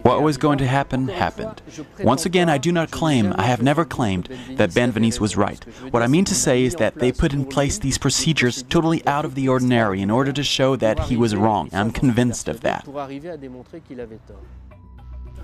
What 0.03 0.21
was 0.21 0.37
going 0.37 0.57
to 0.59 0.67
happen 0.67 1.07
happened. 1.07 1.61
Once 1.99 2.25
again, 2.25 2.49
I 2.49 2.57
do 2.57 2.71
not 2.71 2.91
claim, 2.91 3.33
I 3.37 3.43
have 3.43 3.61
never 3.61 3.85
claimed, 3.85 4.25
that 4.55 4.71
Benveniste 4.71 5.19
was 5.19 5.37
right. 5.37 5.63
What 5.91 6.03
I 6.03 6.07
mean 6.07 6.25
to 6.25 6.35
say 6.35 6.63
is 6.63 6.75
that 6.75 6.95
they 6.95 7.11
put 7.11 7.33
in 7.33 7.45
place 7.45 7.77
these 7.77 7.97
procedures 7.97 8.63
totally 8.63 9.05
out 9.05 9.25
of 9.25 9.35
the 9.35 9.47
ordinary 9.47 10.01
in 10.01 10.09
order 10.09 10.31
to 10.31 10.43
show 10.43 10.75
that 10.77 10.99
he 11.01 11.17
was 11.17 11.35
wrong. 11.35 11.69
I'm 11.71 11.91
convinced 11.91 12.47
of 12.47 12.61
that. 12.61 12.85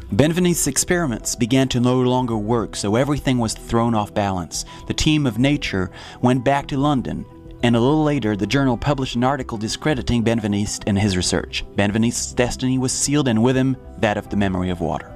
Benveniste's 0.09 0.67
experiments 0.67 1.35
began 1.35 1.67
to 1.67 1.81
no 1.81 1.99
longer 1.99 2.37
work, 2.37 2.77
so 2.77 2.95
everything 2.95 3.39
was 3.39 3.53
thrown 3.53 3.93
off 3.93 4.13
balance. 4.13 4.63
The 4.87 4.93
team 4.93 5.27
of 5.27 5.37
Nature 5.37 5.91
went 6.21 6.45
back 6.45 6.67
to 6.67 6.77
London 6.77 7.25
and 7.63 7.75
a 7.75 7.79
little 7.79 8.03
later, 8.03 8.35
the 8.35 8.47
journal 8.47 8.77
published 8.77 9.15
an 9.15 9.23
article 9.23 9.57
discrediting 9.57 10.23
Benveniste 10.23 10.83
and 10.87 10.97
his 10.97 11.17
research. 11.17 11.65
Benveniste's 11.75 12.33
destiny 12.33 12.77
was 12.77 12.91
sealed, 12.91 13.27
and 13.27 13.43
with 13.43 13.57
him, 13.57 13.77
that 13.97 14.17
of 14.17 14.29
the 14.29 14.37
memory 14.37 14.69
of 14.69 14.79
water. 14.79 15.13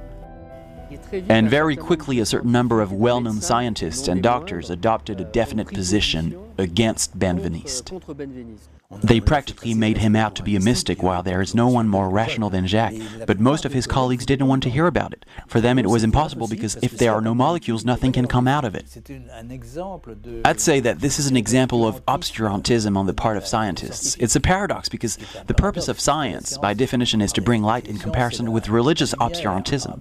And 1.28 1.48
very 1.48 1.76
quickly, 1.76 2.20
a 2.20 2.26
certain 2.26 2.52
number 2.52 2.80
of 2.80 2.92
well 2.92 3.20
known 3.20 3.40
scientists 3.40 4.08
and 4.08 4.22
doctors 4.22 4.70
adopted 4.70 5.20
a 5.20 5.24
definite 5.24 5.68
position 5.68 6.38
against 6.58 7.18
Benveniste. 7.18 7.90
They 9.02 9.20
practically 9.20 9.74
made 9.74 9.98
him 9.98 10.14
out 10.14 10.34
to 10.36 10.42
be 10.42 10.56
a 10.56 10.60
mystic, 10.60 11.02
while 11.02 11.22
there 11.22 11.40
is 11.40 11.54
no 11.54 11.68
one 11.68 11.88
more 11.88 12.08
rational 12.08 12.50
than 12.50 12.66
Jacques. 12.66 12.94
But 13.26 13.40
most 13.40 13.64
of 13.64 13.72
his 13.72 13.86
colleagues 13.86 14.26
didn't 14.26 14.46
want 14.46 14.62
to 14.64 14.70
hear 14.70 14.86
about 14.86 15.12
it. 15.12 15.24
For 15.46 15.60
them, 15.60 15.78
it 15.78 15.86
was 15.86 16.04
impossible 16.04 16.48
because 16.48 16.76
if 16.82 16.98
there 16.98 17.12
are 17.12 17.20
no 17.20 17.34
molecules, 17.34 17.84
nothing 17.84 18.12
can 18.12 18.26
come 18.26 18.46
out 18.46 18.64
of 18.64 18.74
it. 18.74 18.86
I'd 20.44 20.60
say 20.60 20.80
that 20.80 21.00
this 21.00 21.18
is 21.18 21.26
an 21.26 21.36
example 21.36 21.86
of 21.86 22.04
obscurantism 22.06 22.96
on 22.96 23.06
the 23.06 23.14
part 23.14 23.36
of 23.36 23.46
scientists. 23.46 24.16
It's 24.16 24.36
a 24.36 24.40
paradox 24.40 24.88
because 24.88 25.18
the 25.46 25.54
purpose 25.54 25.88
of 25.88 26.00
science, 26.00 26.58
by 26.58 26.74
definition, 26.74 27.20
is 27.20 27.32
to 27.34 27.42
bring 27.42 27.62
light 27.62 27.86
in 27.86 27.98
comparison 27.98 28.52
with 28.52 28.68
religious 28.68 29.14
obscurantism. 29.14 30.00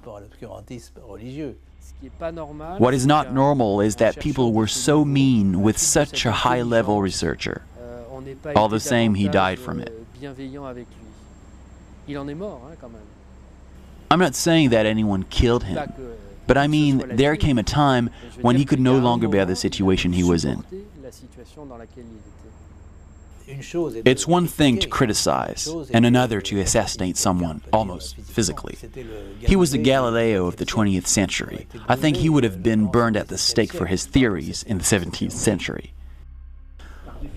What 2.80 2.94
is 2.96 3.06
not 3.06 3.32
normal 3.34 3.80
is 3.82 3.98
that 3.98 4.20
people 4.20 4.54
were 4.54 4.68
so 4.68 5.06
mean 5.06 5.62
with 5.62 5.78
such 5.78 6.26
a 6.26 6.32
high 6.32 6.64
level 6.64 7.02
researcher. 7.02 7.64
All 8.56 8.70
the 8.70 8.80
same, 8.80 9.16
he 9.16 9.28
died 9.28 9.60
from 9.60 9.80
it. 9.80 9.94
I'm 14.12 14.20
not 14.20 14.36
saying 14.36 14.70
that 14.72 14.86
anyone 14.86 15.24
killed 15.24 15.64
him, 15.64 15.94
but 16.48 16.58
I 16.58 16.68
mean, 16.68 17.16
there 17.16 17.36
came 17.36 17.58
a 17.58 17.64
time 17.64 18.10
when 18.42 18.58
he 18.58 18.66
could 18.66 18.80
no 18.80 18.98
longer 18.98 19.28
bear 19.28 19.46
the 19.46 19.56
situation 19.56 20.14
he 20.14 20.24
was 20.24 20.44
in. 20.44 20.66
It's 23.48 24.28
one 24.28 24.48
thing 24.48 24.80
to 24.80 24.88
criticize, 24.88 25.68
and 25.94 26.06
another 26.06 26.42
to 26.42 26.60
assassinate 26.60 27.18
someone, 27.18 27.62
almost 27.74 28.16
physically. 28.18 28.78
He 29.40 29.56
was 29.56 29.72
the 29.72 29.78
Galileo 29.78 30.46
of 30.46 30.58
the 30.58 30.66
20th 30.66 31.08
century. 31.08 31.68
I 31.88 31.96
think 31.96 32.18
he 32.18 32.30
would 32.30 32.44
have 32.44 32.64
been 32.64 32.88
burned 32.88 33.18
at 33.18 33.28
the 33.30 33.38
stake 33.38 33.74
for 33.74 33.88
his 33.88 34.06
theories 34.06 34.64
in 34.64 34.78
the 34.78 34.84
17th 34.84 35.34
century. 35.34 35.94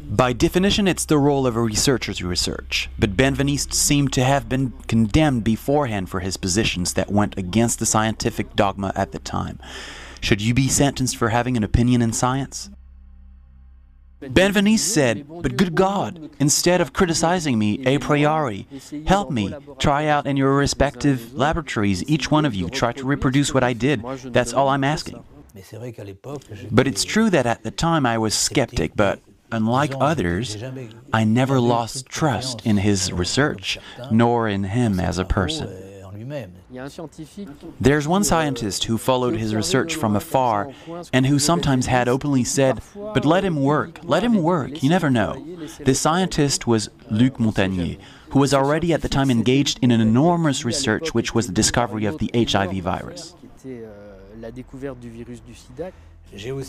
By 0.03 0.33
definition, 0.33 0.87
it's 0.87 1.05
the 1.05 1.19
role 1.19 1.47
of 1.47 1.57
a 1.57 1.61
researcher 1.61 2.15
to 2.15 2.29
research, 2.29 2.89
but 2.99 3.17
Benveniste 3.17 3.73
seemed 3.73 4.13
to 4.13 4.25
have 4.25 4.49
been 4.49 4.73
condemned 4.87 5.45
beforehand 5.45 6.09
for 6.09 6.21
his 6.21 6.37
positions 6.37 6.95
that 6.95 7.11
went 7.11 7.37
against 7.37 7.79
the 7.79 7.87
scientific 7.87 8.55
dogma 8.55 8.93
at 8.95 9.13
the 9.13 9.19
time. 9.19 9.59
Should 10.21 10.41
you 10.41 10.55
be 10.55 10.69
sentenced 10.69 11.17
for 11.17 11.31
having 11.31 11.57
an 11.57 11.65
opinion 11.65 12.01
in 12.01 12.13
science? 12.13 12.71
Benveniste 14.23 14.79
said, 14.79 15.27
But 15.29 15.57
good 15.57 15.75
God, 15.75 16.31
instead 16.39 16.81
of 16.81 16.93
criticizing 16.93 17.59
me 17.59 17.85
a 17.87 17.99
priori, 17.99 18.67
help 19.07 19.31
me, 19.31 19.53
try 19.79 20.07
out 20.07 20.27
in 20.27 20.37
your 20.37 20.55
respective 20.57 21.35
laboratories, 21.35 22.09
each 22.09 22.31
one 22.31 22.45
of 22.45 22.55
you, 22.55 22.71
try 22.71 22.93
to 22.93 23.05
reproduce 23.05 23.53
what 23.53 23.65
I 23.65 23.73
did. 23.73 24.03
That's 24.25 24.53
all 24.53 24.69
I'm 24.69 24.85
asking. 24.85 25.25
But 26.71 26.87
it's 26.87 27.05
true 27.05 27.31
that 27.31 27.47
at 27.47 27.63
the 27.63 27.71
time 27.71 28.07
I 28.07 28.19
was 28.19 28.35
skeptic, 28.35 28.97
but 28.97 29.21
unlike 29.55 29.95
others, 30.01 30.63
I 31.13 31.25
never 31.25 31.61
lost 31.61 32.07
trust 32.07 32.67
in 32.67 32.77
his 32.79 33.13
research, 33.13 33.79
nor 34.11 34.49
in 34.49 34.65
him 34.65 35.01
as 35.01 35.19
a 35.19 35.25
person. 35.25 35.85
There's 37.81 38.09
one 38.09 38.25
scientist 38.25 38.85
who 38.85 38.99
followed 38.99 39.37
his 39.37 39.55
research 39.55 39.95
from 39.95 40.17
afar 40.17 40.73
and 41.13 41.27
who 41.27 41.39
sometimes 41.39 41.87
had 41.87 42.09
openly 42.09 42.45
said, 42.45 42.81
But 42.95 43.25
let 43.25 43.45
him 43.45 43.63
work, 43.63 44.01
let 44.03 44.23
him 44.23 44.43
work, 44.43 44.83
you 44.83 44.91
never 44.91 45.11
know. 45.11 45.47
This 45.81 46.01
scientist 46.01 46.67
was 46.67 46.91
Luc 47.11 47.35
Montagnier, 47.39 47.99
who 48.31 48.41
was 48.41 48.55
already 48.55 48.93
at 48.93 49.03
the 49.03 49.09
time 49.09 49.31
engaged 49.31 49.79
in 49.83 49.91
an 49.91 50.01
enormous 50.01 50.65
research 50.65 51.15
which 51.15 51.35
was 51.35 51.47
the 51.47 51.53
discovery 51.53 52.07
of 52.07 52.19
the 52.19 52.31
HIV 52.35 52.75
virus. 52.79 53.35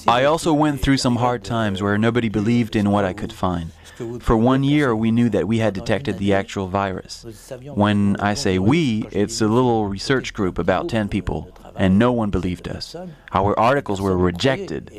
I 0.07 0.25
also 0.25 0.53
went 0.53 0.81
through 0.81 0.97
some 0.97 1.17
hard 1.17 1.43
times 1.43 1.81
where 1.81 1.97
nobody 1.97 2.29
believed 2.29 2.75
in 2.75 2.91
what 2.91 3.05
I 3.05 3.13
could 3.13 3.33
find. 3.33 3.71
For 4.19 4.35
one 4.35 4.63
year, 4.63 4.93
we 4.95 5.09
knew 5.09 5.29
that 5.29 5.47
we 5.47 5.59
had 5.59 5.73
detected 5.73 6.17
the 6.17 6.33
actual 6.33 6.67
virus. 6.67 7.25
When 7.73 8.17
I 8.17 8.33
say 8.33 8.59
we, 8.59 9.05
it's 9.11 9.39
a 9.39 9.47
little 9.47 9.87
research 9.87 10.33
group, 10.33 10.57
about 10.57 10.89
10 10.89 11.07
people, 11.07 11.57
and 11.75 11.97
no 11.97 12.11
one 12.11 12.29
believed 12.29 12.67
us. 12.67 12.95
Our 13.33 13.57
articles 13.57 14.01
were 14.01 14.17
rejected. 14.17 14.91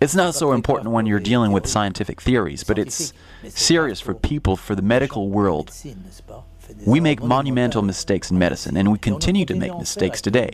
It's 0.00 0.14
not 0.14 0.34
so 0.34 0.52
important 0.52 0.90
when 0.90 1.04
you're 1.04 1.20
dealing 1.20 1.52
with 1.52 1.66
scientific 1.66 2.22
theories, 2.22 2.64
but 2.64 2.78
it's 2.78 3.12
serious 3.48 4.00
for 4.00 4.14
people, 4.14 4.56
for 4.56 4.74
the 4.74 4.82
medical 4.82 5.28
world. 5.28 5.70
We 6.86 7.00
make 7.00 7.22
monumental 7.22 7.82
mistakes 7.82 8.30
in 8.30 8.38
medicine, 8.38 8.76
and 8.76 8.90
we 8.90 8.98
continue 8.98 9.44
to 9.44 9.54
make 9.54 9.76
mistakes 9.76 10.22
today. 10.22 10.50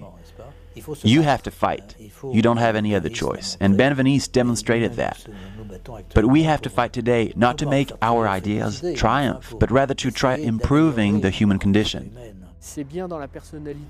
You 1.03 1.23
have 1.23 1.43
to 1.45 1.51
fight. 1.51 1.95
You 2.23 2.43
don't 2.43 2.57
have 2.59 2.77
any 2.77 2.95
other 2.95 3.09
choice. 3.09 3.57
And 3.61 3.79
Benveniste 3.79 4.33
demonstrated 4.33 4.95
that. 4.95 5.27
But 6.15 6.27
we 6.27 6.43
have 6.45 6.63
to 6.63 6.71
fight 6.71 6.93
today 6.93 7.33
not 7.37 7.59
to 7.59 7.67
make 7.67 7.93
our 8.01 8.29
ideas 8.29 8.83
triumph, 8.97 9.55
but 9.59 9.71
rather 9.71 9.95
to 9.95 10.11
try 10.11 10.37
improving 10.37 11.21
the 11.21 11.31
human 11.31 11.59
condition. 11.59 12.17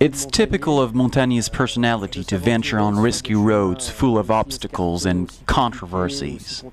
It's 0.01 0.25
typical 0.25 0.81
of 0.81 0.95
Montagnier's 0.95 1.51
personality 1.51 2.25
to 2.25 2.39
venture 2.39 2.79
on 2.79 2.99
risky 2.99 3.35
roads 3.35 3.91
full 3.91 4.17
of 4.17 4.31
obstacles 4.31 5.05
and 5.05 5.31
controversies. 5.47 6.65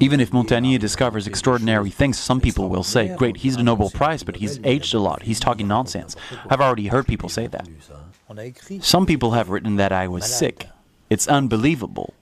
Even 0.00 0.20
if 0.20 0.30
Montagnier 0.30 0.78
discovers 0.78 1.26
extraordinary 1.26 1.90
things, 1.90 2.18
some 2.18 2.40
people 2.40 2.68
will 2.68 2.82
say, 2.82 3.14
Great, 3.16 3.38
he's 3.38 3.56
the 3.56 3.62
Nobel 3.62 3.90
Prize, 3.90 4.22
but 4.22 4.36
he's 4.36 4.58
aged 4.64 4.94
a 4.94 4.98
lot, 4.98 5.22
he's 5.22 5.40
talking 5.40 5.68
nonsense. 5.68 6.16
I've 6.48 6.60
already 6.60 6.88
heard 6.88 7.06
people 7.06 7.28
say 7.28 7.46
that. 7.46 7.68
Some 8.80 9.06
people 9.06 9.32
have 9.32 9.48
written 9.48 9.76
that 9.76 9.92
I 9.92 10.08
was 10.08 10.24
sick. 10.26 10.68
It's 11.08 11.28
unbelievable. 11.28 12.14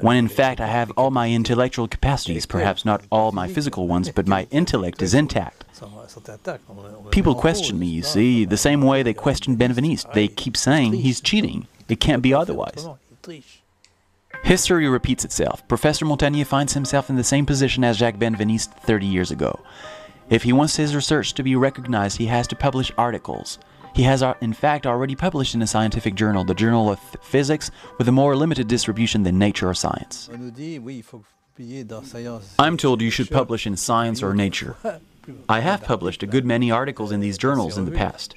When 0.00 0.16
in 0.16 0.28
fact 0.28 0.60
I 0.60 0.68
have 0.68 0.92
all 0.92 1.10
my 1.10 1.30
intellectual 1.30 1.88
capacities, 1.88 2.46
perhaps 2.46 2.84
not 2.84 3.02
all 3.10 3.32
my 3.32 3.48
physical 3.48 3.88
ones, 3.88 4.10
but 4.10 4.28
my 4.28 4.46
intellect 4.50 5.02
is 5.02 5.14
intact. 5.14 5.64
People 7.10 7.34
question 7.34 7.78
me, 7.78 7.86
you 7.86 8.02
see, 8.02 8.44
the 8.44 8.56
same 8.56 8.82
way 8.82 9.02
they 9.02 9.14
question 9.14 9.56
Benveniste. 9.56 10.12
They 10.12 10.28
keep 10.28 10.56
saying 10.56 10.92
he's 10.92 11.20
cheating. 11.20 11.66
It 11.88 12.00
can't 12.00 12.22
be 12.22 12.32
otherwise. 12.32 12.88
History 14.44 14.86
repeats 14.86 15.24
itself. 15.24 15.66
Professor 15.68 16.04
Montagnier 16.04 16.44
finds 16.44 16.74
himself 16.74 17.08
in 17.08 17.16
the 17.16 17.24
same 17.24 17.46
position 17.46 17.82
as 17.82 17.96
Jacques 17.96 18.18
Benveniste 18.18 18.74
30 18.74 19.06
years 19.06 19.30
ago. 19.30 19.58
If 20.28 20.42
he 20.42 20.52
wants 20.52 20.76
his 20.76 20.94
research 20.94 21.32
to 21.34 21.42
be 21.42 21.56
recognized, 21.56 22.18
he 22.18 22.26
has 22.26 22.46
to 22.48 22.56
publish 22.56 22.92
articles. 22.98 23.58
He 23.94 24.02
has, 24.02 24.22
uh, 24.22 24.34
in 24.42 24.52
fact, 24.52 24.86
already 24.86 25.16
published 25.16 25.54
in 25.54 25.62
a 25.62 25.66
scientific 25.66 26.14
journal, 26.14 26.44
the 26.44 26.52
Journal 26.52 26.90
of 26.90 27.00
Physics, 27.22 27.70
with 27.96 28.06
a 28.06 28.12
more 28.12 28.36
limited 28.36 28.68
distribution 28.68 29.22
than 29.22 29.38
Nature 29.38 29.70
or 29.70 29.74
Science. 29.74 30.28
I'm 32.58 32.76
told 32.76 33.00
you 33.00 33.10
should 33.10 33.30
publish 33.30 33.66
in 33.66 33.78
Science 33.78 34.22
or 34.22 34.34
Nature. 34.34 34.76
I 35.48 35.60
have 35.60 35.82
published 35.82 36.22
a 36.22 36.26
good 36.26 36.44
many 36.44 36.70
articles 36.70 37.12
in 37.12 37.20
these 37.20 37.38
journals 37.38 37.78
in 37.78 37.84
the 37.84 37.90
past. 37.90 38.34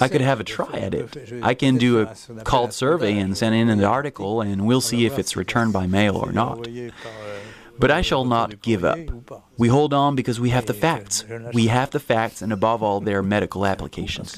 I 0.00 0.08
could 0.08 0.20
have 0.20 0.40
a 0.40 0.44
try 0.44 0.72
at 0.72 0.94
it. 0.94 1.40
I 1.42 1.54
can 1.54 1.76
do 1.76 2.00
a 2.00 2.14
called 2.44 2.72
survey 2.72 3.18
and 3.18 3.36
send 3.36 3.54
in 3.54 3.68
an 3.68 3.84
article, 3.84 4.40
and 4.40 4.66
we'll 4.66 4.80
see 4.80 5.06
if 5.06 5.18
it's 5.18 5.36
returned 5.36 5.72
by 5.72 5.86
mail 5.86 6.16
or 6.16 6.32
not. 6.32 6.66
But 7.78 7.90
I 7.92 8.02
shall 8.02 8.24
not 8.24 8.60
give 8.60 8.84
up. 8.84 8.98
We 9.56 9.68
hold 9.68 9.94
on 9.94 10.16
because 10.16 10.40
we 10.40 10.50
have 10.50 10.66
the 10.66 10.74
facts. 10.74 11.24
We 11.52 11.68
have 11.68 11.90
the 11.90 12.00
facts, 12.00 12.42
and 12.42 12.52
above 12.52 12.82
all, 12.82 13.00
their 13.00 13.22
medical 13.22 13.64
applications. 13.64 14.32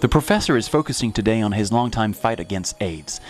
The 0.00 0.08
professor 0.08 0.56
is 0.56 0.68
focusing 0.68 1.12
today 1.12 1.40
on 1.40 1.52
his 1.52 1.70
long-time 1.70 2.12
fight 2.12 2.40
against 2.40 2.80
AIDS. 2.80 3.20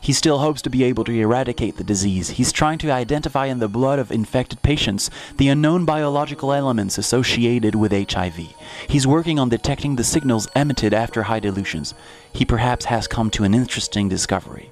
He 0.00 0.12
still 0.12 0.38
hopes 0.38 0.62
to 0.62 0.70
be 0.70 0.84
able 0.84 1.04
to 1.04 1.12
eradicate 1.12 1.76
the 1.76 1.84
disease. 1.84 2.30
He's 2.30 2.52
trying 2.52 2.78
to 2.78 2.90
identify 2.90 3.46
in 3.46 3.58
the 3.58 3.68
blood 3.68 3.98
of 3.98 4.10
infected 4.10 4.62
patients 4.62 5.10
the 5.36 5.48
unknown 5.48 5.84
biological 5.84 6.52
elements 6.52 6.98
associated 6.98 7.74
with 7.74 7.92
HIV. 7.92 8.54
He's 8.88 9.06
working 9.06 9.38
on 9.38 9.48
detecting 9.48 9.96
the 9.96 10.04
signals 10.04 10.48
emitted 10.54 10.94
after 10.94 11.24
high 11.24 11.40
dilutions. 11.40 11.94
He 12.32 12.44
perhaps 12.44 12.86
has 12.86 13.06
come 13.06 13.30
to 13.30 13.44
an 13.44 13.54
interesting 13.54 14.08
discovery. 14.08 14.70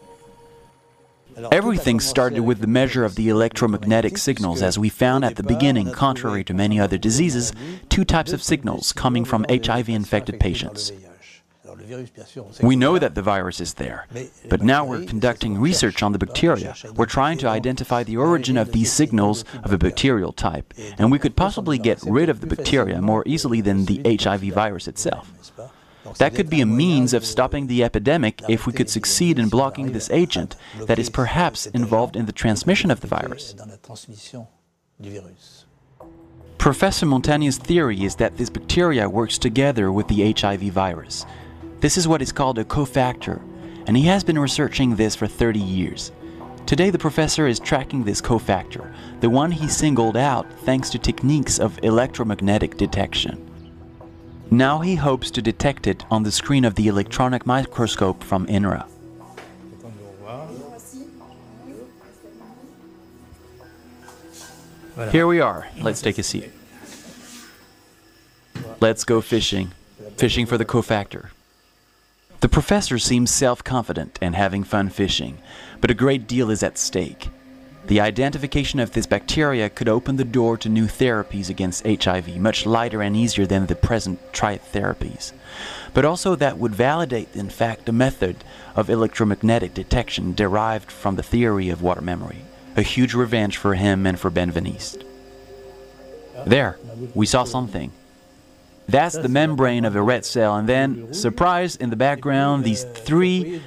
Everything 1.52 2.00
started 2.00 2.40
with 2.40 2.60
the 2.60 2.66
measure 2.66 3.04
of 3.04 3.14
the 3.14 3.28
electromagnetic 3.28 4.16
signals, 4.16 4.62
as 4.62 4.78
we 4.78 4.88
found 4.88 5.22
at 5.22 5.36
the 5.36 5.42
beginning, 5.42 5.92
contrary 5.92 6.42
to 6.44 6.54
many 6.54 6.80
other 6.80 6.96
diseases, 6.96 7.52
two 7.90 8.06
types 8.06 8.32
of 8.32 8.42
signals 8.42 8.94
coming 8.94 9.22
from 9.24 9.44
HIV 9.50 9.90
infected 9.90 10.40
patients. 10.40 10.92
We 12.62 12.76
know 12.76 12.98
that 12.98 13.14
the 13.14 13.22
virus 13.22 13.60
is 13.60 13.74
there, 13.74 14.06
but 14.48 14.62
now 14.62 14.84
we're 14.84 15.04
conducting 15.04 15.58
research 15.58 16.02
on 16.02 16.12
the 16.12 16.18
bacteria. 16.18 16.74
We're 16.94 17.06
trying 17.06 17.38
to 17.38 17.48
identify 17.48 18.02
the 18.02 18.16
origin 18.16 18.56
of 18.56 18.72
these 18.72 18.92
signals 18.92 19.44
of 19.62 19.72
a 19.72 19.78
bacterial 19.78 20.32
type, 20.32 20.74
and 20.98 21.10
we 21.10 21.18
could 21.18 21.36
possibly 21.36 21.78
get 21.78 22.02
rid 22.02 22.28
of 22.28 22.40
the 22.40 22.46
bacteria 22.46 23.00
more 23.00 23.22
easily 23.26 23.60
than 23.60 23.84
the 23.84 24.00
HIV 24.22 24.42
virus 24.54 24.88
itself. 24.88 25.32
That 26.18 26.34
could 26.34 26.48
be 26.48 26.60
a 26.60 26.66
means 26.66 27.12
of 27.12 27.24
stopping 27.24 27.66
the 27.66 27.82
epidemic 27.82 28.42
if 28.48 28.66
we 28.66 28.72
could 28.72 28.88
succeed 28.88 29.38
in 29.38 29.48
blocking 29.48 29.92
this 29.92 30.10
agent 30.10 30.56
that 30.82 30.98
is 30.98 31.10
perhaps 31.10 31.66
involved 31.66 32.16
in 32.16 32.26
the 32.26 32.32
transmission 32.32 32.90
of 32.90 33.00
the 33.00 33.08
virus. 33.08 33.54
Professor 36.58 37.06
Montagnier's 37.06 37.58
theory 37.58 38.04
is 38.04 38.16
that 38.16 38.38
this 38.38 38.50
bacteria 38.50 39.08
works 39.08 39.38
together 39.38 39.92
with 39.92 40.08
the 40.08 40.32
HIV 40.32 40.62
virus. 40.62 41.26
This 41.86 41.96
is 41.96 42.08
what 42.08 42.20
is 42.20 42.32
called 42.32 42.58
a 42.58 42.64
cofactor, 42.64 43.40
and 43.86 43.96
he 43.96 44.02
has 44.06 44.24
been 44.24 44.40
researching 44.40 44.96
this 44.96 45.14
for 45.14 45.28
30 45.28 45.60
years. 45.60 46.10
Today, 46.66 46.90
the 46.90 46.98
professor 46.98 47.46
is 47.46 47.60
tracking 47.60 48.02
this 48.02 48.20
cofactor, 48.20 48.92
the 49.20 49.30
one 49.30 49.52
he 49.52 49.68
singled 49.68 50.16
out 50.16 50.52
thanks 50.62 50.90
to 50.90 50.98
techniques 50.98 51.60
of 51.60 51.78
electromagnetic 51.84 52.76
detection. 52.76 53.40
Now 54.50 54.80
he 54.80 54.96
hopes 54.96 55.30
to 55.30 55.40
detect 55.40 55.86
it 55.86 56.04
on 56.10 56.24
the 56.24 56.32
screen 56.32 56.64
of 56.64 56.74
the 56.74 56.88
electronic 56.88 57.46
microscope 57.46 58.24
from 58.24 58.48
INRA. 58.48 58.84
Here 65.12 65.28
we 65.28 65.40
are. 65.40 65.68
Let's 65.80 66.02
take 66.02 66.18
a 66.18 66.24
seat. 66.24 66.50
Let's 68.80 69.04
go 69.04 69.20
fishing. 69.20 69.70
Fishing 70.16 70.46
for 70.46 70.58
the 70.58 70.64
cofactor. 70.64 71.28
The 72.40 72.48
professor 72.48 72.98
seems 72.98 73.30
self 73.30 73.64
confident 73.64 74.18
and 74.20 74.34
having 74.34 74.62
fun 74.62 74.90
fishing, 74.90 75.38
but 75.80 75.90
a 75.90 75.94
great 75.94 76.26
deal 76.26 76.50
is 76.50 76.62
at 76.62 76.76
stake. 76.76 77.28
The 77.86 78.00
identification 78.00 78.80
of 78.80 78.92
this 78.92 79.06
bacteria 79.06 79.70
could 79.70 79.88
open 79.88 80.16
the 80.16 80.24
door 80.24 80.56
to 80.58 80.68
new 80.68 80.86
therapies 80.86 81.48
against 81.48 81.86
HIV, 81.86 82.36
much 82.36 82.66
lighter 82.66 83.00
and 83.00 83.16
easier 83.16 83.46
than 83.46 83.66
the 83.66 83.76
present 83.76 84.18
tried 84.32 84.60
therapies. 84.72 85.32
But 85.94 86.04
also 86.04 86.34
that 86.34 86.58
would 86.58 86.74
validate, 86.74 87.28
in 87.34 87.48
fact, 87.48 87.88
a 87.88 87.92
method 87.92 88.42
of 88.74 88.90
electromagnetic 88.90 89.72
detection 89.72 90.34
derived 90.34 90.90
from 90.90 91.14
the 91.14 91.22
theory 91.22 91.68
of 91.68 91.80
water 91.80 92.00
memory. 92.00 92.44
A 92.76 92.82
huge 92.82 93.14
revenge 93.14 93.56
for 93.56 93.74
him 93.74 94.04
and 94.04 94.18
for 94.18 94.30
Benveniste. 94.30 95.04
There, 96.44 96.78
we 97.14 97.24
saw 97.24 97.44
something. 97.44 97.92
That's 98.88 99.16
the 99.16 99.28
membrane 99.28 99.84
of 99.84 99.96
a 99.96 100.02
red 100.02 100.24
cell, 100.24 100.56
and 100.56 100.68
then, 100.68 101.12
surprise, 101.12 101.76
in 101.76 101.90
the 101.90 101.96
background, 101.96 102.64
these 102.64 102.84
three 102.84 103.60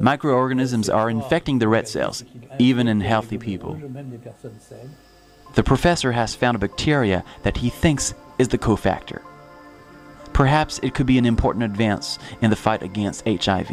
microorganisms 0.00 0.88
are 0.90 1.08
infecting 1.08 1.58
the 1.58 1.68
red 1.68 1.88
cells, 1.88 2.24
even 2.58 2.86
in 2.86 3.00
healthy 3.00 3.38
people. 3.38 3.80
The 5.54 5.62
professor 5.62 6.12
has 6.12 6.34
found 6.34 6.56
a 6.56 6.58
bacteria 6.58 7.24
that 7.42 7.56
he 7.56 7.70
thinks 7.70 8.14
is 8.38 8.48
the 8.48 8.58
cofactor. 8.58 9.22
Perhaps 10.32 10.78
it 10.82 10.94
could 10.94 11.06
be 11.06 11.18
an 11.18 11.26
important 11.26 11.64
advance 11.64 12.18
in 12.42 12.50
the 12.50 12.56
fight 12.56 12.82
against 12.82 13.26
HIV. 13.26 13.72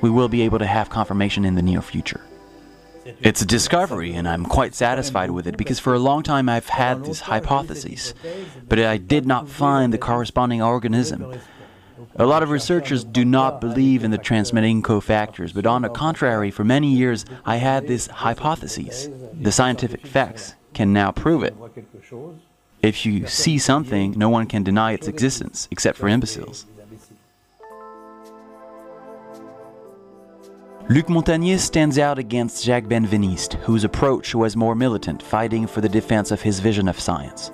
We 0.00 0.10
will 0.10 0.28
be 0.28 0.42
able 0.42 0.58
to 0.58 0.66
have 0.66 0.90
confirmation 0.90 1.44
in 1.44 1.54
the 1.54 1.62
near 1.62 1.82
future. 1.82 2.22
It's 3.20 3.42
a 3.42 3.46
discovery, 3.46 4.14
and 4.14 4.28
I'm 4.28 4.44
quite 4.44 4.74
satisfied 4.74 5.30
with 5.30 5.46
it 5.46 5.56
because 5.56 5.78
for 5.78 5.94
a 5.94 5.98
long 5.98 6.22
time 6.22 6.48
I've 6.48 6.68
had 6.68 7.04
these 7.04 7.20
hypotheses, 7.20 8.14
but 8.68 8.78
I 8.78 8.96
did 8.96 9.26
not 9.26 9.48
find 9.48 9.92
the 9.92 9.98
corresponding 9.98 10.62
organism. 10.62 11.38
A 12.16 12.26
lot 12.26 12.42
of 12.42 12.50
researchers 12.50 13.04
do 13.04 13.24
not 13.24 13.60
believe 13.60 14.02
in 14.04 14.10
the 14.10 14.18
transmitting 14.18 14.82
cofactors, 14.82 15.54
but 15.54 15.66
on 15.66 15.82
the 15.82 15.88
contrary, 15.88 16.50
for 16.50 16.64
many 16.64 16.88
years 16.88 17.24
I 17.44 17.56
had 17.56 17.86
this 17.86 18.06
hypothesis. 18.06 19.08
The 19.32 19.52
scientific 19.52 20.06
facts 20.06 20.54
can 20.74 20.92
now 20.92 21.12
prove 21.12 21.42
it. 21.42 21.54
If 22.82 23.06
you 23.06 23.26
see 23.26 23.58
something, 23.58 24.12
no 24.16 24.28
one 24.28 24.46
can 24.46 24.62
deny 24.62 24.92
its 24.92 25.08
existence, 25.08 25.68
except 25.70 25.98
for 25.98 26.08
imbeciles. 26.08 26.66
Luc 30.88 31.06
Montagnier 31.06 31.58
stands 31.58 31.98
out 31.98 32.16
against 32.16 32.62
Jacques 32.62 32.84
Benveniste, 32.84 33.54
whose 33.54 33.82
approach 33.82 34.36
was 34.36 34.54
more 34.54 34.76
militant, 34.76 35.20
fighting 35.20 35.66
for 35.66 35.80
the 35.80 35.88
defense 35.88 36.30
of 36.30 36.42
his 36.42 36.60
vision 36.60 36.86
of 36.86 37.00
science. 37.00 37.50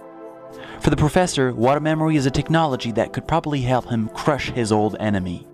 For 0.80 0.90
the 0.90 0.98
professor, 0.98 1.54
water 1.54 1.80
memory 1.80 2.16
is 2.16 2.26
a 2.26 2.30
technology 2.30 2.92
that 2.92 3.14
could 3.14 3.26
probably 3.26 3.62
help 3.62 3.88
him 3.88 4.10
crush 4.10 4.50
his 4.50 4.70
old 4.70 4.96
enemy. 5.00 5.46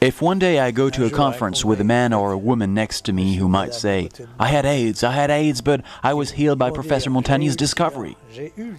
If 0.00 0.22
one 0.22 0.38
day 0.38 0.60
I 0.60 0.70
go 0.70 0.88
to 0.90 1.06
a 1.06 1.10
conference 1.10 1.64
with 1.64 1.80
a 1.80 1.84
man 1.84 2.12
or 2.12 2.30
a 2.30 2.38
woman 2.38 2.72
next 2.72 3.04
to 3.06 3.12
me 3.12 3.34
who 3.34 3.48
might 3.48 3.74
say, 3.74 4.10
I 4.38 4.46
had 4.46 4.64
AIDS, 4.64 5.02
I 5.02 5.10
had 5.10 5.30
AIDS, 5.30 5.60
but 5.60 5.82
I 6.04 6.14
was 6.14 6.30
healed 6.30 6.60
by 6.60 6.70
Professor 6.70 7.10
Montagnier's 7.10 7.56
discovery, 7.56 8.16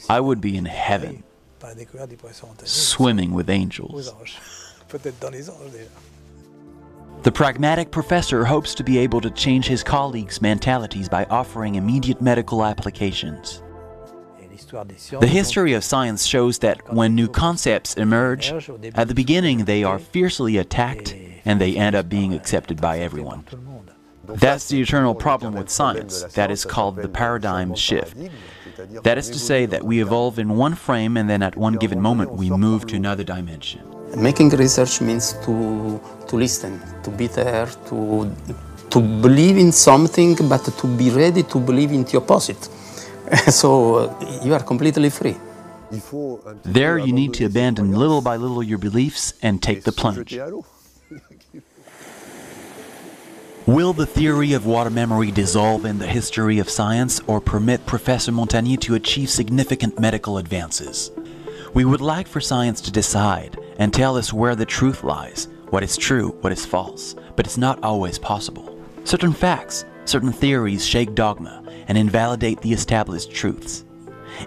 I 0.08 0.22
would 0.22 0.40
be 0.40 0.56
in 0.56 0.64
heaven, 0.64 1.26
swimming 2.64 3.34
with 3.34 3.50
angels. 3.50 4.14
The 7.24 7.32
pragmatic 7.32 7.92
professor 7.92 8.44
hopes 8.46 8.74
to 8.74 8.84
be 8.84 8.98
able 8.98 9.22
to 9.22 9.30
change 9.30 9.68
his 9.68 9.84
colleagues' 9.84 10.42
mentalities 10.42 11.08
by 11.08 11.26
offering 11.26 11.76
immediate 11.76 12.20
medical 12.20 12.66
applications. 12.66 13.62
The 15.20 15.28
history 15.28 15.74
of 15.74 15.84
science 15.84 16.26
shows 16.26 16.58
that 16.60 16.92
when 16.92 17.14
new 17.14 17.28
concepts 17.28 17.96
emerge, 17.96 18.52
at 18.96 19.08
the 19.08 19.14
beginning 19.14 19.66
they 19.66 19.84
are 19.84 20.00
fiercely 20.00 20.58
attacked 20.58 21.16
and 21.46 21.62
they 21.62 21.78
end 21.78 21.96
up 21.96 22.10
being 22.10 22.34
accepted 22.34 22.82
by 22.82 23.00
everyone. 23.00 23.46
That's 24.26 24.70
the 24.70 24.82
eternal 24.82 25.14
problem 25.14 25.54
with 25.54 25.70
science, 25.70 26.24
that 26.34 26.50
is 26.50 26.66
called 26.66 26.96
the 26.96 27.10
paradigm 27.10 27.76
shift. 27.76 28.18
That 29.04 29.20
is 29.20 29.30
to 29.30 29.38
say 29.38 29.68
that 29.68 29.84
we 29.84 30.02
evolve 30.02 30.40
in 30.40 30.58
one 30.58 30.74
frame 30.74 31.18
and 31.18 31.30
then 31.30 31.44
at 31.44 31.56
one 31.56 31.74
given 31.76 32.02
moment 32.02 32.32
we 32.34 32.50
move 32.50 32.88
to 32.88 32.96
another 32.96 33.24
dimension. 33.24 34.01
Making 34.16 34.50
research 34.50 35.02
means 35.02 35.34
to, 35.46 36.00
to 36.28 36.36
listen, 36.36 36.82
to 37.04 37.10
be 37.12 37.28
there, 37.28 37.68
to, 37.88 38.36
to 38.90 39.00
believe 39.00 39.58
in 39.58 39.72
something, 39.72 40.36
but 40.50 40.66
to 40.66 40.88
be 40.88 41.10
ready 41.10 41.44
to 41.44 41.60
believe 41.60 41.92
in 41.92 42.04
the 42.04 42.18
opposite. 42.18 42.70
so 43.50 43.96
uh, 43.96 44.42
you 44.44 44.54
are 44.54 44.64
completely 44.64 45.10
free. 45.10 45.38
There 46.64 46.98
you 46.98 47.14
need 47.14 47.34
to 47.36 47.46
abandon 47.46 47.92
little 47.92 48.22
by 48.22 48.38
little 48.38 48.64
your 48.64 48.78
beliefs 48.78 49.34
and 49.42 49.62
take 49.62 49.84
the 49.84 49.92
plunge. 49.92 50.38
Will 53.68 53.94
the 53.94 54.06
theory 54.06 54.54
of 54.54 54.66
water 54.66 54.90
memory 54.90 55.32
dissolve 55.32 55.86
in 55.86 56.00
the 56.00 56.08
history 56.08 56.60
of 56.60 56.70
science 56.70 57.22
or 57.28 57.40
permit 57.40 57.86
Professor 57.86 58.32
Montagnier 58.32 58.80
to 58.82 58.96
achieve 58.96 59.30
significant 59.30 60.00
medical 60.00 60.38
advances? 60.38 61.12
We 61.74 61.86
would 61.86 62.02
like 62.02 62.28
for 62.28 62.42
science 62.42 62.82
to 62.82 62.92
decide 62.92 63.58
and 63.78 63.94
tell 63.94 64.18
us 64.18 64.34
where 64.34 64.56
the 64.56 64.66
truth 64.66 65.06
lies, 65.06 65.48
what 65.70 65.84
is 65.84 65.96
true, 65.96 66.32
what 66.42 66.52
is 66.52 66.66
false, 66.66 67.16
but 67.38 67.46
it's 67.46 67.58
not 67.58 67.82
always 67.82 68.20
possible. 68.20 68.78
Certain 69.06 69.32
facts, 69.32 69.86
certain 70.04 70.34
theories 70.34 70.86
shake 70.86 71.16
dogma 71.16 71.64
and 71.88 71.98
invalidate 71.98 72.60
the 72.60 72.74
established 72.74 73.32
truths. 73.32 73.86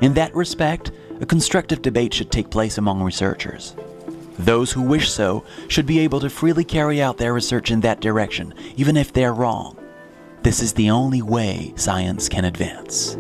In 0.02 0.12
that 0.14 0.34
respect, 0.34 0.92
a 1.22 1.26
constructive 1.26 1.80
debate 1.80 2.12
should 2.12 2.30
take 2.30 2.50
place 2.50 2.76
among 2.76 3.02
researchers. 3.02 3.74
Those 4.38 4.70
who 4.70 4.82
wish 4.82 5.10
so 5.10 5.44
should 5.68 5.86
be 5.86 6.00
able 6.00 6.20
to 6.20 6.28
freely 6.28 6.64
carry 6.64 7.00
out 7.00 7.16
their 7.16 7.32
research 7.32 7.70
in 7.70 7.80
that 7.80 8.00
direction, 8.00 8.52
even 8.76 8.98
if 8.98 9.14
they're 9.14 9.32
wrong. 9.32 9.78
This 10.42 10.60
is 10.60 10.74
the 10.74 10.90
only 10.90 11.22
way 11.22 11.72
science 11.76 12.28
can 12.28 12.44
advance. 12.44 13.16